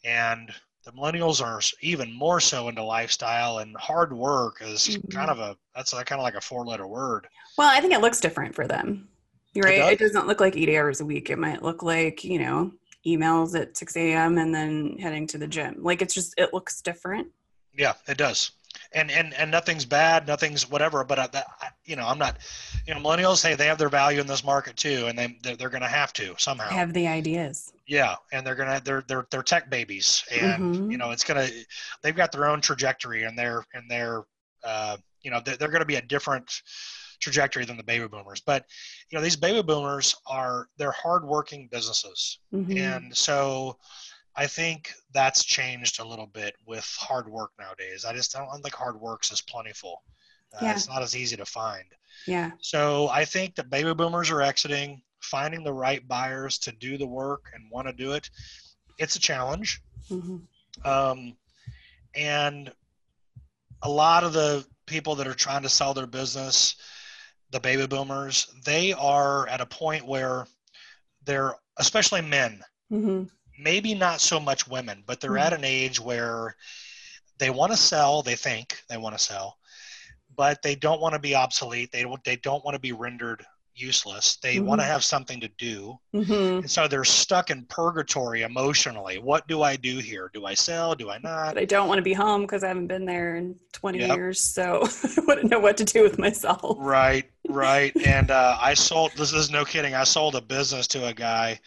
And 0.04 0.52
the 0.84 0.92
millennials 0.92 1.44
are 1.44 1.62
even 1.82 2.12
more 2.14 2.40
so 2.40 2.68
into 2.70 2.84
lifestyle 2.84 3.60
and 3.60 3.76
hard 3.78 4.14
work 4.14 4.58
is 4.62 4.88
mm-hmm. 4.88 5.08
kind 5.10 5.30
of 5.30 5.40
a 5.40 5.56
that's 5.76 5.94
kind 5.94 6.20
of 6.20 6.24
like 6.24 6.36
a 6.36 6.42
four 6.42 6.66
letter 6.66 6.88
word 6.88 7.28
well 7.58 7.70
i 7.70 7.80
think 7.80 7.94
it 7.94 8.02
looks 8.02 8.20
different 8.20 8.54
for 8.56 8.68
them 8.68 9.08
you're 9.54 9.66
right 9.66 9.80
it, 9.80 9.94
it, 9.94 10.00
doesn't 10.00 10.28
look 10.28 10.40
like 10.40 10.56
80 10.56 10.78
hours 10.78 11.02
a 11.02 11.06
week 11.06 11.30
it 11.30 11.40
might 11.40 11.64
look 11.64 11.84
like 11.84 12.24
you 12.24 12.40
know 12.40 12.72
emails 13.06 13.60
at 13.60 13.78
6 13.78 13.96
a.m 13.98 14.38
and 14.38 14.54
then 14.54 14.98
heading 15.00 15.28
to 15.28 15.38
the 15.38 15.48
gym 15.48 15.76
like 15.80 16.02
it's 16.02 16.14
just 16.14 16.34
it 16.38 16.54
looks 16.54 16.82
different 16.82 17.28
yeah 17.74 17.94
it 18.08 18.18
does 18.18 18.52
and 18.94 19.10
and 19.12 19.34
and 19.34 19.50
nothing's 19.50 19.86
bad, 19.86 20.28
nothing's 20.28 20.70
whatever. 20.70 21.04
But 21.04 21.20
I, 21.20 21.28
that, 21.28 21.48
I, 21.62 21.68
you 21.86 21.96
know, 21.96 22.08
I'm 22.08 22.18
not. 22.18 22.38
You 22.88 22.94
know, 22.94 23.00
millennials, 23.00 23.46
hey, 23.46 23.56
they 23.56 23.66
have 23.66 23.78
their 23.78 23.90
value 23.90 24.20
in 24.20 24.28
this 24.28 24.44
market 24.44 24.76
too, 24.76 25.08
and 25.08 25.18
they 25.18 25.38
they're, 25.42 25.56
they're 25.56 25.70
going 25.70 25.82
to 25.82 25.88
have 25.88 26.14
to 26.14 26.36
somehow 26.38 26.70
have 26.70 26.94
the 26.94 27.08
ideas. 27.08 27.72
Yeah, 27.92 28.16
and 28.32 28.48
they're 28.48 28.56
gonna 28.56 28.82
they're 28.86 29.04
they're 29.06 29.28
they're 29.30 29.44
tech 29.44 29.70
babies, 29.70 30.24
and 30.32 30.64
mm-hmm. 30.64 30.92
you 30.92 30.98
know, 30.98 31.12
it's 31.12 31.26
gonna 31.26 31.50
they've 32.02 32.16
got 32.16 32.32
their 32.32 32.46
own 32.46 32.62
trajectory, 32.62 33.24
and 33.24 33.38
they're 33.38 33.66
and 33.74 33.92
they're 33.92 34.24
uh, 34.64 34.96
you 35.24 35.30
know 35.30 35.42
they're, 35.44 35.58
they're 35.58 35.68
going 35.68 35.82
to 35.82 35.86
be 35.86 35.98
a 35.98 36.02
different 36.02 36.62
trajectory 37.20 37.66
than 37.66 37.76
the 37.76 37.84
baby 37.84 38.08
boomers. 38.08 38.40
But 38.46 38.64
you 39.10 39.18
know, 39.18 39.22
these 39.22 39.36
baby 39.36 39.62
boomers 39.62 40.16
are 40.26 40.70
they're 40.78 40.94
hardworking 40.94 41.68
businesses, 41.70 42.40
mm-hmm. 42.54 42.78
and 42.78 43.18
so 43.18 43.78
I 44.38 44.48
think 44.48 44.94
that's 45.14 45.44
changed 45.44 46.00
a 46.00 46.08
little 46.08 46.28
bit 46.28 46.56
with 46.66 46.86
hard 46.98 47.28
work 47.28 47.52
nowadays. 47.60 48.06
I 48.06 48.14
just 48.14 48.38
I 48.38 48.40
don't 48.40 48.62
think 48.62 48.74
hard 48.74 49.02
work's 49.02 49.34
as 49.34 49.42
plentiful. 49.42 50.02
Uh, 50.54 50.60
yeah. 50.62 50.76
It's 50.76 50.88
not 50.88 51.02
as 51.02 51.14
easy 51.14 51.36
to 51.36 51.46
find. 51.46 51.84
Yeah. 52.26 52.52
So 52.62 53.10
I 53.10 53.26
think 53.26 53.56
that 53.56 53.70
baby 53.70 53.94
boomers 53.94 54.32
are 54.32 54.42
exiting, 54.42 55.02
finding 55.22 55.64
the 55.64 55.74
right 55.74 56.08
buyers 56.08 56.58
to 56.60 56.72
do 56.72 56.98
the 56.98 57.08
work 57.08 57.52
and 57.54 57.70
want 57.72 57.88
to 57.88 57.94
do 57.94 58.14
it. 58.14 58.30
It's 58.98 59.16
a 59.16 59.20
challenge. 59.20 59.82
Mm-hmm. 60.10 60.38
Um, 60.88 61.36
and 62.16 62.72
a 63.82 63.90
lot 63.90 64.24
of 64.24 64.34
the 64.34 64.66
people 64.86 65.16
that 65.16 65.28
are 65.28 65.34
trying 65.34 65.64
to 65.64 65.70
sell 65.70 65.94
their 65.94 66.08
business, 66.08 66.76
the 67.52 67.60
baby 67.60 67.88
boomers, 67.88 68.48
they 68.66 68.94
are 68.94 69.48
at 69.48 69.62
a 69.62 69.66
point 69.66 70.06
where 70.06 70.46
they're, 71.26 71.56
especially 71.78 72.22
men, 72.22 72.62
mm-hmm 72.92 73.24
maybe 73.62 73.94
not 73.94 74.22
so 74.22 74.40
much 74.40 74.68
women, 74.68 75.04
but 75.06 75.20
they're 75.20 75.32
mm-hmm. 75.32 75.40
at 75.40 75.54
an 75.54 75.64
age 75.64 76.00
where 76.00 76.56
they 77.38 77.50
want 77.50 77.72
to 77.72 77.78
sell, 77.78 78.22
they 78.22 78.36
think 78.36 78.82
they 78.90 78.98
want 78.98 79.18
to 79.18 79.24
sell, 79.24 79.58
but 80.36 80.62
they 80.62 80.76
don't 80.76 81.02
want 81.02 81.14
to 81.14 81.20
be 81.20 81.36
obsolete. 81.36 81.92
They 81.92 82.04
don't, 82.04 82.24
they 82.24 82.38
don't 82.38 82.64
want 82.66 82.76
to 82.76 82.80
be 82.80 82.92
rendered 82.92 83.46
useless. 83.76 84.38
They 84.38 84.56
mm-hmm. 84.56 84.66
want 84.66 84.82
to 84.82 84.86
have 84.86 85.04
something 85.04 85.40
to 85.40 85.48
do. 85.58 85.98
Mm-hmm. 86.14 86.60
And 86.60 86.72
so 86.72 86.88
they're 86.88 87.04
stuck 87.04 87.50
in 87.50 87.66
purgatory 87.66 88.42
emotionally. 88.42 89.18
What 89.18 89.48
do 89.48 89.62
I 89.62 89.76
do 89.76 90.00
here? 90.00 90.30
Do 90.34 90.46
I 90.46 90.54
sell? 90.54 90.96
Do 90.96 91.10
I 91.10 91.18
not? 91.20 91.54
But 91.54 91.62
I 91.62 91.66
don't 91.66 91.88
want 91.88 91.98
to 92.00 92.04
be 92.04 92.14
home 92.14 92.42
because 92.42 92.64
I 92.64 92.68
haven't 92.68 92.88
been 92.88 93.06
there 93.06 93.36
in 93.36 93.56
20 93.74 94.00
yep. 94.00 94.16
years. 94.16 94.44
So 94.44 94.84
I 95.18 95.22
wouldn't 95.26 95.50
know 95.50 95.60
what 95.60 95.78
to 95.78 95.86
do 95.86 96.04
with 96.04 96.20
myself. 96.20 96.78
Right, 96.80 97.30
right. 97.50 97.96
and 98.06 98.32
uh, 98.32 98.58
I 98.60 98.74
sold, 98.74 99.12
this 99.18 99.34
is 99.34 99.52
no 99.52 99.66
kidding. 99.66 99.96
I 99.96 100.04
sold 100.04 100.36
a 100.36 100.42
business 100.42 100.88
to 100.88 101.08
a 101.08 101.14
guy 101.14 101.60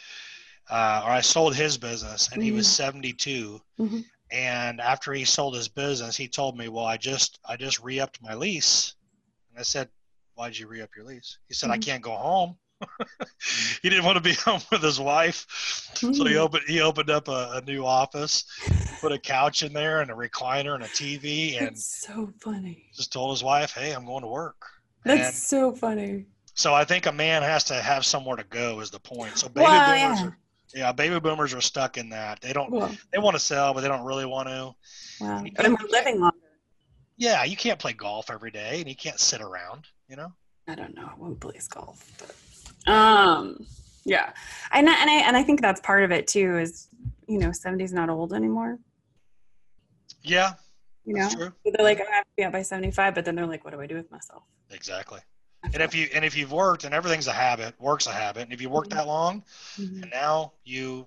uh, 0.70 1.02
or 1.04 1.10
I 1.10 1.20
sold 1.20 1.54
his 1.54 1.76
business, 1.76 2.28
and 2.28 2.40
mm-hmm. 2.40 2.42
he 2.42 2.52
was 2.52 2.66
mm-hmm. 2.66 2.84
72. 2.84 3.60
Mm-hmm. 3.78 4.00
And 4.30 4.80
after 4.80 5.12
he 5.12 5.24
sold 5.24 5.54
his 5.54 5.68
business, 5.68 6.16
he 6.16 6.26
told 6.26 6.56
me, 6.56 6.68
"Well, 6.68 6.84
I 6.84 6.96
just 6.96 7.38
I 7.46 7.56
just 7.56 7.82
re-upped 7.82 8.22
my 8.22 8.34
lease." 8.34 8.94
And 9.50 9.58
I 9.58 9.62
said, 9.62 9.88
"Why 10.35 10.49
did 10.49 10.59
you 10.59 10.66
re-up 10.66 10.90
your 10.97 11.05
lease?" 11.05 11.38
He 11.49 11.55
said, 11.55 11.66
mm-hmm. 11.66 11.75
"I 11.75 11.79
can't 11.79 12.03
go 12.03 12.12
home." 12.12 12.57
he 13.83 13.88
didn't 13.88 14.05
want 14.05 14.16
to 14.16 14.23
be 14.23 14.35
home 14.44 14.61
with 14.70 14.83
his 14.83 15.01
wife, 15.01 15.47
so 15.94 16.09
he 16.09 16.20
mm-hmm. 16.20 16.38
opened 16.38 16.64
he 16.66 16.81
opened 16.81 17.11
up 17.11 17.29
a, 17.29 17.53
a, 17.55 17.62
new 17.62 17.85
office, 17.85 18.44
put 19.01 19.12
a 19.12 19.18
couch 19.18 19.62
in 19.62 19.73
there 19.73 20.01
and 20.01 20.11
a 20.11 20.14
recliner 20.14 20.75
and 20.75 20.85
a 20.85 20.88
TV, 20.88 21.57
and 21.57 21.68
That's 21.68 22.03
so 22.03 22.33
funny. 22.40 22.90
Just 22.94 23.12
told 23.12 23.31
his 23.31 23.42
wife, 23.42 23.73
"Hey, 23.73 23.92
I'm 23.92 24.05
going 24.05 24.23
to 24.23 24.29
work." 24.29 24.57
That's 25.05 25.29
and 25.29 25.35
so 25.35 25.73
funny. 25.73 26.27
So 26.55 26.75
I 26.75 26.85
think 26.85 27.07
a 27.07 27.12
man 27.12 27.42
has 27.42 27.64
to 27.64 27.75
have 27.75 28.05
somewhere 28.05 28.37
to 28.37 28.44
go. 28.44 28.81
Is 28.81 28.90
the 28.90 29.01
point? 29.01 29.38
So 29.38 29.49
baby 29.49 29.66
boomers 29.66 30.20
yeah. 30.20 30.27
are 30.27 30.38
yeah, 30.75 30.92
baby 30.92 31.20
boomers 31.20 31.55
are 31.55 31.61
stuck 31.61 31.97
in 31.99 32.09
that. 32.11 32.40
They 32.40 32.53
don't. 32.53 32.70
Well, 32.70 32.94
they 33.12 33.18
want 33.18 33.37
to 33.37 33.40
sell, 33.40 33.73
but 33.73 33.81
they 33.81 33.88
don't 33.88 34.05
really 34.05 34.27
want 34.27 34.49
to. 34.49 34.75
Wow. 35.20 35.44
And 35.57 35.79
we're 35.81 35.88
living 35.88 36.20
longer. 36.20 36.37
Yeah, 37.16 37.44
you 37.44 37.57
can't 37.57 37.79
play 37.79 37.92
golf 37.92 38.29
every 38.29 38.51
day, 38.51 38.81
and 38.81 38.88
you 38.88 38.97
can't 38.97 39.20
sit 39.20 39.40
around. 39.40 39.87
You 40.08 40.16
know. 40.16 40.32
I 40.66 40.74
don't 40.74 40.94
know 40.94 41.08
who 41.18 41.34
plays 41.34 41.68
golf, 41.68 42.10
but 42.18 42.90
um, 42.90 43.66
yeah, 44.04 44.32
and 44.72 44.88
and 44.88 45.10
I 45.10 45.14
and 45.26 45.36
I 45.36 45.42
think 45.42 45.60
that's 45.60 45.80
part 45.80 46.04
of 46.04 46.10
it 46.10 46.26
too. 46.26 46.58
Is 46.58 46.88
you 47.26 47.38
know, 47.38 47.52
seventy's 47.52 47.92
not 47.92 48.08
old 48.08 48.32
anymore. 48.32 48.78
Yeah. 50.22 50.54
You 51.06 51.14
know, 51.14 51.28
they're 51.28 51.84
like, 51.84 52.00
I 52.00 52.14
have 52.14 52.24
to 52.24 52.30
be 52.34 52.44
out 52.44 52.52
by 52.52 52.62
seventy-five, 52.62 53.14
but 53.14 53.26
then 53.26 53.34
they're 53.34 53.46
like, 53.46 53.62
what 53.62 53.74
do 53.74 53.80
I 53.80 53.86
do 53.86 53.94
with 53.94 54.10
myself? 54.10 54.42
Exactly. 54.70 55.20
And 55.62 55.82
if 55.82 55.94
you 55.94 56.08
and 56.14 56.24
if 56.24 56.34
you've 56.34 56.52
worked 56.52 56.84
and 56.84 56.94
everything's 56.94 57.26
a 57.26 57.32
habit, 57.32 57.74
work's 57.78 58.06
a 58.06 58.12
habit, 58.12 58.44
and 58.44 58.52
if 58.52 58.62
you 58.62 58.70
work 58.70 58.88
mm-hmm. 58.88 58.98
that 58.98 59.06
long, 59.06 59.42
mm-hmm. 59.78 60.02
and 60.02 60.10
now 60.10 60.52
you 60.64 61.06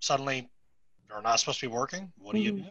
suddenly 0.00 0.48
are 1.10 1.20
not 1.20 1.40
supposed 1.40 1.60
to 1.60 1.68
be 1.68 1.72
working, 1.72 2.10
what 2.18 2.34
do 2.34 2.38
mm-hmm. 2.38 2.56
you 2.56 2.62
do? 2.62 2.68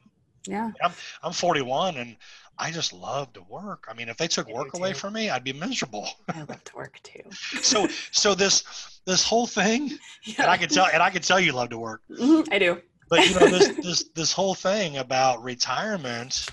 Yeah. 0.48 0.72
I'm 0.84 0.92
I'm 1.24 1.34
41 1.34 1.98
and 1.98 2.16
I 2.58 2.72
just 2.72 2.94
love 2.94 3.34
to 3.34 3.42
work. 3.44 3.88
I 3.90 3.94
mean, 3.94 4.10
if 4.10 4.18
they 4.18 4.28
took 4.28 4.48
work 4.50 4.76
away 4.76 4.94
from 4.94 5.14
me, 5.14 5.30
I'd 5.30 5.44
be 5.44 5.54
miserable. 5.54 6.10
I 6.30 6.40
love 6.40 6.64
to 6.64 6.76
work 6.76 7.00
too. 7.04 7.22
so 7.62 7.88
so 8.12 8.36
this 8.36 8.64
this 9.06 9.24
whole 9.24 9.48
thing, 9.48 9.92
yeah. 10.24 10.36
and 10.40 10.48
I 10.48 10.58
can 10.58 10.70
tell 10.70 10.88
and 10.92 11.02
I 11.02 11.10
can 11.10 11.22
tell 11.22 11.40
you 11.40 11.52
love 11.52 11.70
to 11.70 11.78
work. 11.78 12.02
Mm-hmm, 12.10 12.54
I 12.54 12.60
do. 12.60 12.82
But 13.10 13.28
you 13.28 13.40
know 13.40 13.48
this 13.48 13.68
this 13.84 14.04
this 14.16 14.34
whole 14.34 14.56
thing 14.56 14.98
about 14.98 15.44
retirement 15.44 16.48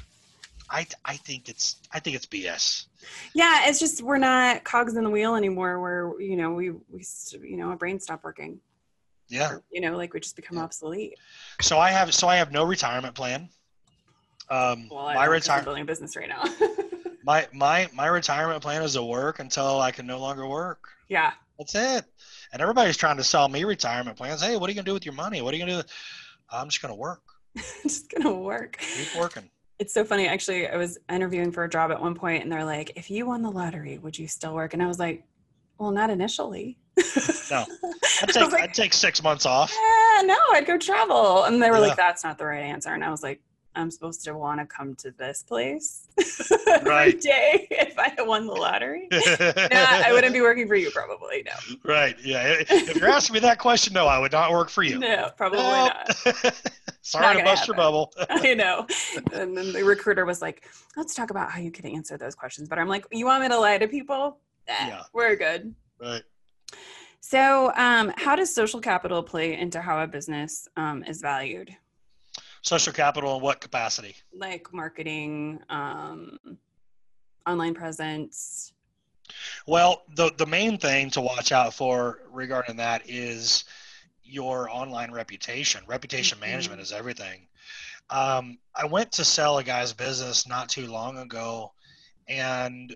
I 0.70 0.87
I 1.05 1.16
think 1.16 1.48
it's 1.48 1.77
I 1.92 2.01
think 2.01 2.16
it's 2.16 2.27
BS. 2.27 2.87
Yeah, 3.35 3.68
it's 3.68 3.79
just 3.79 4.03
we're 4.03 4.18
not 4.18 4.64
cogs 4.64 4.96
in 4.96 5.05
the 5.05 5.11
wheel 5.11 5.35
anymore. 5.35 5.81
Where 5.81 6.20
you 6.20 6.37
know 6.37 6.53
we 6.53 6.70
we 6.70 7.05
you 7.42 7.57
know 7.57 7.70
our 7.70 7.77
brain 7.77 8.01
stop 8.01 8.24
working. 8.24 8.61
Yeah. 9.29 9.53
Or, 9.53 9.62
you 9.70 9.83
know, 9.83 9.96
like 9.96 10.14
we 10.14 10.20
just 10.20 10.37
become 10.37 10.57
yeah. 10.57 10.64
obsolete. 10.64 11.14
So 11.61 11.79
I 11.79 11.90
have 11.90 12.14
so 12.14 12.29
I 12.29 12.37
have 12.37 12.53
no 12.53 12.64
retirement 12.64 13.14
plan. 13.14 13.48
Um, 14.51 14.89
well, 14.91 15.05
my 15.05 15.27
retirement 15.27 15.67
building 15.67 15.83
a 15.83 15.87
business 15.87 16.17
right 16.17 16.29
now. 16.29 16.45
my 17.25 17.47
my 17.53 17.89
my 17.93 18.07
retirement 18.07 18.63
plan 18.63 18.83
is 18.83 18.95
to 18.95 19.03
work 19.03 19.39
until 19.39 19.81
I 19.81 19.91
can 19.91 20.07
no 20.07 20.19
longer 20.19 20.47
work. 20.47 20.81
Yeah. 21.09 21.33
That's 21.59 21.75
it. 21.75 22.05
And 22.53 22.63
everybody's 22.63 22.97
trying 22.97 23.17
to 23.17 23.25
sell 23.25 23.49
me 23.49 23.65
retirement 23.65 24.17
plans. 24.17 24.43
Hey, 24.43 24.57
what 24.57 24.69
are 24.69 24.71
you 24.71 24.77
gonna 24.77 24.87
do 24.87 24.95
with 24.95 25.05
your 25.05 25.15
money? 25.15 25.43
What 25.43 25.53
are 25.53 25.57
you 25.57 25.67
gonna 25.67 25.83
do? 25.83 25.89
I'm 26.51 26.69
just 26.69 26.81
gonna 26.81 26.95
work. 26.95 27.23
just 27.83 28.11
gonna 28.11 28.35
work. 28.35 28.79
Keep 28.79 29.20
working. 29.20 29.51
It's 29.79 29.93
so 29.93 30.05
funny. 30.05 30.27
Actually, 30.27 30.68
I 30.68 30.77
was 30.77 30.99
interviewing 31.11 31.53
for 31.53 31.64
a 31.64 31.68
job 31.68 31.91
at 31.91 32.01
one 32.01 32.14
point 32.14 32.43
and 32.43 32.51
they're 32.51 32.64
like, 32.64 32.93
if 32.97 33.11
you 33.11 33.27
won 33.27 33.43
the 33.43 33.51
lottery, 33.51 33.99
would 33.99 34.18
you 34.18 34.27
still 34.27 34.55
work? 34.55 34.72
And 34.72 34.83
I 34.83 34.87
was 34.87 34.99
like, 34.99 35.25
well, 35.79 35.91
not 35.93 36.11
initially. 36.11 36.79
no, 37.51 37.64
I'd 38.22 38.29
take, 38.31 38.53
like, 38.53 38.62
I'd 38.62 38.75
take 38.75 38.93
six 38.93 39.22
months 39.22 39.47
off. 39.47 39.72
Yeah, 39.72 40.22
no, 40.22 40.39
I'd 40.53 40.66
go 40.66 40.77
travel. 40.77 41.45
And 41.45 41.62
they 41.62 41.70
were 41.70 41.77
yeah. 41.77 41.89
like, 41.89 41.97
that's 41.97 42.25
not 42.25 42.39
the 42.39 42.47
right 42.47 42.62
answer. 42.62 42.93
And 42.93 43.05
I 43.05 43.11
was 43.11 43.22
like, 43.22 43.41
I'm 43.75 43.91
supposed 43.91 44.25
to 44.25 44.35
want 44.35 44.61
to 44.61 44.66
come 44.66 44.95
to 44.97 45.11
this 45.12 45.43
place 45.43 46.09
right. 46.66 47.09
every 47.09 47.21
day 47.21 47.66
if 47.71 47.99
I 47.99 48.09
had 48.09 48.27
won 48.27 48.47
the 48.47 48.53
lottery. 48.53 49.09
no, 49.12 49.21
I 49.73 50.11
wouldn't 50.12 50.33
be 50.33 50.41
working 50.41 50.66
for 50.66 50.75
you, 50.75 50.91
probably. 50.91 51.45
No. 51.45 51.77
Right. 51.85 52.16
Yeah. 52.25 52.57
If 52.61 52.97
you're 52.97 53.09
asking 53.09 53.35
me 53.35 53.41
that 53.41 53.59
question, 53.59 53.95
no, 53.95 54.07
I 54.07 54.19
would 54.19 54.33
not 54.33 54.51
work 54.51 54.69
for 54.69 54.83
you. 54.83 54.99
No, 54.99 55.31
probably 55.37 55.59
nope. 55.59 55.93
not. 56.27 56.62
Sorry 57.03 57.25
not 57.25 57.33
to 57.35 57.45
bust 57.45 57.61
happen. 57.61 57.66
your 57.66 57.77
bubble. 57.77 58.12
I 58.29 58.55
know. 58.55 58.87
And 59.33 59.57
then 59.57 59.73
the 59.73 59.85
recruiter 59.85 60.25
was 60.25 60.43
like, 60.43 60.69
let's 60.97 61.14
talk 61.14 61.31
about 61.31 61.51
how 61.51 61.61
you 61.61 61.71
can 61.71 61.87
answer 61.87 62.19
those 62.19 62.35
questions. 62.35 62.69
But 62.69 62.79
I'm 62.79 62.89
like, 62.89 63.07
you 63.12 63.27
want 63.27 63.43
me 63.43 63.49
to 63.49 63.59
lie 63.59 63.79
to 63.79 63.89
people? 63.89 64.39
Eh, 64.66 64.89
yeah. 64.89 65.03
We're 65.12 65.37
good. 65.37 65.75
Right. 66.01 66.23
So, 67.21 67.73
um, 67.77 68.12
how 68.16 68.37
does 68.37 68.55
social 68.55 68.81
capital 68.81 69.23
play 69.23 69.59
into 69.59 69.81
how 69.81 70.03
a 70.03 70.07
business 70.07 70.69
um, 70.77 71.03
is 71.05 71.21
valued? 71.21 71.77
Social 72.63 72.93
capital 72.93 73.37
in 73.37 73.43
what 73.43 73.61
capacity? 73.61 74.17
Like 74.33 74.73
marketing, 74.73 75.61
um, 75.69 76.39
online 77.47 77.75
presence. 77.75 78.73
Well, 79.67 80.03
the 80.15 80.31
the 80.37 80.47
main 80.47 80.79
thing 80.79 81.11
to 81.11 81.21
watch 81.21 81.53
out 81.53 81.75
for 81.75 82.21
regarding 82.31 82.77
that 82.77 83.03
is 83.09 83.65
your 84.25 84.71
online 84.71 85.11
reputation. 85.13 85.83
Reputation 85.87 86.39
mm-hmm. 86.39 86.51
management 86.51 86.81
is 86.81 86.93
everything. 86.93 87.47
Um, 88.11 88.59
I 88.75 88.87
went 88.87 89.13
to 89.13 89.25
sell 89.25 89.59
a 89.59 89.65
guy's 89.65 89.93
business 89.93 90.47
not 90.47 90.69
too 90.69 90.87
long 90.87 91.19
ago, 91.19 91.73
and 92.27 92.95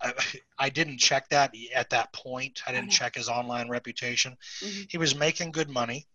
I, 0.00 0.12
I, 0.58 0.68
didn't 0.68 0.98
check 0.98 1.28
that 1.28 1.54
at 1.74 1.90
that 1.90 2.12
point. 2.12 2.62
I 2.66 2.72
didn't 2.72 2.90
check 2.90 3.14
his 3.14 3.28
online 3.28 3.68
reputation. 3.68 4.36
Mm-hmm. 4.60 4.82
He 4.88 4.98
was 4.98 5.14
making 5.14 5.52
good 5.52 5.68
money. 5.68 6.06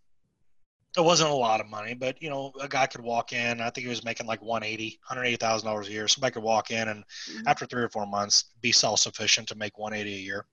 It 0.95 1.01
wasn't 1.01 1.31
a 1.31 1.35
lot 1.35 1.59
of 1.59 1.69
money, 1.69 1.95
but 1.95 2.21
you 2.21 2.29
know, 2.29 2.53
a 2.61 2.67
guy 2.67 2.85
could 2.85 3.01
walk 3.01 3.33
in. 3.33 3.61
I 3.61 3.69
think 3.69 3.85
he 3.85 3.89
was 3.89 4.05
making 4.05 4.27
like 4.27 4.41
180, 4.41 4.99
180 5.07 5.37
thousand 5.37 5.67
dollars 5.67 5.87
a 5.87 5.91
year. 5.91 6.07
Somebody 6.07 6.33
could 6.33 6.43
walk 6.43 6.71
in 6.71 6.87
and 6.87 7.03
mm-hmm. 7.03 7.47
after 7.47 7.65
three 7.65 7.81
or 7.81 7.89
four 7.89 8.05
months 8.05 8.45
be 8.61 8.71
self-sufficient 8.71 9.47
to 9.47 9.55
make 9.55 9.77
180 9.77 10.15
a 10.15 10.21
year. 10.21 10.45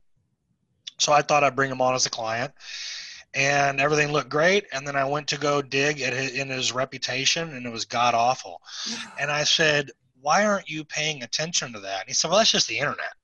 So 0.98 1.12
I 1.12 1.22
thought 1.22 1.44
I'd 1.44 1.56
bring 1.56 1.70
him 1.70 1.80
on 1.80 1.94
as 1.94 2.06
a 2.06 2.10
client, 2.10 2.52
and 3.34 3.80
everything 3.80 4.12
looked 4.12 4.28
great. 4.28 4.66
And 4.72 4.86
then 4.86 4.96
I 4.96 5.04
went 5.04 5.28
to 5.28 5.38
go 5.38 5.62
dig 5.62 6.00
at 6.02 6.12
his, 6.12 6.32
in 6.32 6.48
his 6.48 6.72
reputation, 6.72 7.54
and 7.54 7.66
it 7.66 7.72
was 7.72 7.84
god 7.86 8.14
awful. 8.14 8.60
And 9.18 9.30
I 9.30 9.44
said, 9.44 9.90
"Why 10.20 10.44
aren't 10.44 10.68
you 10.68 10.84
paying 10.84 11.22
attention 11.22 11.72
to 11.72 11.80
that?" 11.80 12.00
And 12.00 12.08
he 12.08 12.14
said, 12.14 12.28
"Well, 12.28 12.38
that's 12.38 12.52
just 12.52 12.68
the 12.68 12.78
internet." 12.78 13.14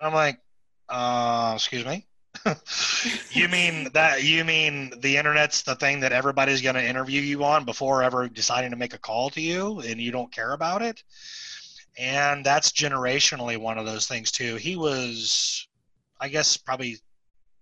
I'm 0.00 0.12
like, 0.12 0.40
uh, 0.88 1.52
excuse 1.54 1.84
me. 1.84 2.06
You 3.30 3.48
mean 3.48 3.88
that 3.94 4.22
you 4.22 4.44
mean 4.44 4.92
the 5.00 5.16
internet's 5.16 5.62
the 5.62 5.74
thing 5.76 6.00
that 6.00 6.12
everybody's 6.12 6.60
going 6.60 6.74
to 6.74 6.84
interview 6.84 7.20
you 7.20 7.44
on 7.44 7.64
before 7.64 8.02
ever 8.02 8.28
deciding 8.28 8.70
to 8.70 8.76
make 8.76 8.94
a 8.94 8.98
call 8.98 9.30
to 9.30 9.40
you 9.40 9.80
and 9.80 10.00
you 10.00 10.12
don't 10.12 10.32
care 10.32 10.52
about 10.52 10.82
it? 10.82 11.02
And 11.98 12.44
that's 12.44 12.72
generationally 12.72 13.56
one 13.56 13.78
of 13.78 13.86
those 13.86 14.06
things 14.06 14.30
too. 14.30 14.56
He 14.56 14.76
was 14.76 15.66
i 16.20 16.28
guess 16.28 16.56
probably 16.56 16.96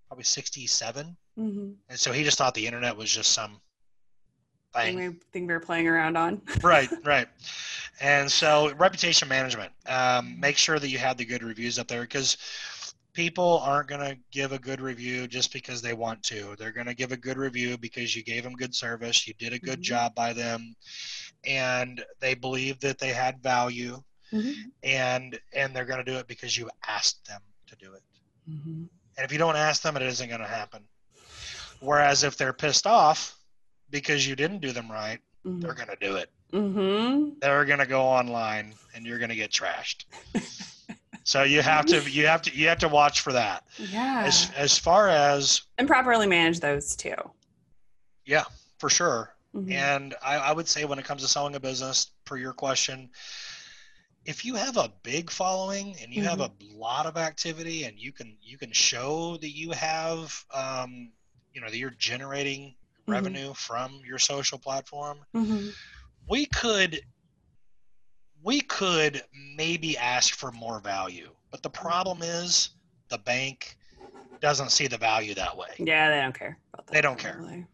probably 0.08 0.24
67 0.24 1.16
mm-hmm. 1.38 1.70
and 1.88 1.98
so 1.98 2.12
he 2.12 2.22
just 2.22 2.38
thought 2.38 2.54
the 2.54 2.66
internet 2.66 2.96
was 2.96 3.10
just 3.10 3.32
some 3.32 3.60
thing. 4.74 4.96
we, 4.96 5.08
thing 5.32 5.46
we 5.46 5.52
were 5.52 5.60
playing 5.60 5.88
around 5.88 6.16
on. 6.16 6.40
Right 6.62 6.88
right. 7.04 7.28
And 8.00 8.30
so 8.30 8.72
reputation 8.76 9.28
management 9.28 9.72
um, 9.86 10.38
make 10.40 10.56
sure 10.56 10.78
that 10.78 10.88
you 10.88 10.98
have 10.98 11.16
the 11.16 11.24
good 11.24 11.42
reviews 11.42 11.78
up 11.78 11.88
there 11.88 12.02
because 12.02 12.36
people 13.12 13.58
aren't 13.62 13.88
going 13.88 14.00
to 14.00 14.18
give 14.30 14.52
a 14.52 14.58
good 14.58 14.80
review 14.80 15.26
just 15.26 15.52
because 15.52 15.82
they 15.82 15.92
want 15.92 16.22
to 16.22 16.54
they're 16.58 16.72
going 16.72 16.86
to 16.86 16.94
give 16.94 17.12
a 17.12 17.16
good 17.16 17.36
review 17.36 17.76
because 17.76 18.16
you 18.16 18.22
gave 18.22 18.42
them 18.42 18.54
good 18.54 18.74
service 18.74 19.26
you 19.26 19.34
did 19.34 19.52
a 19.52 19.58
good 19.58 19.74
mm-hmm. 19.74 19.82
job 19.82 20.14
by 20.14 20.32
them 20.32 20.74
and 21.46 22.04
they 22.20 22.34
believe 22.34 22.78
that 22.80 22.98
they 22.98 23.12
had 23.12 23.42
value 23.42 24.00
mm-hmm. 24.32 24.52
and 24.82 25.38
and 25.54 25.74
they're 25.74 25.84
going 25.84 26.04
to 26.04 26.10
do 26.10 26.18
it 26.18 26.26
because 26.26 26.56
you 26.56 26.68
asked 26.86 27.26
them 27.26 27.40
to 27.66 27.76
do 27.76 27.92
it 27.92 28.02
mm-hmm. 28.50 28.84
and 29.16 29.24
if 29.24 29.32
you 29.32 29.38
don't 29.38 29.56
ask 29.56 29.82
them 29.82 29.96
it 29.96 30.02
isn't 30.02 30.28
going 30.28 30.40
to 30.40 30.46
happen 30.46 30.82
whereas 31.80 32.24
if 32.24 32.36
they're 32.36 32.52
pissed 32.52 32.86
off 32.86 33.36
because 33.90 34.26
you 34.26 34.34
didn't 34.34 34.60
do 34.60 34.72
them 34.72 34.90
right 34.90 35.18
mm-hmm. 35.44 35.60
they're 35.60 35.74
going 35.74 35.88
to 35.88 35.96
do 36.00 36.16
it 36.16 36.30
mm-hmm. 36.52 37.30
they're 37.40 37.64
going 37.66 37.78
to 37.78 37.86
go 37.86 38.02
online 38.02 38.74
and 38.94 39.04
you're 39.04 39.18
going 39.18 39.30
to 39.30 39.36
get 39.36 39.50
trashed 39.50 40.04
so 41.24 41.42
you 41.42 41.62
have 41.62 41.86
to 41.86 42.10
you 42.10 42.26
have 42.26 42.42
to 42.42 42.54
you 42.54 42.68
have 42.68 42.78
to 42.78 42.88
watch 42.88 43.20
for 43.20 43.32
that 43.32 43.64
yeah 43.78 44.22
as 44.26 44.50
as 44.56 44.78
far 44.78 45.08
as 45.08 45.62
and 45.78 45.86
properly 45.86 46.26
manage 46.26 46.60
those 46.60 46.96
too 46.96 47.14
yeah 48.24 48.44
for 48.78 48.88
sure 48.88 49.34
mm-hmm. 49.54 49.72
and 49.72 50.14
I, 50.22 50.36
I 50.36 50.52
would 50.52 50.68
say 50.68 50.84
when 50.84 50.98
it 50.98 51.04
comes 51.04 51.22
to 51.22 51.28
selling 51.28 51.54
a 51.54 51.60
business 51.60 52.10
per 52.24 52.36
your 52.36 52.52
question 52.52 53.10
if 54.24 54.44
you 54.44 54.54
have 54.54 54.76
a 54.76 54.92
big 55.02 55.30
following 55.30 55.96
and 56.00 56.12
you 56.12 56.22
mm-hmm. 56.22 56.30
have 56.30 56.40
a 56.40 56.50
lot 56.76 57.06
of 57.06 57.16
activity 57.16 57.84
and 57.84 57.98
you 57.98 58.12
can 58.12 58.36
you 58.40 58.58
can 58.58 58.72
show 58.72 59.36
that 59.38 59.50
you 59.50 59.72
have 59.72 60.44
um, 60.54 61.10
you 61.52 61.60
know 61.60 61.68
that 61.68 61.76
you're 61.76 61.90
generating 61.90 62.68
mm-hmm. 62.70 63.12
revenue 63.12 63.52
from 63.54 64.00
your 64.06 64.18
social 64.18 64.58
platform 64.58 65.18
mm-hmm. 65.34 65.68
we 66.28 66.46
could 66.46 67.00
we 68.42 68.60
could 68.60 69.22
maybe 69.56 69.96
ask 69.96 70.34
for 70.34 70.52
more 70.52 70.80
value, 70.80 71.30
but 71.50 71.62
the 71.62 71.70
problem 71.70 72.22
is 72.22 72.70
the 73.08 73.18
bank 73.18 73.76
doesn't 74.40 74.70
see 74.70 74.86
the 74.86 74.98
value 74.98 75.34
that 75.34 75.56
way. 75.56 75.68
Yeah, 75.78 76.10
they 76.10 76.20
don't 76.20 76.34
care. 76.34 76.58
they 76.90 77.00
don't 77.00 77.18
care. 77.18 77.66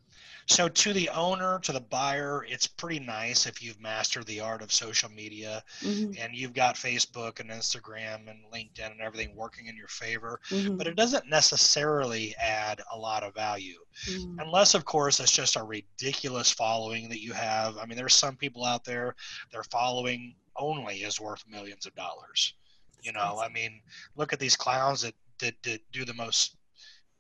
So 0.48 0.66
to 0.66 0.92
the 0.94 1.10
owner, 1.10 1.58
to 1.60 1.72
the 1.72 1.80
buyer, 1.80 2.46
it's 2.48 2.66
pretty 2.66 3.00
nice 3.00 3.46
if 3.46 3.62
you've 3.62 3.80
mastered 3.80 4.24
the 4.26 4.40
art 4.40 4.62
of 4.62 4.72
social 4.72 5.10
media 5.10 5.62
mm-hmm. 5.82 6.12
and 6.18 6.34
you've 6.34 6.54
got 6.54 6.74
Facebook 6.74 7.38
and 7.38 7.50
Instagram 7.50 8.30
and 8.30 8.38
LinkedIn 8.52 8.90
and 8.90 9.00
everything 9.02 9.36
working 9.36 9.66
in 9.66 9.76
your 9.76 9.88
favor. 9.88 10.40
Mm-hmm. 10.48 10.78
But 10.78 10.86
it 10.86 10.96
doesn't 10.96 11.28
necessarily 11.28 12.34
add 12.36 12.80
a 12.90 12.98
lot 12.98 13.24
of 13.24 13.34
value. 13.34 13.78
Mm-hmm. 14.08 14.40
Unless 14.40 14.74
of 14.74 14.86
course 14.86 15.20
it's 15.20 15.32
just 15.32 15.56
a 15.56 15.62
ridiculous 15.62 16.50
following 16.50 17.10
that 17.10 17.20
you 17.20 17.34
have. 17.34 17.76
I 17.76 17.84
mean, 17.84 17.98
there's 17.98 18.14
some 18.14 18.36
people 18.36 18.64
out 18.64 18.86
there, 18.86 19.16
they're 19.52 19.64
following 19.64 20.34
only 20.59 20.96
is 20.96 21.20
worth 21.20 21.44
millions 21.48 21.86
of 21.86 21.94
dollars. 21.94 22.54
You 23.02 23.12
know, 23.12 23.40
I 23.42 23.48
mean, 23.48 23.80
look 24.16 24.32
at 24.32 24.40
these 24.40 24.56
clowns 24.56 25.02
that, 25.02 25.14
that, 25.40 25.54
that 25.62 25.80
do 25.92 26.04
the 26.04 26.14
most 26.14 26.56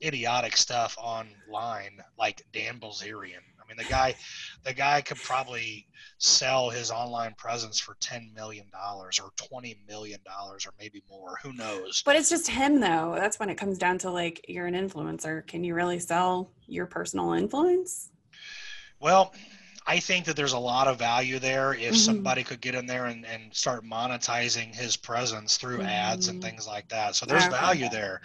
idiotic 0.02 0.56
stuff 0.56 0.96
online, 0.98 1.98
like 2.18 2.42
Dan 2.52 2.80
Bilzerian. 2.80 3.42
I 3.60 3.68
mean, 3.68 3.76
the 3.76 3.90
guy, 3.90 4.14
the 4.64 4.72
guy 4.72 5.02
could 5.02 5.18
probably 5.18 5.86
sell 6.18 6.70
his 6.70 6.90
online 6.90 7.34
presence 7.36 7.78
for 7.78 7.96
ten 8.00 8.32
million 8.34 8.66
dollars 8.72 9.20
or 9.20 9.30
twenty 9.36 9.78
million 9.86 10.20
dollars 10.24 10.66
or 10.66 10.72
maybe 10.78 11.02
more. 11.08 11.36
Who 11.42 11.52
knows? 11.52 12.02
But 12.04 12.16
it's 12.16 12.30
just 12.30 12.48
him, 12.48 12.80
though. 12.80 13.14
That's 13.14 13.38
when 13.38 13.50
it 13.50 13.56
comes 13.56 13.76
down 13.76 13.98
to 13.98 14.10
like 14.10 14.44
you're 14.48 14.66
an 14.66 14.74
influencer. 14.74 15.46
Can 15.46 15.64
you 15.64 15.74
really 15.74 15.98
sell 15.98 16.50
your 16.66 16.86
personal 16.86 17.34
influence? 17.34 18.10
Well, 19.00 19.34
I 19.88 20.00
think 20.00 20.26
that 20.26 20.36
there's 20.36 20.52
a 20.52 20.58
lot 20.58 20.86
of 20.86 20.98
value 20.98 21.38
there 21.38 21.72
if 21.72 21.80
mm-hmm. 21.80 21.94
somebody 21.94 22.44
could 22.44 22.60
get 22.60 22.74
in 22.74 22.84
there 22.84 23.06
and, 23.06 23.24
and 23.24 23.54
start 23.54 23.86
monetizing 23.86 24.74
his 24.74 24.98
presence 24.98 25.56
through 25.56 25.78
mm-hmm. 25.78 25.88
ads 25.88 26.28
and 26.28 26.40
mm-hmm. 26.40 26.50
things 26.50 26.68
like 26.68 26.86
that. 26.90 27.14
So 27.14 27.24
there's 27.24 27.46
value 27.46 27.88
there. 27.88 28.20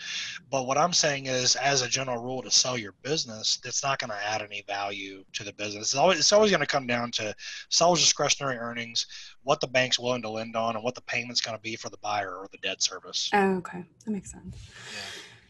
But 0.49 0.67
what 0.67 0.77
I'm 0.77 0.91
saying 0.91 1.27
is, 1.27 1.55
as 1.55 1.81
a 1.81 1.87
general 1.87 2.21
rule, 2.21 2.41
to 2.41 2.51
sell 2.51 2.77
your 2.77 2.91
business, 3.01 3.61
it's 3.63 3.81
not 3.81 3.97
going 3.97 4.09
to 4.09 4.27
add 4.27 4.41
any 4.41 4.65
value 4.67 5.23
to 5.31 5.45
the 5.45 5.53
business. 5.53 5.93
It's 5.93 5.95
always, 5.95 6.19
it's 6.19 6.33
always 6.33 6.51
going 6.51 6.59
to 6.59 6.67
come 6.67 6.85
down 6.85 7.11
to 7.11 7.33
seller's 7.69 8.01
discretionary 8.01 8.57
earnings, 8.57 9.07
what 9.43 9.61
the 9.61 9.67
bank's 9.67 9.97
willing 9.97 10.21
to 10.23 10.29
lend 10.29 10.57
on, 10.57 10.75
and 10.75 10.83
what 10.83 10.95
the 10.95 11.01
payment's 11.01 11.39
going 11.39 11.55
to 11.55 11.61
be 11.61 11.77
for 11.77 11.87
the 11.87 11.97
buyer 11.99 12.35
or 12.35 12.49
the 12.51 12.57
debt 12.57 12.83
service. 12.83 13.29
Oh, 13.31 13.55
okay. 13.59 13.85
That 14.03 14.11
makes 14.11 14.31
sense. 14.31 14.57
Yeah. 14.91 14.99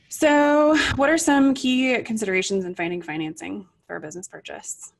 So, 0.10 0.78
what 0.96 1.10
are 1.10 1.18
some 1.18 1.56
key 1.56 2.04
considerations 2.04 2.66
in 2.66 2.76
finding 2.76 3.02
financing 3.02 3.66
for 3.88 3.96
a 3.96 4.00
business 4.00 4.28
purchase? 4.28 4.94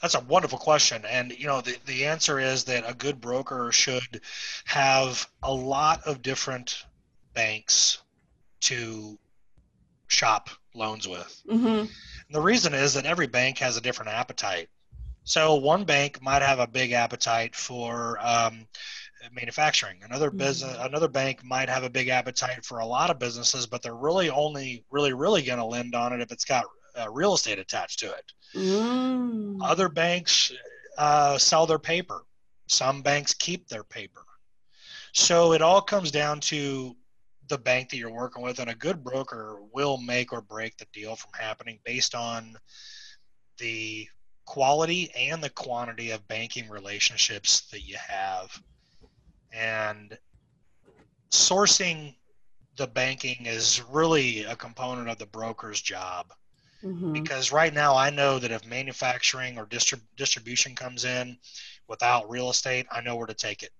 That's 0.00 0.14
a 0.14 0.20
wonderful 0.20 0.58
question. 0.58 1.04
And, 1.04 1.32
you 1.32 1.46
know, 1.46 1.60
the, 1.60 1.76
the 1.86 2.06
answer 2.06 2.38
is 2.38 2.64
that 2.64 2.88
a 2.88 2.94
good 2.94 3.20
broker 3.20 3.72
should 3.72 4.20
have 4.64 5.28
a 5.42 5.52
lot 5.52 6.02
of 6.06 6.22
different 6.22 6.84
banks 7.34 7.98
to 8.60 9.18
shop 10.06 10.50
loans 10.74 11.08
with. 11.08 11.42
Mm-hmm. 11.48 11.86
the 12.30 12.40
reason 12.40 12.74
is 12.74 12.94
that 12.94 13.06
every 13.06 13.26
bank 13.26 13.58
has 13.58 13.76
a 13.76 13.80
different 13.80 14.12
appetite. 14.12 14.68
So 15.24 15.56
one 15.56 15.84
bank 15.84 16.22
might 16.22 16.42
have 16.42 16.58
a 16.58 16.66
big 16.66 16.92
appetite 16.92 17.54
for 17.54 18.18
um, 18.20 18.66
manufacturing. 19.32 19.98
Another 20.02 20.28
mm-hmm. 20.28 20.38
business, 20.38 20.76
another 20.80 21.08
bank 21.08 21.44
might 21.44 21.68
have 21.68 21.84
a 21.84 21.90
big 21.90 22.08
appetite 22.08 22.64
for 22.64 22.78
a 22.78 22.86
lot 22.86 23.10
of 23.10 23.18
businesses, 23.18 23.66
but 23.66 23.82
they're 23.82 23.94
really 23.94 24.30
only 24.30 24.84
really 24.90 25.12
really 25.12 25.42
going 25.42 25.58
to 25.58 25.64
lend 25.64 25.94
on 25.94 26.12
it 26.12 26.20
if 26.20 26.32
it's 26.32 26.44
got 26.44 26.64
uh, 26.98 27.10
real 27.10 27.34
estate 27.34 27.58
attached 27.58 27.98
to 28.00 28.06
it. 28.06 28.32
Mm. 28.54 29.58
Other 29.62 29.88
banks 29.88 30.52
uh, 30.96 31.38
sell 31.38 31.66
their 31.66 31.78
paper. 31.78 32.22
Some 32.66 33.02
banks 33.02 33.34
keep 33.34 33.68
their 33.68 33.84
paper. 33.84 34.24
So 35.12 35.52
it 35.52 35.62
all 35.62 35.80
comes 35.80 36.10
down 36.10 36.40
to 36.40 36.94
the 37.48 37.58
bank 37.58 37.90
that 37.90 37.96
you're 37.96 38.12
working 38.12 38.42
with, 38.42 38.58
and 38.58 38.70
a 38.70 38.74
good 38.74 39.02
broker 39.02 39.58
will 39.72 39.98
make 39.98 40.32
or 40.32 40.42
break 40.42 40.76
the 40.76 40.86
deal 40.92 41.16
from 41.16 41.30
happening 41.38 41.78
based 41.84 42.14
on 42.14 42.56
the 43.58 44.06
quality 44.44 45.10
and 45.16 45.42
the 45.42 45.50
quantity 45.50 46.10
of 46.10 46.26
banking 46.28 46.68
relationships 46.68 47.62
that 47.70 47.82
you 47.86 47.96
have. 48.06 48.50
And 49.52 50.16
sourcing 51.30 52.14
the 52.76 52.86
banking 52.86 53.44
is 53.44 53.82
really 53.90 54.44
a 54.44 54.56
component 54.56 55.08
of 55.08 55.18
the 55.18 55.26
broker's 55.26 55.82
job. 55.82 56.32
Mm-hmm. 56.84 57.12
Because 57.12 57.52
right 57.52 57.74
now, 57.74 57.96
I 57.96 58.10
know 58.10 58.38
that 58.38 58.52
if 58.52 58.64
manufacturing 58.66 59.58
or 59.58 59.66
distrib- 59.66 60.02
distribution 60.16 60.74
comes 60.74 61.04
in 61.04 61.36
without 61.88 62.30
real 62.30 62.50
estate, 62.50 62.86
I 62.90 63.00
know 63.00 63.16
where 63.16 63.26
to 63.26 63.34
take 63.34 63.62
it. 63.62 63.70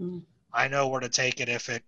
Mm-hmm. 0.00 0.18
I 0.52 0.68
know 0.68 0.88
where 0.88 1.00
to 1.00 1.08
take 1.08 1.40
it 1.40 1.48
if 1.48 1.68
it 1.68 1.82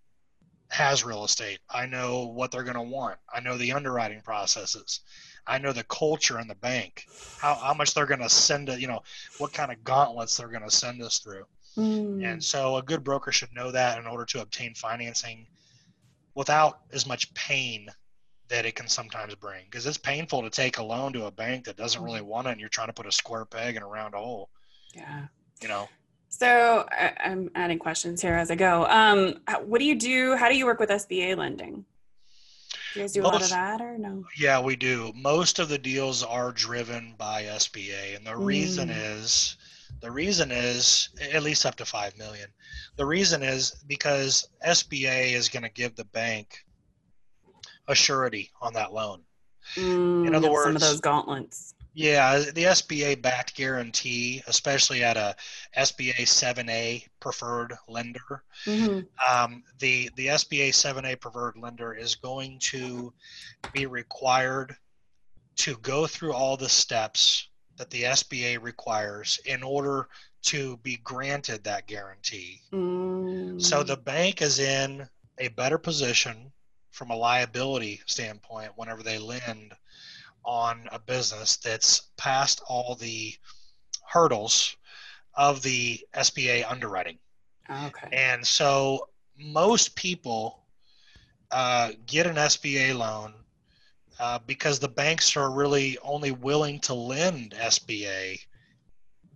has 0.69 1.05
real 1.05 1.25
estate. 1.25 1.59
I 1.69 1.87
know 1.87 2.27
what 2.27 2.51
they're 2.51 2.63
going 2.63 2.75
to 2.77 2.83
want. 2.83 3.19
I 3.33 3.41
know 3.41 3.59
the 3.59 3.73
underwriting 3.73 4.23
processes. 4.23 5.01
I 5.47 5.59
know 5.59 5.73
the 5.73 5.85
culture 5.85 6.41
in 6.41 6.49
the 6.49 6.55
bank, 6.55 7.07
how, 7.39 7.55
how 7.55 7.75
much 7.75 7.93
they're 7.93 8.07
going 8.07 8.21
to 8.21 8.31
send 8.31 8.71
it, 8.71 8.81
you 8.81 8.87
know, 8.87 9.03
what 9.37 9.53
kind 9.53 9.71
of 9.71 9.85
gauntlets 9.85 10.37
they're 10.37 10.49
going 10.49 10.63
to 10.63 10.71
send 10.71 11.03
us 11.03 11.19
through. 11.19 11.45
Mm. 11.77 12.25
And 12.25 12.43
so 12.43 12.77
a 12.77 12.83
good 12.83 13.05
broker 13.05 13.31
should 13.31 13.53
know 13.53 13.71
that 13.71 13.99
in 13.99 14.07
order 14.07 14.25
to 14.25 14.41
obtain 14.41 14.75
financing 14.75 15.47
without 16.35 16.81
as 16.93 17.07
much 17.07 17.33
pain 17.35 17.89
that 18.49 18.67
it 18.67 18.75
can 18.75 18.89
sometimes 18.89 19.35
bring. 19.35 19.65
Because 19.65 19.87
it's 19.87 19.99
painful 19.99 20.43
to 20.43 20.51
take 20.51 20.79
a 20.79 20.83
loan 20.83 21.13
to 21.15 21.27
a 21.27 21.31
bank 21.31 21.65
that 21.65 21.77
doesn't 21.77 22.03
really 22.03 22.21
mm. 22.21 22.27
want 22.27 22.47
it 22.47 22.53
and 22.53 22.61
you're 22.61 22.69
trying 22.69 22.89
to 22.89 22.93
put 22.93 23.07
a 23.07 23.13
square 23.13 23.45
peg 23.45 23.77
in 23.77 23.83
a 23.83 23.87
round 23.87 24.15
hole. 24.15 24.51
Yeah. 24.95 25.27
You 25.63 25.69
know? 25.69 25.89
So 26.29 26.87
I, 26.91 27.13
am 27.21 27.51
adding 27.55 27.79
questions 27.79 28.21
here 28.21 28.35
as 28.35 28.51
I 28.51 28.57
go. 28.57 28.87
Um, 28.87 29.37
what 29.65 29.79
do 29.79 29.85
you 29.85 29.95
do? 29.95 30.35
How 30.35 30.49
do 30.49 30.57
you 30.57 30.67
work 30.67 30.81
with 30.81 30.91
SBA 30.91 31.37
lending? 31.37 31.85
Do 32.93 33.01
you 33.01 33.03
guys 33.03 33.13
do 33.13 33.23
Most, 33.23 33.31
a 33.31 33.35
lot 33.35 33.43
of 33.43 33.51
that 33.51 33.81
or 33.81 33.99
no? 33.99 34.25
Yeah, 34.37 34.61
we 34.61 34.75
do. 34.75 35.13
Most 35.15 35.61
of 35.61 35.69
the 35.69 35.79
deals 35.79 36.25
are 36.25 36.51
driven 36.51 37.15
by 37.17 37.45
SBA, 37.45 38.17
and 38.17 38.27
the 38.27 38.33
mm. 38.33 38.45
reason 38.45 38.91
is 38.91 39.57
the 40.01 40.11
reason 40.11 40.51
is 40.51 41.09
at 41.33 41.43
least 41.43 41.65
up 41.65 41.77
to 41.77 41.85
five 41.85 42.19
million. 42.19 42.49
The 42.97 43.07
reason 43.07 43.43
is 43.43 43.77
because 43.87 44.49
SBA 44.67 45.33
is 45.33 45.49
going 45.49 45.63
to 45.63 45.71
give 45.71 45.95
the 45.95 46.05
bank 46.05 46.65
a 47.89 47.95
surety 47.95 48.51
on 48.61 48.73
that 48.75 48.93
loan. 48.93 49.21
Mm, 49.77 50.27
In 50.27 50.35
other 50.35 50.51
words, 50.51 50.67
some 50.67 50.77
of 50.77 50.83
those 50.83 51.01
gauntlets. 51.01 51.75
Yeah, 51.95 52.39
the 52.39 52.65
SBA 52.65 53.23
backed 53.23 53.55
guarantee, 53.55 54.43
especially 54.49 55.05
at 55.05 55.17
a 55.17 55.37
SBA 55.77 56.23
7A 56.23 57.07
preferred 57.21 57.73
lender, 57.89 58.43
mm-hmm. 58.67 59.01
um, 59.33 59.63
the 59.79 60.11
the 60.17 60.27
SBA 60.27 60.71
7A 60.71 61.21
preferred 61.21 61.57
lender 61.57 61.95
is 61.95 62.17
going 62.17 62.59
to 62.61 63.13
be 63.73 63.87
required 63.87 64.77
to 65.57 65.77
go 65.79 66.09
through 66.09 66.33
all 66.33 66.57
the 66.57 66.69
steps 66.69 67.49
that 67.77 67.91
the 67.91 68.03
SBA 68.03 68.61
requires 68.61 69.39
in 69.47 69.63
order 69.63 70.09
to 70.43 70.77
be 70.79 70.97
granted 70.97 71.63
that 71.65 71.87
guarantee. 71.87 72.61
Mm. 72.73 73.63
So 73.63 73.83
the 73.85 73.97
bank 73.97 74.43
is 74.43 74.59
in 74.59 75.09
a 75.39 75.49
better 75.49 75.79
position 75.79 76.53
from 76.95 77.11
a 77.11 77.17
liability 77.17 78.01
standpoint 78.07 78.71
whenever 78.77 79.03
they 79.03 79.19
lend 79.19 79.75
on 80.45 80.87
a 80.93 80.99
business 80.99 81.57
that's 81.57 82.11
passed 82.17 82.63
all 82.69 82.95
the 82.95 83.35
hurdles 84.07 84.77
of 85.35 85.61
the 85.63 85.99
SBA 86.15 86.71
underwriting. 86.71 87.19
Okay. 87.69 88.09
And 88.13 88.47
so 88.47 89.09
most 89.37 89.97
people 89.97 90.63
uh, 91.51 91.91
get 92.07 92.29
an 92.29 92.37
SBA 92.37 92.97
loan 92.97 93.35
uh, 94.21 94.39
because 94.47 94.79
the 94.79 94.89
banks 94.89 95.37
are 95.37 95.51
really 95.51 95.99
only 96.01 96.31
willing 96.31 96.79
to 96.81 96.95
lend 96.95 97.57
SBA 97.59 98.39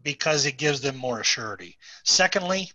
because 0.04 0.46
it 0.46 0.58
gives 0.58 0.80
them 0.80 0.96
more 0.96 1.24
surety. 1.24 1.76
Secondly, 2.04 2.70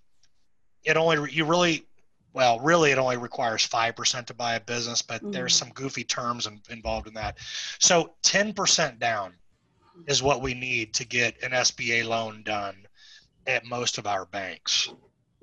it 0.83 0.97
only 0.97 1.31
you 1.31 1.45
really 1.45 1.85
well, 2.33 2.59
really, 2.59 2.91
it 2.91 2.97
only 2.97 3.17
requires 3.17 3.67
5% 3.67 4.25
to 4.25 4.33
buy 4.33 4.55
a 4.55 4.59
business, 4.59 5.01
but 5.01 5.21
mm-hmm. 5.21 5.31
there's 5.31 5.55
some 5.55 5.69
goofy 5.69 6.03
terms 6.03 6.47
in, 6.47 6.59
involved 6.69 7.07
in 7.07 7.13
that. 7.13 7.37
So 7.79 8.13
10% 8.23 8.99
down 8.99 9.33
is 10.07 10.23
what 10.23 10.41
we 10.41 10.55
need 10.55 10.93
to 10.95 11.05
get 11.05 11.41
an 11.43 11.51
SBA 11.51 12.05
loan 12.07 12.41
done 12.43 12.75
at 13.45 13.65
most 13.65 13.99
of 13.99 14.07
our 14.07 14.25
banks. 14.25 14.89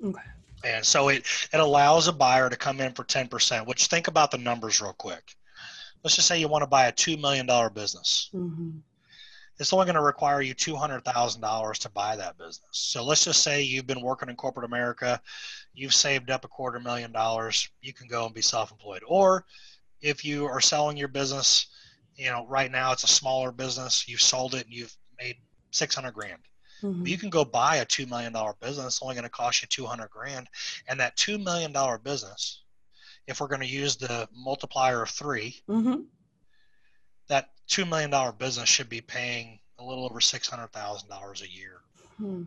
Okay. 0.03 0.21
And 0.63 0.85
so 0.85 1.07
it, 1.07 1.25
it 1.53 1.59
allows 1.59 2.07
a 2.07 2.13
buyer 2.13 2.49
to 2.49 2.57
come 2.57 2.81
in 2.81 2.93
for 2.93 3.05
10%, 3.05 3.65
which 3.65 3.87
think 3.87 4.07
about 4.07 4.29
the 4.29 4.37
numbers 4.37 4.81
real 4.81 4.93
quick. 4.93 5.35
Let's 6.03 6.15
just 6.15 6.27
say 6.27 6.39
you 6.39 6.47
want 6.47 6.63
to 6.63 6.67
buy 6.67 6.87
a 6.87 6.91
$2 6.91 7.19
million 7.19 7.47
business. 7.73 8.29
Mm-hmm 8.33 8.79
it's 9.61 9.71
only 9.71 9.85
going 9.85 9.95
to 9.95 10.01
require 10.01 10.41
you 10.41 10.55
$200,000 10.55 11.77
to 11.77 11.89
buy 11.89 12.15
that 12.15 12.37
business. 12.39 12.63
So 12.71 13.03
let's 13.03 13.23
just 13.23 13.43
say 13.43 13.61
you've 13.61 13.85
been 13.85 14.01
working 14.01 14.27
in 14.27 14.35
corporate 14.35 14.65
America, 14.65 15.21
you've 15.73 15.93
saved 15.93 16.29
up 16.29 16.45
a 16.45 16.47
quarter 16.47 16.79
million 16.79 17.11
dollars, 17.11 17.69
you 17.81 17.93
can 17.93 18.07
go 18.07 18.25
and 18.25 18.33
be 18.33 18.41
self-employed. 18.41 19.03
Or 19.07 19.45
if 20.01 20.25
you 20.25 20.45
are 20.45 20.61
selling 20.61 20.97
your 20.97 21.07
business, 21.07 21.67
you 22.15 22.29
know, 22.29 22.45
right 22.47 22.71
now 22.71 22.91
it's 22.91 23.03
a 23.03 23.07
smaller 23.07 23.51
business, 23.51 24.07
you've 24.07 24.21
sold 24.21 24.55
it 24.55 24.65
and 24.65 24.73
you've 24.73 24.95
made 25.19 25.37
600 25.71 26.11
grand. 26.11 26.41
Mm-hmm. 26.83 27.05
You 27.05 27.17
can 27.17 27.29
go 27.29 27.45
buy 27.45 27.77
a 27.77 27.85
$2 27.85 28.09
million 28.09 28.33
business, 28.59 28.85
it's 28.85 29.01
only 29.01 29.15
going 29.15 29.23
to 29.23 29.29
cost 29.29 29.61
you 29.61 29.67
200 29.67 30.09
grand. 30.09 30.47
And 30.87 30.99
that 30.99 31.15
$2 31.17 31.43
million 31.43 31.73
business, 32.03 32.63
if 33.27 33.39
we're 33.39 33.47
going 33.47 33.61
to 33.61 33.67
use 33.67 33.95
the 33.95 34.27
multiplier 34.33 35.03
of 35.03 35.09
3 35.09 35.55
mm-hmm 35.69 36.01
that 37.31 37.49
two 37.65 37.85
million 37.85 38.09
dollar 38.09 38.33
business 38.33 38.67
should 38.67 38.89
be 38.89 38.99
paying 38.99 39.57
a 39.79 39.83
little 39.83 40.05
over 40.05 40.19
six 40.19 40.49
hundred 40.49 40.71
thousand 40.73 41.09
dollars 41.09 41.41
a 41.41 41.49
year, 41.49 41.77
hmm. 42.17 42.43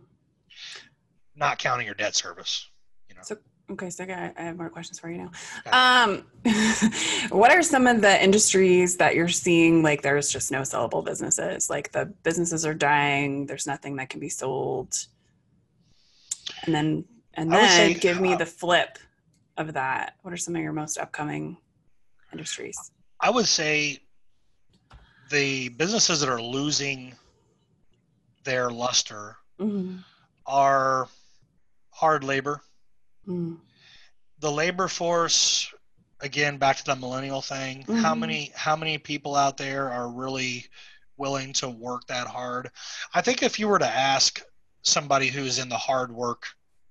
not 1.35 1.57
counting 1.57 1.87
your 1.87 1.95
debt 1.95 2.15
service. 2.15 2.69
You 3.15 3.19
know. 3.19 3.23
So 3.23 3.37
okay, 3.71 3.89
so 3.89 4.03
I, 4.03 4.31
I 4.37 4.43
have 4.43 4.57
more 4.57 4.69
questions 4.69 4.99
for 4.99 5.09
you 5.09 5.17
now. 5.17 5.31
Um, 5.71 6.25
what 7.29 7.51
are 7.51 7.63
some 7.63 7.87
of 7.87 8.01
the 8.01 8.23
industries 8.23 8.97
that 8.97 9.15
you're 9.15 9.27
seeing 9.27 9.81
like 9.81 10.01
there's 10.01 10.31
just 10.31 10.51
no 10.51 10.61
sellable 10.61 11.03
businesses? 11.03 11.69
Like 11.69 11.91
the 11.91 12.05
businesses 12.05 12.65
are 12.65 12.73
dying. 12.73 13.45
There's 13.45 13.67
nothing 13.67 13.95
that 13.97 14.09
can 14.09 14.19
be 14.19 14.29
sold. 14.29 15.07
And 16.65 16.75
then 16.75 17.05
and 17.33 17.51
then 17.51 17.69
say, 17.69 17.93
give 17.93 18.21
me 18.21 18.33
uh, 18.33 18.37
the 18.37 18.45
flip 18.45 18.97
of 19.57 19.73
that. 19.73 20.15
What 20.21 20.33
are 20.33 20.37
some 20.37 20.55
of 20.55 20.61
your 20.61 20.73
most 20.73 20.97
upcoming 20.97 21.57
industries? 22.31 22.77
I 23.19 23.29
would 23.29 23.47
say 23.47 23.99
the 25.31 25.69
businesses 25.69 26.19
that 26.21 26.29
are 26.29 26.41
losing 26.41 27.13
their 28.43 28.69
luster 28.69 29.37
mm-hmm. 29.59 29.97
are 30.45 31.07
hard 31.89 32.23
labor. 32.23 32.61
Mm. 33.27 33.57
The 34.39 34.51
labor 34.51 34.87
force, 34.87 35.73
again, 36.21 36.57
back 36.57 36.77
to 36.77 36.85
the 36.85 36.95
millennial 36.95 37.41
thing. 37.41 37.83
Mm-hmm. 37.83 37.95
How 37.95 38.15
many 38.15 38.51
how 38.55 38.75
many 38.75 38.97
people 38.97 39.35
out 39.35 39.57
there 39.57 39.91
are 39.91 40.09
really 40.09 40.65
willing 41.17 41.53
to 41.53 41.69
work 41.69 42.07
that 42.07 42.27
hard? 42.27 42.69
I 43.13 43.21
think 43.21 43.43
if 43.43 43.59
you 43.59 43.67
were 43.67 43.79
to 43.79 43.87
ask 43.87 44.41
somebody 44.81 45.27
who's 45.27 45.59
in 45.59 45.69
the 45.69 45.77
hard 45.77 46.11
work 46.11 46.45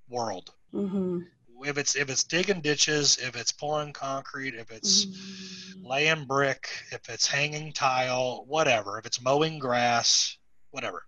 world, 0.09 0.53
mm-hmm 0.73 1.21
if 1.67 1.79
it's 1.79 1.97
if 1.97 2.11
it's 2.11 2.25
digging 2.25 2.61
ditches, 2.61 3.19
if 3.19 3.37
it's 3.37 3.53
pouring 3.53 3.93
concrete, 3.93 4.55
if 4.55 4.71
it's 4.71 5.07
mm-hmm. 5.07 5.87
laying 5.87 6.25
brick, 6.25 6.69
if 6.93 7.09
it's 7.09 7.27
hanging 7.27 7.73
tile, 7.73 8.45
whatever, 8.47 8.99
if 8.99 9.07
it's 9.07 9.21
mowing 9.21 9.59
grass, 9.59 10.37
whatever. 10.71 11.05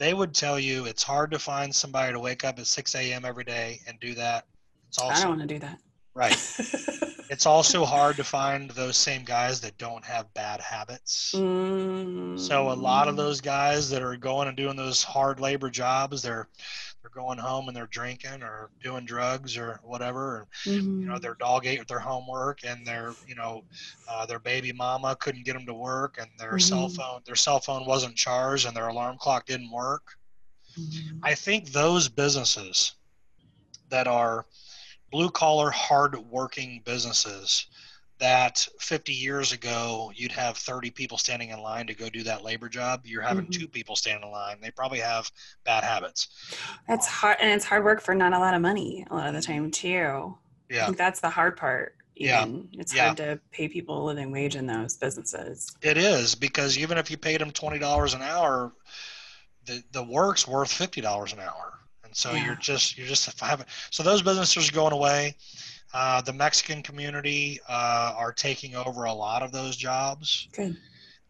They 0.00 0.14
would 0.14 0.34
tell 0.34 0.58
you 0.58 0.86
it's 0.86 1.02
hard 1.02 1.30
to 1.32 1.38
find 1.38 1.74
somebody 1.74 2.14
to 2.14 2.18
wake 2.18 2.42
up 2.42 2.58
at 2.58 2.66
6 2.66 2.94
a.m. 2.94 3.26
every 3.26 3.44
day 3.44 3.80
and 3.86 4.00
do 4.00 4.14
that. 4.14 4.46
It's 4.88 4.96
also, 4.96 5.14
I 5.14 5.20
don't 5.20 5.38
want 5.38 5.42
to 5.42 5.54
do 5.54 5.58
that. 5.58 5.78
Right. 6.14 6.32
it's 7.30 7.44
also 7.44 7.84
hard 7.84 8.16
to 8.16 8.24
find 8.24 8.70
those 8.70 8.96
same 8.96 9.24
guys 9.24 9.60
that 9.60 9.76
don't 9.76 10.02
have 10.06 10.32
bad 10.32 10.62
habits. 10.62 11.34
Mm-hmm. 11.36 12.38
So 12.38 12.70
a 12.70 12.72
lot 12.72 13.08
of 13.08 13.16
those 13.16 13.42
guys 13.42 13.90
that 13.90 14.00
are 14.00 14.16
going 14.16 14.48
and 14.48 14.56
doing 14.56 14.74
those 14.74 15.02
hard 15.02 15.38
labor 15.38 15.68
jobs, 15.68 16.22
they're 16.22 16.48
they're 17.02 17.10
going 17.10 17.38
home 17.38 17.68
and 17.68 17.76
they're 17.76 17.86
drinking 17.86 18.42
or 18.42 18.70
doing 18.82 19.04
drugs 19.04 19.56
or 19.56 19.80
whatever. 19.82 20.46
And, 20.66 20.82
mm-hmm. 20.82 21.00
You 21.00 21.06
know, 21.06 21.14
mm-hmm. 21.14 21.22
their 21.22 21.34
dog 21.34 21.66
ate 21.66 21.86
their 21.88 21.98
homework 21.98 22.60
and 22.64 22.86
their, 22.86 23.14
you 23.26 23.34
know, 23.34 23.64
uh, 24.08 24.26
their 24.26 24.38
baby 24.38 24.72
mama 24.72 25.16
couldn't 25.18 25.44
get 25.44 25.54
them 25.54 25.66
to 25.66 25.74
work 25.74 26.18
and 26.20 26.28
their 26.38 26.50
mm-hmm. 26.50 26.58
cell 26.58 26.88
phone, 26.88 27.20
their 27.24 27.36
cell 27.36 27.60
phone 27.60 27.86
wasn't 27.86 28.16
charged 28.16 28.66
and 28.66 28.76
their 28.76 28.88
alarm 28.88 29.16
clock 29.18 29.46
didn't 29.46 29.70
work. 29.70 30.02
Mm-hmm. 30.78 31.18
I 31.22 31.34
think 31.34 31.70
those 31.70 32.08
businesses 32.08 32.94
that 33.88 34.06
are 34.06 34.46
blue 35.10 35.30
collar, 35.30 35.70
hard 35.70 36.16
working 36.16 36.82
businesses 36.84 37.66
that 38.20 38.66
50 38.78 39.12
years 39.12 39.52
ago 39.52 40.12
you'd 40.14 40.32
have 40.32 40.56
30 40.56 40.90
people 40.90 41.18
standing 41.18 41.50
in 41.50 41.60
line 41.60 41.86
to 41.86 41.94
go 41.94 42.08
do 42.08 42.22
that 42.22 42.44
labor 42.44 42.68
job 42.68 43.02
you're 43.04 43.22
having 43.22 43.44
mm-hmm. 43.44 43.60
two 43.60 43.68
people 43.68 43.96
standing 43.96 44.24
in 44.24 44.30
line 44.30 44.58
they 44.62 44.70
probably 44.70 45.00
have 45.00 45.30
bad 45.64 45.82
habits 45.82 46.28
that's 46.86 47.06
hard 47.06 47.36
and 47.40 47.50
it's 47.50 47.64
hard 47.64 47.84
work 47.84 48.00
for 48.00 48.14
not 48.14 48.32
a 48.32 48.38
lot 48.38 48.54
of 48.54 48.62
money 48.62 49.04
a 49.10 49.14
lot 49.14 49.26
of 49.26 49.34
the 49.34 49.42
time 49.42 49.70
too 49.70 50.34
yeah 50.68 50.82
I 50.82 50.86
think 50.86 50.98
that's 50.98 51.20
the 51.20 51.30
hard 51.30 51.56
part 51.56 51.96
even. 52.20 52.68
Yeah. 52.70 52.80
It's 52.80 52.94
yeah. 52.94 53.04
hard 53.06 53.16
to 53.18 53.40
pay 53.50 53.68
people 53.68 54.02
a 54.02 54.04
living 54.04 54.30
wage 54.30 54.54
in 54.54 54.66
those 54.66 54.96
businesses. 54.96 55.74
It 55.82 55.96
is 55.96 56.34
because 56.34 56.78
even 56.78 56.98
if 56.98 57.10
you 57.10 57.16
paid 57.16 57.40
them 57.40 57.50
twenty 57.50 57.78
dollars 57.78 58.14
an 58.14 58.22
hour, 58.22 58.72
the 59.64 59.82
the 59.92 60.02
work's 60.02 60.46
worth 60.46 60.70
fifty 60.70 61.00
dollars 61.00 61.32
an 61.32 61.40
hour, 61.40 61.78
and 62.04 62.14
so 62.14 62.32
yeah. 62.32 62.46
you're 62.46 62.54
just 62.56 62.96
you're 62.96 63.06
just 63.06 63.40
having 63.40 63.66
so 63.90 64.02
those 64.02 64.22
businesses 64.22 64.68
are 64.68 64.72
going 64.72 64.92
away. 64.92 65.34
Uh, 65.92 66.20
the 66.20 66.32
Mexican 66.32 66.82
community 66.82 67.60
uh, 67.68 68.14
are 68.16 68.32
taking 68.32 68.76
over 68.76 69.04
a 69.04 69.12
lot 69.12 69.42
of 69.42 69.50
those 69.52 69.76
jobs. 69.76 70.48
Good. 70.52 70.76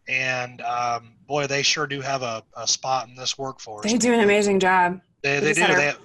And 0.07 0.61
um, 0.61 1.13
boy, 1.27 1.47
they 1.47 1.61
sure 1.61 1.87
do 1.87 2.01
have 2.01 2.21
a, 2.21 2.43
a 2.55 2.67
spot 2.67 3.07
in 3.07 3.15
this 3.15 3.37
workforce. 3.37 3.85
They 3.85 3.97
do 3.97 4.13
an 4.13 4.19
amazing 4.19 4.59
job. 4.59 4.99
They, 5.23 5.39
they 5.39 5.53
do. 5.53 5.63
Our, 5.63 5.75
they 5.75 5.85
have, 5.85 5.99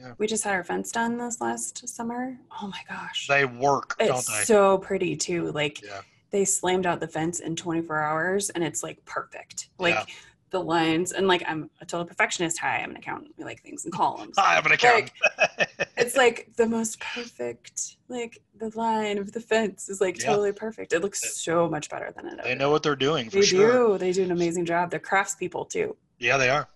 yeah. 0.00 0.14
We 0.18 0.26
just 0.26 0.42
had 0.42 0.54
our 0.54 0.64
fence 0.64 0.90
done 0.90 1.16
this 1.16 1.40
last 1.40 1.88
summer. 1.88 2.36
Oh 2.60 2.66
my 2.66 2.80
gosh. 2.88 3.26
They 3.28 3.44
work, 3.44 3.94
it's 4.00 4.46
so 4.46 4.78
pretty 4.78 5.16
too. 5.16 5.52
Like 5.52 5.82
yeah. 5.82 6.00
they 6.30 6.44
slammed 6.44 6.86
out 6.86 6.98
the 6.98 7.06
fence 7.06 7.40
in 7.40 7.54
24 7.54 8.00
hours 8.00 8.50
and 8.50 8.64
it's 8.64 8.82
like 8.82 9.04
perfect. 9.04 9.68
Like 9.78 9.94
yeah. 9.94 10.04
The 10.52 10.60
lines 10.60 11.12
and 11.12 11.26
like 11.26 11.42
I'm 11.48 11.68
a 11.80 11.86
total 11.86 12.06
perfectionist. 12.06 12.58
Hi, 12.58 12.78
I'm 12.78 12.90
an 12.90 12.96
accountant. 12.96 13.34
We 13.36 13.44
like 13.44 13.62
things 13.62 13.84
in 13.84 13.90
columns. 13.90 14.36
Hi, 14.38 14.56
I'm 14.56 14.64
an 14.64 14.72
accountant. 14.72 15.10
Like, 15.58 15.90
it's 15.96 16.16
like 16.16 16.50
the 16.56 16.66
most 16.66 17.00
perfect. 17.00 17.96
Like 18.08 18.40
the 18.58 18.70
line 18.78 19.18
of 19.18 19.32
the 19.32 19.40
fence 19.40 19.88
is 19.88 20.00
like 20.00 20.18
totally 20.18 20.52
perfect. 20.52 20.92
It 20.92 21.00
looks 21.00 21.42
so 21.42 21.68
much 21.68 21.90
better 21.90 22.12
than 22.14 22.26
it. 22.26 22.44
They 22.44 22.54
know 22.54 22.70
what 22.70 22.82
they're 22.82 22.94
doing. 22.94 23.28
they 23.30 23.42
sure. 23.42 23.96
do. 23.96 23.98
They 23.98 24.12
do 24.12 24.22
an 24.22 24.30
amazing 24.30 24.66
job. 24.66 24.90
They're 24.90 25.00
craftspeople 25.00 25.68
too. 25.68 25.96
Yeah, 26.18 26.36
they 26.36 26.50
are. 26.50 26.68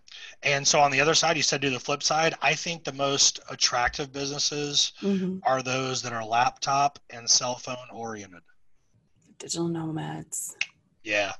And 0.42 0.66
so 0.66 0.80
on 0.80 0.90
the 0.90 1.00
other 1.00 1.14
side, 1.14 1.36
you 1.36 1.42
said 1.42 1.60
do 1.60 1.70
the 1.70 1.78
flip 1.78 2.02
side. 2.02 2.34
I 2.42 2.54
think 2.54 2.82
the 2.82 2.92
most 2.92 3.40
attractive 3.50 4.12
businesses 4.12 4.92
mm-hmm. 5.02 5.38
are 5.44 5.62
those 5.62 6.02
that 6.02 6.12
are 6.12 6.24
laptop 6.24 6.98
and 7.10 7.28
cell 7.28 7.56
phone 7.56 7.76
oriented. 7.92 8.42
Digital 9.38 9.68
nomads. 9.68 10.56
Yeah. 11.04 11.32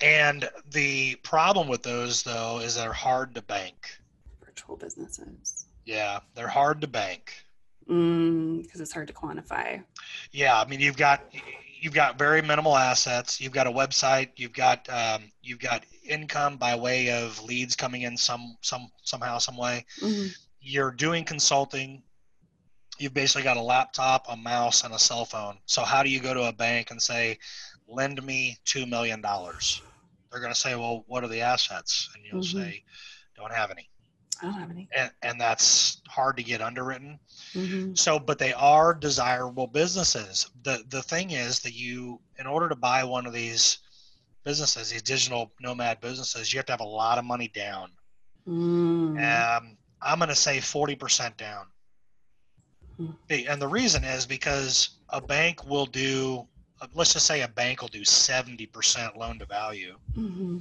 And 0.00 0.48
the 0.70 1.16
problem 1.16 1.68
with 1.68 1.82
those 1.82 2.22
though 2.22 2.60
is 2.60 2.74
they're 2.74 2.92
hard 2.92 3.34
to 3.34 3.42
bank. 3.42 3.98
Virtual 4.44 4.76
businesses. 4.76 5.66
Yeah, 5.84 6.20
they're 6.34 6.48
hard 6.48 6.80
to 6.82 6.86
bank. 6.86 7.32
Because 7.80 7.96
mm, 7.96 8.80
it's 8.80 8.92
hard 8.92 9.08
to 9.08 9.14
quantify. 9.14 9.82
Yeah, 10.30 10.60
I 10.60 10.66
mean 10.66 10.80
you've 10.80 10.96
got 10.96 11.22
you've 11.82 11.92
got 11.92 12.16
very 12.16 12.40
minimal 12.40 12.76
assets. 12.76 13.40
You've 13.40 13.52
got 13.52 13.66
a 13.66 13.70
website. 13.72 14.30
You've 14.36 14.52
got 14.52 14.88
um, 14.88 15.24
you've 15.42 15.58
got 15.58 15.84
income 16.08 16.56
by 16.56 16.76
way 16.76 17.10
of 17.10 17.42
leads 17.42 17.74
coming 17.74 18.02
in 18.02 18.16
some 18.16 18.56
some 18.62 18.88
somehow 19.02 19.38
some 19.38 19.56
way. 19.56 19.84
Mm-hmm. 20.00 20.28
You're 20.60 20.92
doing 20.92 21.24
consulting. 21.24 22.02
You've 22.98 23.14
basically 23.14 23.42
got 23.42 23.56
a 23.56 23.62
laptop, 23.62 24.26
a 24.28 24.36
mouse, 24.36 24.84
and 24.84 24.94
a 24.94 24.98
cell 24.98 25.24
phone. 25.24 25.58
So 25.66 25.82
how 25.82 26.04
do 26.04 26.08
you 26.08 26.20
go 26.20 26.34
to 26.34 26.44
a 26.44 26.52
bank 26.52 26.92
and 26.92 27.02
say, 27.02 27.38
"Lend 27.88 28.22
me 28.22 28.58
two 28.64 28.86
million 28.86 29.20
dollars"? 29.20 29.82
They're 30.30 30.40
going 30.40 30.52
to 30.52 30.58
say, 30.58 30.74
"Well, 30.74 31.04
what 31.06 31.24
are 31.24 31.28
the 31.28 31.42
assets?" 31.42 32.10
And 32.14 32.24
you'll 32.24 32.42
mm-hmm. 32.42 32.58
say, 32.58 32.84
"Don't 33.36 33.52
have 33.52 33.70
any." 33.70 33.88
I 34.40 34.46
don't 34.46 34.54
have 34.54 34.70
any. 34.70 34.88
And, 34.96 35.10
and 35.22 35.40
that's 35.40 36.00
hard 36.08 36.36
to 36.36 36.42
get 36.42 36.60
underwritten. 36.60 37.20
Mm-hmm. 37.54 37.94
So, 37.94 38.18
but 38.18 38.38
they 38.38 38.52
are 38.54 38.92
desirable 38.92 39.68
businesses. 39.68 40.50
The 40.62 40.84
the 40.88 41.02
thing 41.02 41.30
is 41.30 41.60
that 41.60 41.74
you, 41.74 42.20
in 42.38 42.46
order 42.46 42.68
to 42.68 42.74
buy 42.74 43.04
one 43.04 43.26
of 43.26 43.32
these 43.32 43.78
businesses, 44.44 44.90
these 44.90 45.02
digital 45.02 45.52
nomad 45.60 46.00
businesses, 46.00 46.52
you 46.52 46.58
have 46.58 46.66
to 46.66 46.72
have 46.72 46.80
a 46.80 46.84
lot 46.84 47.18
of 47.18 47.24
money 47.24 47.48
down. 47.48 47.90
Mm. 48.46 49.56
Um, 49.58 49.76
I'm 50.00 50.18
going 50.18 50.28
to 50.28 50.34
say 50.34 50.58
40% 50.58 51.36
down. 51.36 51.66
Mm. 53.00 53.48
And 53.48 53.62
the 53.62 53.68
reason 53.68 54.04
is 54.04 54.26
because 54.26 54.90
a 55.08 55.20
bank 55.20 55.64
will 55.64 55.86
do, 55.86 56.46
let's 56.94 57.12
just 57.12 57.26
say 57.26 57.42
a 57.42 57.48
bank 57.48 57.80
will 57.80 57.88
do 57.88 58.02
70% 58.02 59.16
loan 59.16 59.38
to 59.38 59.46
value. 59.46 59.96
Mm-hmm 60.16 60.58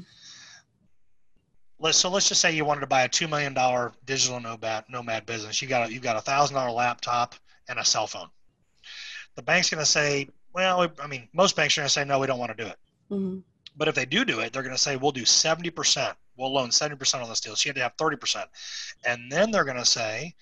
let's 1.82 1.98
so 1.98 2.10
let's 2.10 2.30
just 2.30 2.40
say 2.40 2.56
you 2.56 2.64
wanted 2.64 2.82
to 2.82 2.88
buy 2.88 3.04
a 3.04 3.10
two 3.10 3.28
million 3.28 3.54
dollar 3.54 3.92
digital 4.06 4.40
nomad 4.40 4.86
nomad 4.88 5.26
business. 5.26 5.62
You 5.62 5.68
got 5.68 5.90
a, 5.90 5.94
you've 5.94 6.04
got 6.04 6.16
a 6.16 6.22
thousand 6.22 6.56
dollar 6.56 6.72
laptop 6.72 7.36
and 7.68 7.80
a 7.80 7.86
cell 7.86 8.08
phone. 8.08 8.30
The 9.36 9.42
bank's 9.42 9.70
going 9.70 9.84
to 9.84 9.90
say, 9.90 10.30
well, 10.54 10.88
I 11.02 11.08
mean, 11.08 11.28
most 11.34 11.56
banks 11.56 11.78
are 11.78 11.82
going 11.82 11.88
to 11.88 11.94
say 11.94 12.06
no, 12.06 12.20
we 12.20 12.28
don't 12.28 12.40
want 12.40 12.56
to 12.56 12.64
do 12.64 12.70
it. 12.70 12.78
Mm-hmm. 13.10 13.40
But 13.78 13.88
if 13.88 13.96
they 13.96 14.06
do 14.06 14.26
do 14.26 14.40
it, 14.40 14.54
they're 14.54 14.64
going 14.64 14.76
to 14.76 14.82
say 14.82 14.96
we'll 14.96 15.12
do 15.12 15.26
seventy 15.26 15.70
percent. 15.70 16.16
We'll 16.38 16.54
loan 16.54 16.72
seventy 16.72 16.98
percent 16.98 17.24
on 17.24 17.30
this 17.30 17.42
deal. 17.42 17.56
So 17.56 17.68
you 17.68 17.70
have 17.70 17.76
to 17.76 17.84
have 17.84 17.94
thirty 17.98 18.18
percent, 18.18 18.48
and 19.06 19.32
then 19.32 19.52
they're 19.52 19.66
going 19.66 19.78
to 19.78 19.86
say. 19.86 20.36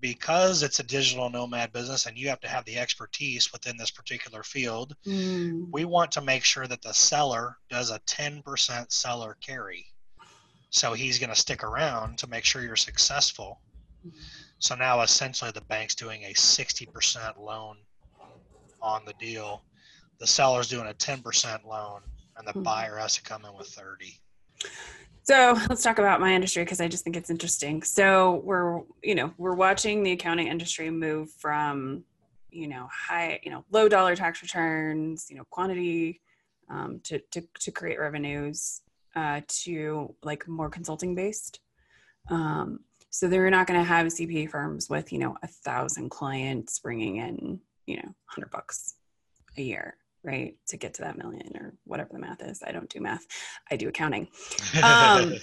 Because 0.00 0.62
it's 0.62 0.80
a 0.80 0.84
digital 0.84 1.30
nomad 1.30 1.72
business 1.72 2.06
and 2.06 2.18
you 2.18 2.28
have 2.28 2.40
to 2.40 2.48
have 2.48 2.64
the 2.66 2.78
expertise 2.78 3.52
within 3.52 3.76
this 3.76 3.90
particular 3.90 4.42
field, 4.42 4.94
mm. 5.06 5.66
we 5.72 5.84
want 5.84 6.12
to 6.12 6.20
make 6.20 6.44
sure 6.44 6.66
that 6.66 6.82
the 6.82 6.92
seller 6.92 7.56
does 7.70 7.90
a 7.90 8.00
10% 8.00 8.92
seller 8.92 9.36
carry 9.40 9.86
so 10.74 10.92
he's 10.92 11.20
going 11.20 11.30
to 11.30 11.36
stick 11.36 11.62
around 11.62 12.18
to 12.18 12.26
make 12.26 12.44
sure 12.44 12.60
you're 12.60 12.74
successful. 12.74 13.60
So 14.58 14.74
now 14.74 15.02
essentially 15.02 15.52
the 15.52 15.60
bank's 15.60 15.94
doing 15.94 16.24
a 16.24 16.34
60% 16.34 17.38
loan 17.38 17.76
on 18.82 19.04
the 19.06 19.12
deal. 19.20 19.62
The 20.18 20.26
seller's 20.26 20.68
doing 20.68 20.88
a 20.88 20.94
10% 20.94 21.64
loan 21.64 22.00
and 22.36 22.46
the 22.46 22.50
mm-hmm. 22.50 22.62
buyer 22.64 22.96
has 22.96 23.14
to 23.14 23.22
come 23.22 23.44
in 23.44 23.56
with 23.56 23.68
30. 23.68 24.18
So 25.24 25.58
let's 25.68 25.82
talk 25.82 25.98
about 25.98 26.20
my 26.20 26.32
industry 26.34 26.64
because 26.64 26.80
I 26.80 26.88
just 26.88 27.02
think 27.02 27.16
it's 27.16 27.30
interesting. 27.30 27.82
So 27.82 28.42
we're, 28.44 28.82
you 29.02 29.14
know, 29.14 29.32
we're 29.38 29.54
watching 29.54 30.02
the 30.02 30.12
accounting 30.12 30.48
industry 30.48 30.90
move 30.90 31.30
from, 31.30 32.04
you 32.50 32.68
know, 32.68 32.88
high, 32.92 33.40
you 33.42 33.50
know, 33.50 33.64
low 33.70 33.88
dollar 33.88 34.14
tax 34.14 34.42
returns, 34.42 35.26
you 35.30 35.36
know, 35.36 35.44
quantity 35.50 36.20
um, 36.70 37.00
to, 37.04 37.18
to, 37.30 37.42
to 37.60 37.70
create 37.70 37.98
revenues 37.98 38.82
uh, 39.16 39.40
to 39.48 40.14
like 40.22 40.46
more 40.46 40.68
consulting 40.68 41.14
based. 41.14 41.60
Um, 42.30 42.80
so 43.14 43.28
they're 43.28 43.48
not 43.48 43.66
going 43.66 43.78
to 43.78 43.84
have 43.84 44.06
CPA 44.08 44.50
firms 44.50 44.90
with 44.90 45.12
you 45.12 45.20
know 45.20 45.36
a 45.42 45.46
thousand 45.46 46.08
clients 46.08 46.80
bringing 46.80 47.16
in 47.18 47.60
you 47.86 47.96
know 47.98 48.14
hundred 48.26 48.50
bucks 48.50 48.94
a 49.56 49.62
year, 49.62 49.96
right, 50.24 50.56
to 50.68 50.76
get 50.76 50.94
to 50.94 51.02
that 51.02 51.18
million 51.18 51.56
or 51.56 51.74
whatever 51.84 52.10
the 52.12 52.18
math 52.18 52.42
is. 52.42 52.62
I 52.66 52.72
don't 52.72 52.88
do 52.88 53.00
math; 53.00 53.26
I 53.70 53.76
do 53.76 53.88
accounting. 53.88 54.28
Um, 54.82 55.34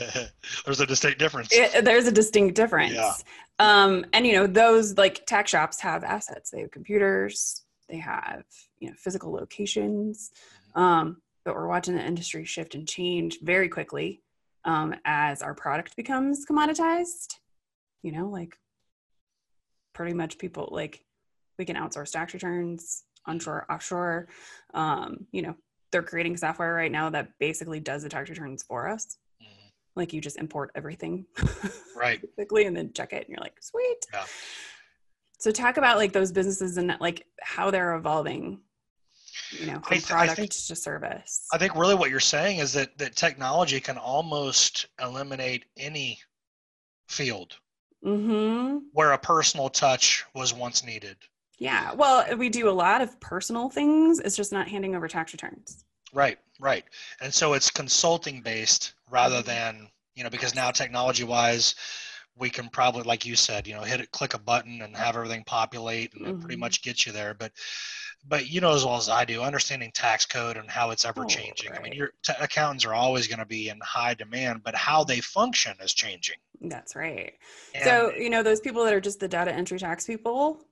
there's 0.66 0.82
a 0.82 0.86
distinct 0.86 1.20
difference. 1.20 1.50
It, 1.52 1.86
there's 1.86 2.08
a 2.08 2.12
distinct 2.12 2.56
difference. 2.56 2.94
Yeah. 2.94 3.14
Um, 3.60 4.06
and 4.14 4.26
you 4.26 4.34
know 4.34 4.48
those 4.48 4.98
like 4.98 5.26
tax 5.26 5.52
shops 5.52 5.80
have 5.82 6.04
assets. 6.04 6.50
They 6.50 6.62
have 6.62 6.72
computers. 6.72 7.64
They 7.88 7.98
have 7.98 8.44
you 8.80 8.90
know 8.90 8.96
physical 8.98 9.32
locations. 9.32 10.32
Mm-hmm. 10.76 10.82
Um, 10.82 11.22
but 11.46 11.56
we're 11.56 11.68
watching 11.68 11.96
the 11.96 12.06
industry 12.06 12.46
shift 12.46 12.76
and 12.76 12.88
change 12.88 13.40
very 13.42 13.70
quickly 13.70 14.22
um, 14.66 14.96
as 15.06 15.42
our 15.42 15.54
product 15.54 15.96
becomes 15.96 16.46
commoditized. 16.46 17.36
You 18.04 18.12
know, 18.12 18.28
like 18.28 18.58
pretty 19.94 20.14
much 20.14 20.38
people 20.38 20.70
like 20.72 21.04
we 21.60 21.66
can 21.66 21.76
outsource 21.76 22.12
tax 22.12 22.34
returns 22.34 23.04
onshore, 23.26 23.66
offshore. 23.70 24.28
Um, 24.74 25.26
you 25.32 25.42
know, 25.42 25.56
they're 25.92 26.04
creating 26.04 26.38
software 26.38 26.74
right 26.74 26.92
now 26.92 27.10
that 27.10 27.30
basically 27.40 27.80
does 27.80 28.04
the 28.04 28.10
tax 28.10 28.30
returns 28.30 28.64
for 28.64 28.88
us. 28.88 29.18
Mm-hmm. 29.42 29.68
Like 29.96 30.14
you 30.14 30.22
just 30.22 30.38
import 30.38 30.72
everything, 30.76 31.26
right? 31.96 32.22
quickly 32.36 32.66
and 32.66 32.76
then 32.76 32.92
check 32.94 33.14
it, 33.14 33.28
and 33.28 33.30
you're 33.30 33.42
like, 33.42 33.62
sweet. 33.62 34.06
Yeah. 34.14 34.26
So 35.40 35.52
talk 35.52 35.78
about 35.78 35.98
like 35.98 36.14
those 36.14 36.32
businesses 36.32 36.78
and 36.78 36.96
like 37.00 37.26
how 37.42 37.72
they're 37.72 37.96
evolving 37.96 38.60
you 39.52 39.66
know 39.66 39.80
from 39.80 39.98
I 39.98 40.00
product 40.02 40.32
I 40.32 40.36
think, 40.36 40.52
to 40.52 40.76
service 40.76 41.48
i 41.54 41.58
think 41.58 41.76
really 41.76 41.96
what 41.96 42.10
you're 42.10 42.20
saying 42.20 42.60
is 42.60 42.74
that 42.74 42.98
that 42.98 43.16
technology 43.16 43.80
can 43.80 43.98
almost 43.98 44.88
eliminate 45.02 45.66
any 45.78 46.20
field 47.08 47.56
mm-hmm. 48.06 48.80
where 48.94 49.12
a 49.14 49.18
personal 49.18 49.70
touch 49.70 50.26
was 50.34 50.54
once 50.54 50.84
needed 50.84 51.18
yeah 51.62 51.94
well 51.94 52.26
we 52.38 52.50
do 52.50 52.68
a 52.68 52.72
lot 52.72 53.02
of 53.02 53.18
personal 53.20 53.70
things 53.70 54.20
it's 54.20 54.36
just 54.36 54.52
not 54.52 54.68
handing 54.68 54.96
over 54.96 55.08
tax 55.08 55.32
returns 55.32 55.86
right 56.12 56.40
right 56.60 56.84
and 57.22 57.32
so 57.32 57.54
it's 57.54 57.70
consulting 57.70 58.42
based 58.42 58.94
rather 59.10 59.38
mm-hmm. 59.38 59.48
than 59.48 59.88
you 60.16 60.24
know 60.24 60.30
because 60.30 60.56
now 60.56 60.72
technology 60.72 61.24
wise 61.24 61.76
we 62.36 62.50
can 62.50 62.68
probably 62.68 63.04
like 63.04 63.26
you 63.26 63.36
said 63.36 63.68
you 63.68 63.76
know 63.76 63.82
hit 63.82 64.02
it 64.02 64.12
click 64.12 64.34
a 64.34 64.40
button 64.40 64.82
and 64.82 64.98
have 64.98 65.16
everything 65.16 65.44
populate 65.46 66.12
and 66.16 66.26
mm-hmm. 66.26 66.40
pretty 66.40 66.58
much 66.58 66.82
get 66.82 67.06
you 67.06 67.12
there 67.12 67.36
but 67.36 67.52
but 68.28 68.50
you 68.50 68.62
know 68.62 68.74
as 68.74 68.86
well 68.86 68.98
as 68.98 69.10
I 69.10 69.26
do, 69.26 69.42
understanding 69.42 69.92
tax 69.94 70.26
code 70.26 70.58
and 70.58 70.70
how 70.70 70.92
it's 70.92 71.06
ever 71.06 71.22
oh, 71.24 71.28
changing. 71.28 71.72
Right. 71.72 71.80
I 71.80 71.84
mean, 71.84 71.94
your 71.94 72.12
t- 72.24 72.34
accountants 72.40 72.86
are 72.86 72.94
always 72.94 73.28
going 73.28 73.40
to 73.40 73.46
be 73.46 73.70
in 73.70 73.80
high 73.82 74.14
demand, 74.14 74.62
but 74.64 74.76
how 74.76 75.04
they 75.04 75.20
function 75.22 75.76
is 75.82 75.94
changing. 75.94 76.36
That's 76.62 76.96
right. 76.96 77.34
And 77.74 77.84
so 77.84 78.12
you 78.12 78.30
know 78.30 78.44
those 78.44 78.60
people 78.60 78.84
that 78.86 78.94
are 78.94 79.02
just 79.02 79.20
the 79.20 79.28
data 79.28 79.52
entry 79.52 79.80
tax 79.80 80.06
people, 80.06 80.64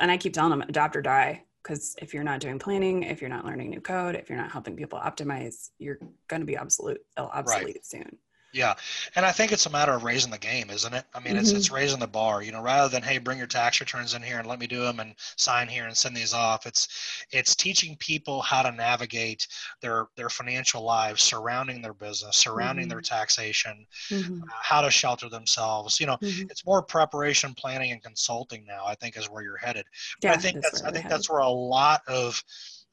and 0.00 0.10
I 0.10 0.16
keep 0.16 0.32
telling 0.32 0.50
them 0.50 0.62
adopt 0.62 0.96
or 0.96 1.02
die 1.02 1.44
because 1.62 1.96
if 2.00 2.12
you're 2.12 2.24
not 2.24 2.40
doing 2.40 2.58
planning, 2.58 3.04
if 3.04 3.20
you're 3.20 3.30
not 3.30 3.44
learning 3.44 3.70
new 3.70 3.80
code, 3.80 4.16
if 4.16 4.28
you're 4.28 4.38
not 4.38 4.52
helping 4.52 4.76
people 4.76 4.98
optimize, 4.98 5.70
you're 5.78 5.98
going 6.28 6.40
to 6.40 6.46
be 6.46 6.58
obsolete 6.58 6.98
obsolete 7.16 7.66
right. 7.76 7.86
soon. 7.86 8.18
Yeah, 8.54 8.74
and 9.16 9.26
I 9.26 9.32
think 9.32 9.50
it's 9.50 9.66
a 9.66 9.70
matter 9.70 9.90
of 9.92 10.04
raising 10.04 10.30
the 10.30 10.38
game, 10.38 10.70
isn't 10.70 10.94
it? 10.94 11.04
I 11.12 11.18
mean, 11.18 11.34
mm-hmm. 11.34 11.40
it's 11.40 11.50
it's 11.50 11.72
raising 11.72 11.98
the 11.98 12.06
bar. 12.06 12.40
You 12.40 12.52
know, 12.52 12.62
rather 12.62 12.88
than 12.88 13.02
hey, 13.02 13.18
bring 13.18 13.36
your 13.36 13.48
tax 13.48 13.80
returns 13.80 14.14
in 14.14 14.22
here 14.22 14.38
and 14.38 14.46
let 14.46 14.60
me 14.60 14.68
do 14.68 14.80
them 14.80 15.00
and 15.00 15.16
sign 15.36 15.66
here 15.66 15.86
and 15.86 15.96
send 15.96 16.16
these 16.16 16.32
off. 16.32 16.64
It's 16.64 17.26
it's 17.32 17.56
teaching 17.56 17.96
people 17.98 18.42
how 18.42 18.62
to 18.62 18.70
navigate 18.70 19.48
their 19.80 20.06
their 20.16 20.28
financial 20.28 20.82
lives 20.84 21.20
surrounding 21.20 21.82
their 21.82 21.94
business, 21.94 22.36
surrounding 22.36 22.84
mm-hmm. 22.84 22.90
their 22.90 23.00
taxation, 23.00 23.86
mm-hmm. 24.08 24.44
uh, 24.44 24.46
how 24.62 24.82
to 24.82 24.90
shelter 24.90 25.28
themselves. 25.28 25.98
You 25.98 26.06
know, 26.06 26.16
mm-hmm. 26.18 26.46
it's 26.48 26.64
more 26.64 26.80
preparation, 26.80 27.54
planning, 27.54 27.90
and 27.90 28.00
consulting 28.04 28.64
now. 28.64 28.84
I 28.86 28.94
think 28.94 29.16
is 29.16 29.28
where 29.28 29.42
you're 29.42 29.56
headed. 29.56 29.86
Yeah, 30.22 30.32
I 30.32 30.36
think 30.36 30.62
that's, 30.62 30.80
that's 30.80 30.82
I 30.82 30.92
think 30.92 31.02
headed. 31.02 31.10
that's 31.10 31.28
where 31.28 31.40
a 31.40 31.48
lot 31.48 32.02
of 32.06 32.40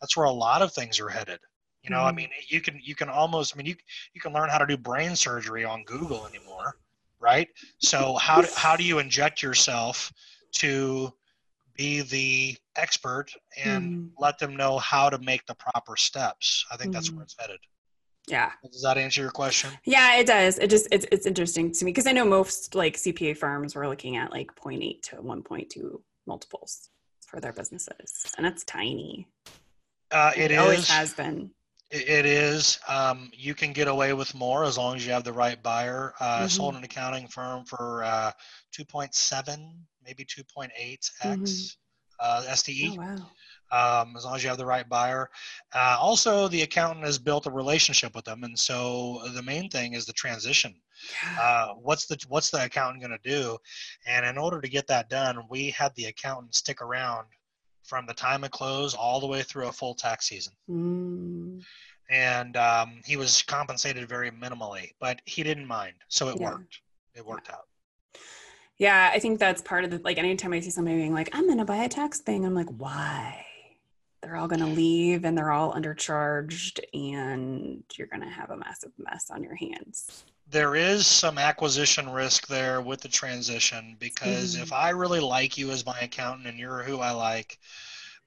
that's 0.02 0.18
where 0.18 0.26
a 0.26 0.32
lot 0.32 0.64
of 0.64 0.74
things 0.74 1.00
are 1.00 1.10
headed. 1.10 1.40
You 1.84 1.90
know, 1.90 1.98
mm-hmm. 1.98 2.08
I 2.08 2.12
mean, 2.12 2.30
you 2.48 2.62
can 2.62 2.80
you 2.82 2.96
can 2.96 3.10
almost 3.10 3.56
I 3.56 3.58
mean 3.58 3.66
you 3.66 3.76
you 4.14 4.22
can 4.22 4.34
learn 4.34 4.50
how 4.50 4.58
to 4.58 4.66
do 4.66 4.78
brain 4.78 5.16
surgery 5.16 5.66
on 5.66 5.84
Google 5.84 6.28
anymore, 6.28 6.76
right? 7.20 7.48
So 7.80 8.16
how 8.16 8.42
do, 8.42 8.48
how 8.56 8.76
do 8.76 8.84
you 8.84 9.00
inject 9.00 9.42
yourself 9.42 10.12
to 10.54 11.12
be 11.76 12.02
the 12.02 12.58
expert 12.76 13.28
and 13.64 13.84
mm-hmm. 13.84 14.08
let 14.20 14.38
them 14.38 14.56
know 14.56 14.78
how 14.78 15.10
to 15.10 15.18
make 15.20 15.46
the 15.48 15.56
proper 15.56 15.96
steps? 15.96 16.66
I 16.72 16.78
think 16.78 16.90
mm-hmm. 16.90 16.94
that's 16.94 17.10
where 17.10 17.18
mm-hmm. 17.18 17.24
it's 17.24 17.36
headed. 17.40 17.60
Yeah. 18.28 18.52
Does 18.72 18.84
that 18.84 18.98
answer 18.98 19.22
your 19.22 19.32
question? 19.32 19.72
Yeah, 19.84 20.18
it 20.18 20.28
does. 20.28 20.60
It 20.60 20.70
just 20.70 20.88
it's 20.92 21.06
it's 21.12 21.26
interesting 21.26 21.72
to 21.72 21.86
me 21.86 21.92
because 21.92 22.08
I 22.08 22.12
know 22.12 22.26
most 22.26 22.76
like 22.76 22.96
CPA 22.96 23.38
firms 23.38 23.76
were 23.76 23.88
looking 23.88 24.16
at 24.18 24.32
like 24.32 24.54
0.8 24.56 25.02
to 25.04 25.16
1.2 25.18 26.02
multiples 26.28 26.90
for 27.26 27.40
their 27.40 27.54
businesses, 27.54 28.32
and 28.38 28.46
that's 28.46 28.64
tiny. 28.64 29.28
Uh, 30.12 30.32
it, 30.36 30.52
it 30.52 30.58
always 30.58 30.88
has 30.90 31.14
been. 31.14 31.50
It 31.92 32.26
is. 32.26 32.80
Um, 32.88 33.30
you 33.34 33.54
can 33.54 33.74
get 33.74 33.90
away 33.90 34.14
with 34.14 34.34
more 34.34 34.64
as 34.64 34.78
long 34.78 34.96
as 34.96 35.06
you 35.06 35.12
have 35.12 35.26
the 35.26 35.34
right 35.34 35.62
buyer. 35.62 36.14
Uh, 36.22 36.40
mm-hmm. 36.40 36.48
Sold 36.48 36.76
an 36.76 36.84
accounting 36.86 37.28
firm 37.28 37.66
for 37.66 38.04
uh, 38.06 38.32
2.7, 38.74 39.74
maybe 40.06 40.24
2.8x 40.24 41.12
mm-hmm. 41.22 41.66
uh, 42.22 42.44
SDE. 42.48 42.98
Oh, 42.98 43.02
wow. 43.02 43.18
Um, 43.74 44.16
as 44.16 44.26
long 44.26 44.36
as 44.36 44.44
you 44.44 44.50
have 44.50 44.58
the 44.58 44.66
right 44.66 44.88
buyer. 44.88 45.30
Uh, 45.74 45.98
also, 46.00 46.48
the 46.48 46.62
accountant 46.62 47.06
has 47.06 47.18
built 47.18 47.46
a 47.46 47.52
relationship 47.52 48.16
with 48.16 48.26
them, 48.26 48.44
and 48.44 48.58
so 48.58 49.22
the 49.34 49.42
main 49.42 49.70
thing 49.70 49.94
is 49.94 50.06
the 50.06 50.12
transition. 50.12 50.76
Uh, 51.40 51.70
what's 51.82 52.06
the 52.06 52.18
what's 52.28 52.50
the 52.52 52.66
accountant 52.66 53.02
going 53.02 53.18
to 53.18 53.30
do? 53.30 53.58
And 54.06 54.26
in 54.26 54.38
order 54.38 54.60
to 54.60 54.68
get 54.68 54.88
that 54.88 55.10
done, 55.10 55.46
we 55.50 55.70
had 55.70 55.96
the 55.96 56.06
accountant 56.06 56.54
stick 56.54 56.82
around 56.82 57.28
from 57.84 58.06
the 58.06 58.14
time 58.14 58.44
of 58.44 58.52
close 58.52 58.94
all 58.94 59.20
the 59.20 59.28
way 59.28 59.42
through 59.42 59.68
a 59.68 59.72
full 59.72 59.94
tax 59.94 60.28
season. 60.28 60.54
Mm. 60.70 61.64
And 62.10 62.58
um, 62.58 63.02
he 63.06 63.18
was 63.18 63.42
compensated 63.44 64.08
very 64.08 64.32
minimally, 64.32 64.92
but 65.00 65.22
he 65.26 65.44
didn't 65.44 65.66
mind. 65.66 65.94
So 66.08 66.30
it 66.30 66.40
yeah. 66.40 66.52
worked. 66.52 66.82
It 67.16 67.26
worked 67.26 67.50
out. 67.50 67.68
Yeah, 68.78 69.12
I 69.14 69.20
think 69.20 69.40
that's 69.40 69.62
part 69.62 69.84
of 69.84 69.92
the 69.92 70.00
like 70.04 70.18
anytime 70.18 70.54
I 70.54 70.60
see 70.60 70.72
somebody 70.72 70.98
being 70.98 71.14
like, 71.14 71.30
I'm 71.34 71.48
gonna 71.48 71.66
buy 71.66 71.84
a 71.84 71.90
tax 71.90 72.20
thing, 72.20 72.46
I'm 72.46 72.56
like, 72.56 72.70
why? 72.78 73.46
They're 74.22 74.36
all 74.36 74.48
gonna 74.48 74.68
leave 74.68 75.24
and 75.24 75.38
they're 75.38 75.52
all 75.52 75.74
undercharged 75.74 76.80
and 76.94 77.84
you're 77.96 78.08
gonna 78.08 78.30
have 78.30 78.50
a 78.50 78.58
massive 78.58 78.92
mess 78.98 79.30
on 79.30 79.44
your 79.44 79.56
hands 79.56 80.26
there 80.52 80.76
is 80.76 81.08
some 81.08 81.38
acquisition 81.38 82.10
risk 82.10 82.48
there 82.48 82.82
with 82.82 83.02
the 83.02 83.08
transition 83.08 83.96
because 84.00 84.54
mm-hmm. 84.54 84.64
if 84.64 84.74
I 84.74 84.90
really 84.90 85.22
like 85.22 85.58
you 85.58 85.72
as 85.72 85.86
my 85.86 85.98
accountant 86.00 86.48
and 86.48 86.60
you're 86.60 86.84
who 86.84 87.00
I 87.00 87.12
like, 87.12 87.58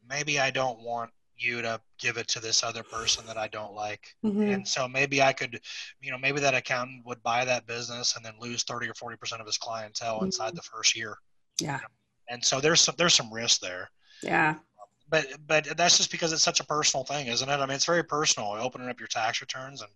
maybe 0.08 0.40
I 0.40 0.50
don't 0.50 0.80
want 0.80 1.10
you 1.36 1.60
to 1.60 1.80
give 1.98 2.16
it 2.16 2.26
to 2.28 2.40
this 2.40 2.62
other 2.62 2.82
person 2.82 3.26
that 3.26 3.36
I 3.36 3.48
don't 3.48 3.74
like. 3.74 4.14
Mm-hmm. 4.24 4.42
And 4.42 4.66
so 4.66 4.88
maybe 4.88 5.20
I 5.20 5.32
could, 5.32 5.60
you 6.00 6.10
know, 6.10 6.18
maybe 6.18 6.40
that 6.40 6.54
accountant 6.54 7.04
would 7.04 7.22
buy 7.22 7.44
that 7.44 7.66
business 7.66 8.16
and 8.16 8.24
then 8.24 8.34
lose 8.40 8.62
30 8.62 8.88
or 8.88 8.94
40% 8.94 9.40
of 9.40 9.46
his 9.46 9.58
clientele 9.58 10.16
mm-hmm. 10.16 10.26
inside 10.26 10.56
the 10.56 10.62
first 10.62 10.96
year. 10.96 11.18
Yeah. 11.60 11.80
And 12.30 12.42
so 12.42 12.60
there's 12.60 12.80
some, 12.80 12.94
there's 12.96 13.14
some 13.14 13.32
risk 13.32 13.60
there. 13.60 13.90
Yeah 14.22 14.54
but 15.08 15.26
but 15.46 15.76
that's 15.76 15.96
just 15.96 16.10
because 16.10 16.32
it's 16.32 16.42
such 16.42 16.60
a 16.60 16.64
personal 16.64 17.04
thing, 17.04 17.26
isn't 17.26 17.48
it? 17.48 17.52
I 17.52 17.66
mean, 17.66 17.76
it's 17.76 17.84
very 17.84 18.02
personal. 18.02 18.52
Opening 18.52 18.88
up 18.88 18.98
your 18.98 19.08
tax 19.08 19.40
returns 19.40 19.82
and 19.82 19.90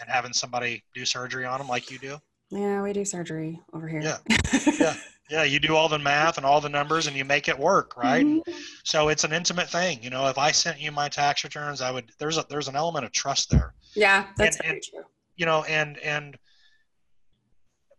and 0.00 0.08
having 0.08 0.32
somebody 0.32 0.82
do 0.94 1.04
surgery 1.04 1.44
on 1.44 1.58
them 1.58 1.68
like 1.68 1.90
you 1.90 1.98
do. 1.98 2.18
Yeah, 2.50 2.82
we 2.82 2.92
do 2.92 3.04
surgery 3.04 3.60
over 3.74 3.86
here. 3.86 4.00
Yeah, 4.00 4.18
yeah, 4.80 4.94
yeah. 5.28 5.42
You 5.42 5.58
do 5.58 5.76
all 5.76 5.88
the 5.88 5.98
math 5.98 6.38
and 6.38 6.46
all 6.46 6.60
the 6.60 6.68
numbers, 6.68 7.06
and 7.06 7.16
you 7.16 7.24
make 7.24 7.48
it 7.48 7.58
work, 7.58 7.96
right? 7.96 8.24
Mm-hmm. 8.24 8.52
So 8.84 9.08
it's 9.08 9.24
an 9.24 9.32
intimate 9.32 9.68
thing. 9.68 10.02
You 10.02 10.10
know, 10.10 10.28
if 10.28 10.38
I 10.38 10.50
sent 10.50 10.80
you 10.80 10.90
my 10.90 11.08
tax 11.08 11.44
returns, 11.44 11.82
I 11.82 11.90
would. 11.90 12.10
There's 12.18 12.38
a 12.38 12.46
there's 12.48 12.68
an 12.68 12.76
element 12.76 13.04
of 13.04 13.12
trust 13.12 13.50
there. 13.50 13.74
Yeah, 13.94 14.26
that's 14.36 14.56
and, 14.56 14.64
very 14.64 14.74
and, 14.76 14.82
true. 14.82 15.02
You 15.36 15.46
know, 15.46 15.64
and 15.64 15.98
and 15.98 16.38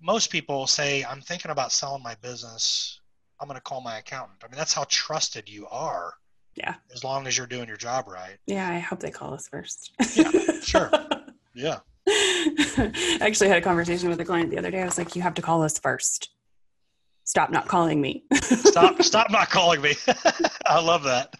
most 0.01 0.31
people 0.31 0.65
say, 0.65 1.03
I'm 1.03 1.21
thinking 1.21 1.51
about 1.51 1.71
selling 1.71 2.01
my 2.01 2.15
business. 2.15 2.99
I'm 3.39 3.47
going 3.47 3.55
to 3.57 3.61
call 3.61 3.81
my 3.81 3.99
accountant. 3.99 4.43
I 4.43 4.47
mean, 4.47 4.57
that's 4.57 4.73
how 4.73 4.85
trusted 4.89 5.47
you 5.47 5.67
are 5.67 6.13
yeah. 6.59 6.75
As 6.93 7.03
long 7.03 7.25
as 7.25 7.37
you're 7.37 7.47
doing 7.47 7.67
your 7.67 7.77
job 7.77 8.07
right. 8.07 8.37
Yeah, 8.45 8.69
I 8.69 8.79
hope 8.79 8.99
they 8.99 9.11
call 9.11 9.33
us 9.33 9.47
first. 9.47 9.91
yeah, 10.15 10.31
sure. 10.61 10.91
Yeah. 11.55 11.79
I 12.07 13.17
actually 13.19 13.49
had 13.49 13.57
a 13.57 13.61
conversation 13.61 14.07
with 14.07 14.21
a 14.21 14.23
client 14.23 14.49
the 14.49 14.57
other 14.57 14.71
day. 14.71 14.81
I 14.81 14.85
was 14.85 14.97
like, 14.97 15.13
you 15.15 15.21
have 15.21 15.33
to 15.33 15.41
call 15.41 15.61
us 15.61 15.77
first. 15.77 16.29
Stop 17.25 17.51
not 17.51 17.67
calling 17.67 17.99
me. 17.99 18.23
stop 18.33 19.01
stop 19.03 19.29
not 19.29 19.49
calling 19.49 19.81
me. 19.81 19.93
I 20.65 20.79
love 20.79 21.03
that. 21.03 21.35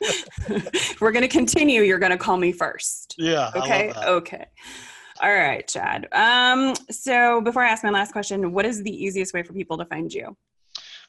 We're 1.00 1.12
gonna 1.12 1.28
continue. 1.30 1.84
You're 1.84 2.00
gonna 2.00 2.18
call 2.18 2.38
me 2.38 2.52
first. 2.52 3.16
Yeah. 3.18 3.52
Okay. 3.56 3.94
Okay. 4.04 4.46
All 5.22 5.34
right, 5.34 5.66
Chad. 5.68 6.08
Um, 6.12 6.76
so 6.92 7.40
before 7.42 7.64
I 7.64 7.70
ask 7.70 7.84
my 7.84 7.90
last 7.92 8.12
question, 8.12 8.52
what 8.52 8.66
is 8.66 8.84
the 8.84 8.92
easiest 8.92 9.34
way 9.34 9.44
for 9.44 9.54
people 9.54 9.78
to 9.78 9.86
find 9.86 10.12
you? 10.14 10.36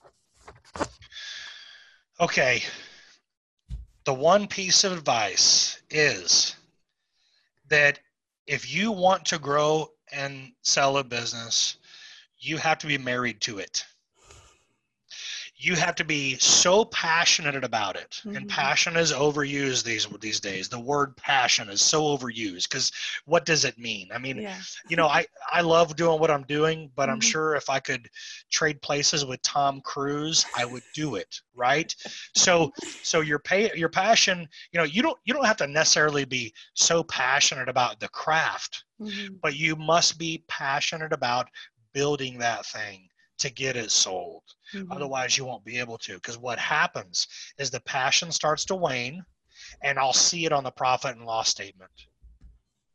Okay. 2.20 2.62
The 4.05 4.15
one 4.15 4.47
piece 4.47 4.85
of 4.85 4.93
advice 4.93 5.81
is 5.91 6.57
that 7.69 8.01
if 8.47 8.71
you 8.71 8.93
want 8.93 9.25
to 9.27 9.39
grow 9.39 9.91
and 10.13 10.53
sell 10.63 10.99
a 10.99 11.05
business, 11.05 11.77
you 12.39 12.59
have 12.59 12.79
to 12.79 12.87
be 12.87 12.99
married 12.99 13.41
to 13.43 13.59
it 13.59 13.85
you 15.65 15.75
have 15.75 15.95
to 15.95 16.05
be 16.05 16.37
so 16.39 16.85
passionate 16.87 17.65
about 17.65 17.97
it 17.97 18.21
mm-hmm. 18.25 18.37
and 18.37 18.49
passion 18.49 18.97
is 18.97 19.12
overused 19.12 19.83
these 19.83 20.07
these 20.21 20.39
days 20.41 20.69
the 20.69 20.79
word 20.79 21.17
passion 21.17 21.69
is 21.71 21.81
so 21.81 22.03
overused 22.03 22.69
because 22.69 22.93
what 23.25 23.47
does 23.47 23.65
it 23.65 23.79
mean 23.79 24.09
i 24.12 24.19
mean 24.19 24.43
yeah. 24.43 24.57
you 24.89 24.97
know 24.97 25.07
i 25.07 25.25
i 25.51 25.61
love 25.61 25.97
doing 25.97 26.21
what 26.21 26.31
i'm 26.31 26.43
doing 26.45 26.91
but 26.95 27.05
mm-hmm. 27.05 27.12
i'm 27.12 27.21
sure 27.21 27.55
if 27.55 27.71
i 27.71 27.81
could 27.81 28.09
trade 28.51 28.81
places 28.83 29.25
with 29.25 29.41
tom 29.43 29.81
cruise 29.81 30.45
i 30.57 30.65
would 30.65 30.83
do 30.95 31.15
it 31.15 31.41
right 31.55 31.95
so 32.35 32.71
so 33.03 33.21
your 33.21 33.39
pay 33.39 33.71
your 33.75 33.89
passion 33.89 34.47
you 34.73 34.79
know 34.79 34.85
you 34.85 35.03
don't 35.03 35.19
you 35.25 35.33
don't 35.33 35.47
have 35.47 35.57
to 35.57 35.67
necessarily 35.67 36.25
be 36.25 36.53
so 36.75 37.03
passionate 37.05 37.69
about 37.69 37.99
the 38.01 38.09
craft 38.09 38.85
mm-hmm. 39.01 39.35
but 39.43 39.57
you 39.57 39.77
must 39.77 40.19
be 40.19 40.45
passionate 40.47 41.12
about 41.12 41.49
building 41.93 42.39
that 42.39 42.67
thing 42.67 43.09
to 43.45 43.53
get 43.53 43.76
it 43.76 43.90
sold. 43.90 44.42
Mm-hmm. 44.74 44.90
Otherwise, 44.90 45.36
you 45.36 45.45
won't 45.45 45.64
be 45.64 45.78
able 45.78 45.99
to. 45.99 46.14
Because 46.14 46.38
what 46.38 46.59
happens 46.59 47.28
is 47.59 47.70
the 47.70 47.80
passion 47.80 48.32
starts 48.32 48.64
to 48.66 48.74
wane, 48.74 49.24
and 49.82 49.99
I'll 49.99 50.12
see 50.12 50.47
it 50.47 50.53
on 50.53 50.64
the 50.64 50.70
profit 50.70 51.16
and 51.16 51.26
loss 51.26 51.51
statement. 51.51 51.90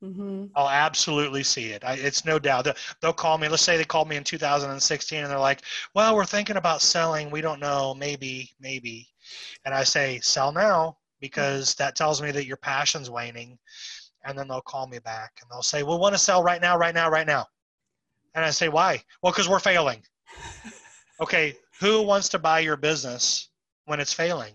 Mm-hmm. 0.04 0.46
I'll 0.56 0.70
absolutely 0.70 1.44
see 1.44 1.72
it. 1.72 1.84
I, 1.84 1.94
it's 1.94 2.26
no 2.26 2.40
doubt. 2.40 2.64
They'll, 2.64 2.76
they'll 3.02 3.14
call 3.14 3.38
me. 3.38 3.48
Let's 3.48 3.64
say 3.64 3.78
they 3.78 3.84
called 3.84 4.08
me 4.08 4.16
in 4.16 4.24
2016 4.24 5.20
and 5.20 5.30
they're 5.30 5.38
like, 5.38 5.62
well, 5.94 6.16
we're 6.16 6.26
thinking 6.26 6.56
about 6.56 6.82
selling. 6.82 7.30
We 7.30 7.42
don't 7.42 7.60
know. 7.60 7.94
Maybe, 7.94 8.50
maybe. 8.60 9.08
And 9.66 9.74
I 9.74 9.84
say, 9.84 10.20
sell 10.22 10.52
now 10.52 10.98
because 11.20 11.76
that 11.76 11.96
tells 11.96 12.22
me 12.22 12.32
that 12.32 12.46
your 12.46 12.58
passion's 12.58 13.10
waning. 13.10 13.58
And 14.26 14.38
then 14.38 14.48
they'll 14.48 14.62
call 14.62 14.88
me 14.88 15.00
back 15.00 15.34
and 15.42 15.52
they'll 15.52 15.62
say, 15.62 15.84
we 15.84 15.98
want 15.98 16.16
to 16.16 16.20
sell 16.20 16.44
right 16.44 16.62
now, 16.62 16.78
right 16.78 16.96
now, 16.96 17.10
right 17.10 17.28
now. 17.28 17.46
And 18.36 18.46
I 18.46 18.52
say, 18.52 18.70
why? 18.70 19.04
Well, 19.22 19.34
because 19.34 19.50
we're 19.50 19.60
failing. 19.60 20.02
Okay, 21.22 21.56
who 21.80 22.02
wants 22.02 22.30
to 22.30 22.40
buy 22.40 22.60
your 22.60 22.78
business 22.78 23.50
when 23.86 24.00
it's 24.00 24.14
failing? 24.14 24.54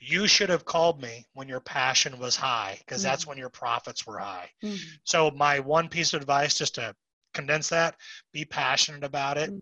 You 0.00 0.26
should 0.26 0.50
have 0.50 0.64
called 0.64 1.00
me 1.00 1.26
when 1.34 1.48
your 1.48 1.60
passion 1.60 2.18
was 2.18 2.36
high 2.36 2.76
because 2.80 3.00
mm-hmm. 3.00 3.10
that's 3.10 3.26
when 3.26 3.38
your 3.38 3.48
profits 3.48 4.06
were 4.06 4.18
high. 4.18 4.50
Mm-hmm. 4.62 4.76
So, 5.04 5.30
my 5.30 5.60
one 5.60 5.88
piece 5.88 6.12
of 6.12 6.20
advice, 6.20 6.54
just 6.54 6.74
to 6.74 6.94
condense 7.32 7.68
that, 7.70 7.96
be 8.32 8.44
passionate 8.44 9.04
about 9.04 9.38
it. 9.38 9.50
Mm-hmm. 9.50 9.58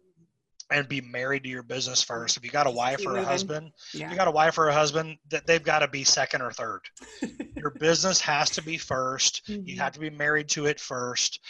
And 0.71 0.89
be 0.89 1.03
married 1.03 1.43
to 1.43 1.51
your 1.51 1.63
business 1.63 2.03
first. 2.03 2.39
If 2.39 2.47
you 2.47 2.51
got 2.51 2.67
a 2.67 2.71
wife 2.71 3.05
or 3.05 3.19
a 3.19 3.25
husband, 3.25 3.73
yeah. 3.93 4.11
you 4.11 4.17
got 4.17 4.27
a 4.27 4.31
wife 4.31 4.57
or 4.57 4.69
a 4.69 4.73
husband, 4.73 5.19
that 5.29 5.47
they've 5.47 5.63
got 5.63 5.81
to 5.81 5.89
be 5.89 6.03
second 6.03 6.41
or 6.41 6.51
third. 6.51 6.81
your 7.63 7.71
business 7.71 8.21
has 8.23 8.49
to 8.51 8.63
be 8.63 8.79
1st 8.79 9.49
You 9.49 9.59
mm-hmm. 9.59 9.81
have 9.81 9.93
to 9.93 10.01
be 10.01 10.09
married 10.09 10.49
to 10.51 10.65
it 10.65 10.81
first 10.81 11.41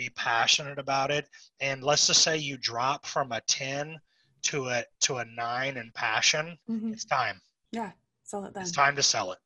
be 0.00 0.10
passionate 0.16 0.78
about 0.78 1.10
it 1.10 1.28
and 1.60 1.82
let's 1.82 2.06
just 2.06 2.22
say 2.22 2.38
you 2.38 2.56
drop 2.56 3.04
from 3.04 3.32
a 3.32 3.40
10 3.42 3.98
to 4.42 4.66
a 4.68 4.82
to 5.00 5.16
a 5.16 5.24
9 5.36 5.76
in 5.76 5.90
passion 5.94 6.56
mm-hmm. 6.70 6.90
it's 6.90 7.04
time 7.04 7.38
yeah 7.70 7.90
sell 8.24 8.44
it 8.46 8.54
then 8.54 8.62
it's 8.62 8.72
time 8.72 8.96
to 8.96 9.02
sell 9.02 9.32
it 9.32 9.38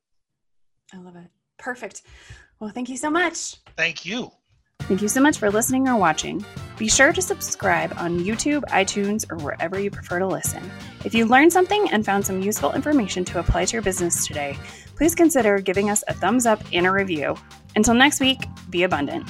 i 0.93 0.99
love 0.99 1.17
it 1.17 1.29
perfect 1.59 2.03
well 2.61 2.71
thank 2.71 2.89
you 2.89 2.97
so 2.97 3.11
much 3.11 3.57
thank 3.77 4.07
you 4.07 4.31
Thank 4.81 5.01
you 5.01 5.09
so 5.09 5.21
much 5.21 5.39
for 5.39 5.51
listening 5.51 5.89
or 5.89 5.97
watching. 5.97 6.45
Be 6.77 6.91
sure 6.91 7.11
to 7.11 7.23
subscribe 7.23 7.95
on 7.97 8.21
YouTube, 8.21 8.65
iTunes, 8.65 9.25
or 9.31 9.43
wherever 9.43 9.81
you 9.81 9.91
prefer 9.91 10.19
to 10.19 10.27
listen. 10.27 10.63
If 11.07 11.15
you 11.15 11.25
learned 11.25 11.55
something 11.55 11.89
and 11.91 12.05
found 12.05 12.27
some 12.27 12.43
useful 12.43 12.75
information 12.75 13.25
to 13.27 13.39
apply 13.39 13.65
to 13.65 13.73
your 13.73 13.83
business 13.83 14.27
today, 14.27 14.59
please 14.95 15.15
consider 15.15 15.59
giving 15.59 15.89
us 15.89 16.05
a 16.07 16.13
thumbs 16.13 16.45
up 16.45 16.63
and 16.71 16.87
a 16.87 16.91
review. 16.91 17.35
Until 17.77 17.95
next 17.95 18.21
week, 18.21 18.41
be 18.69 18.83
abundant. 18.83 19.27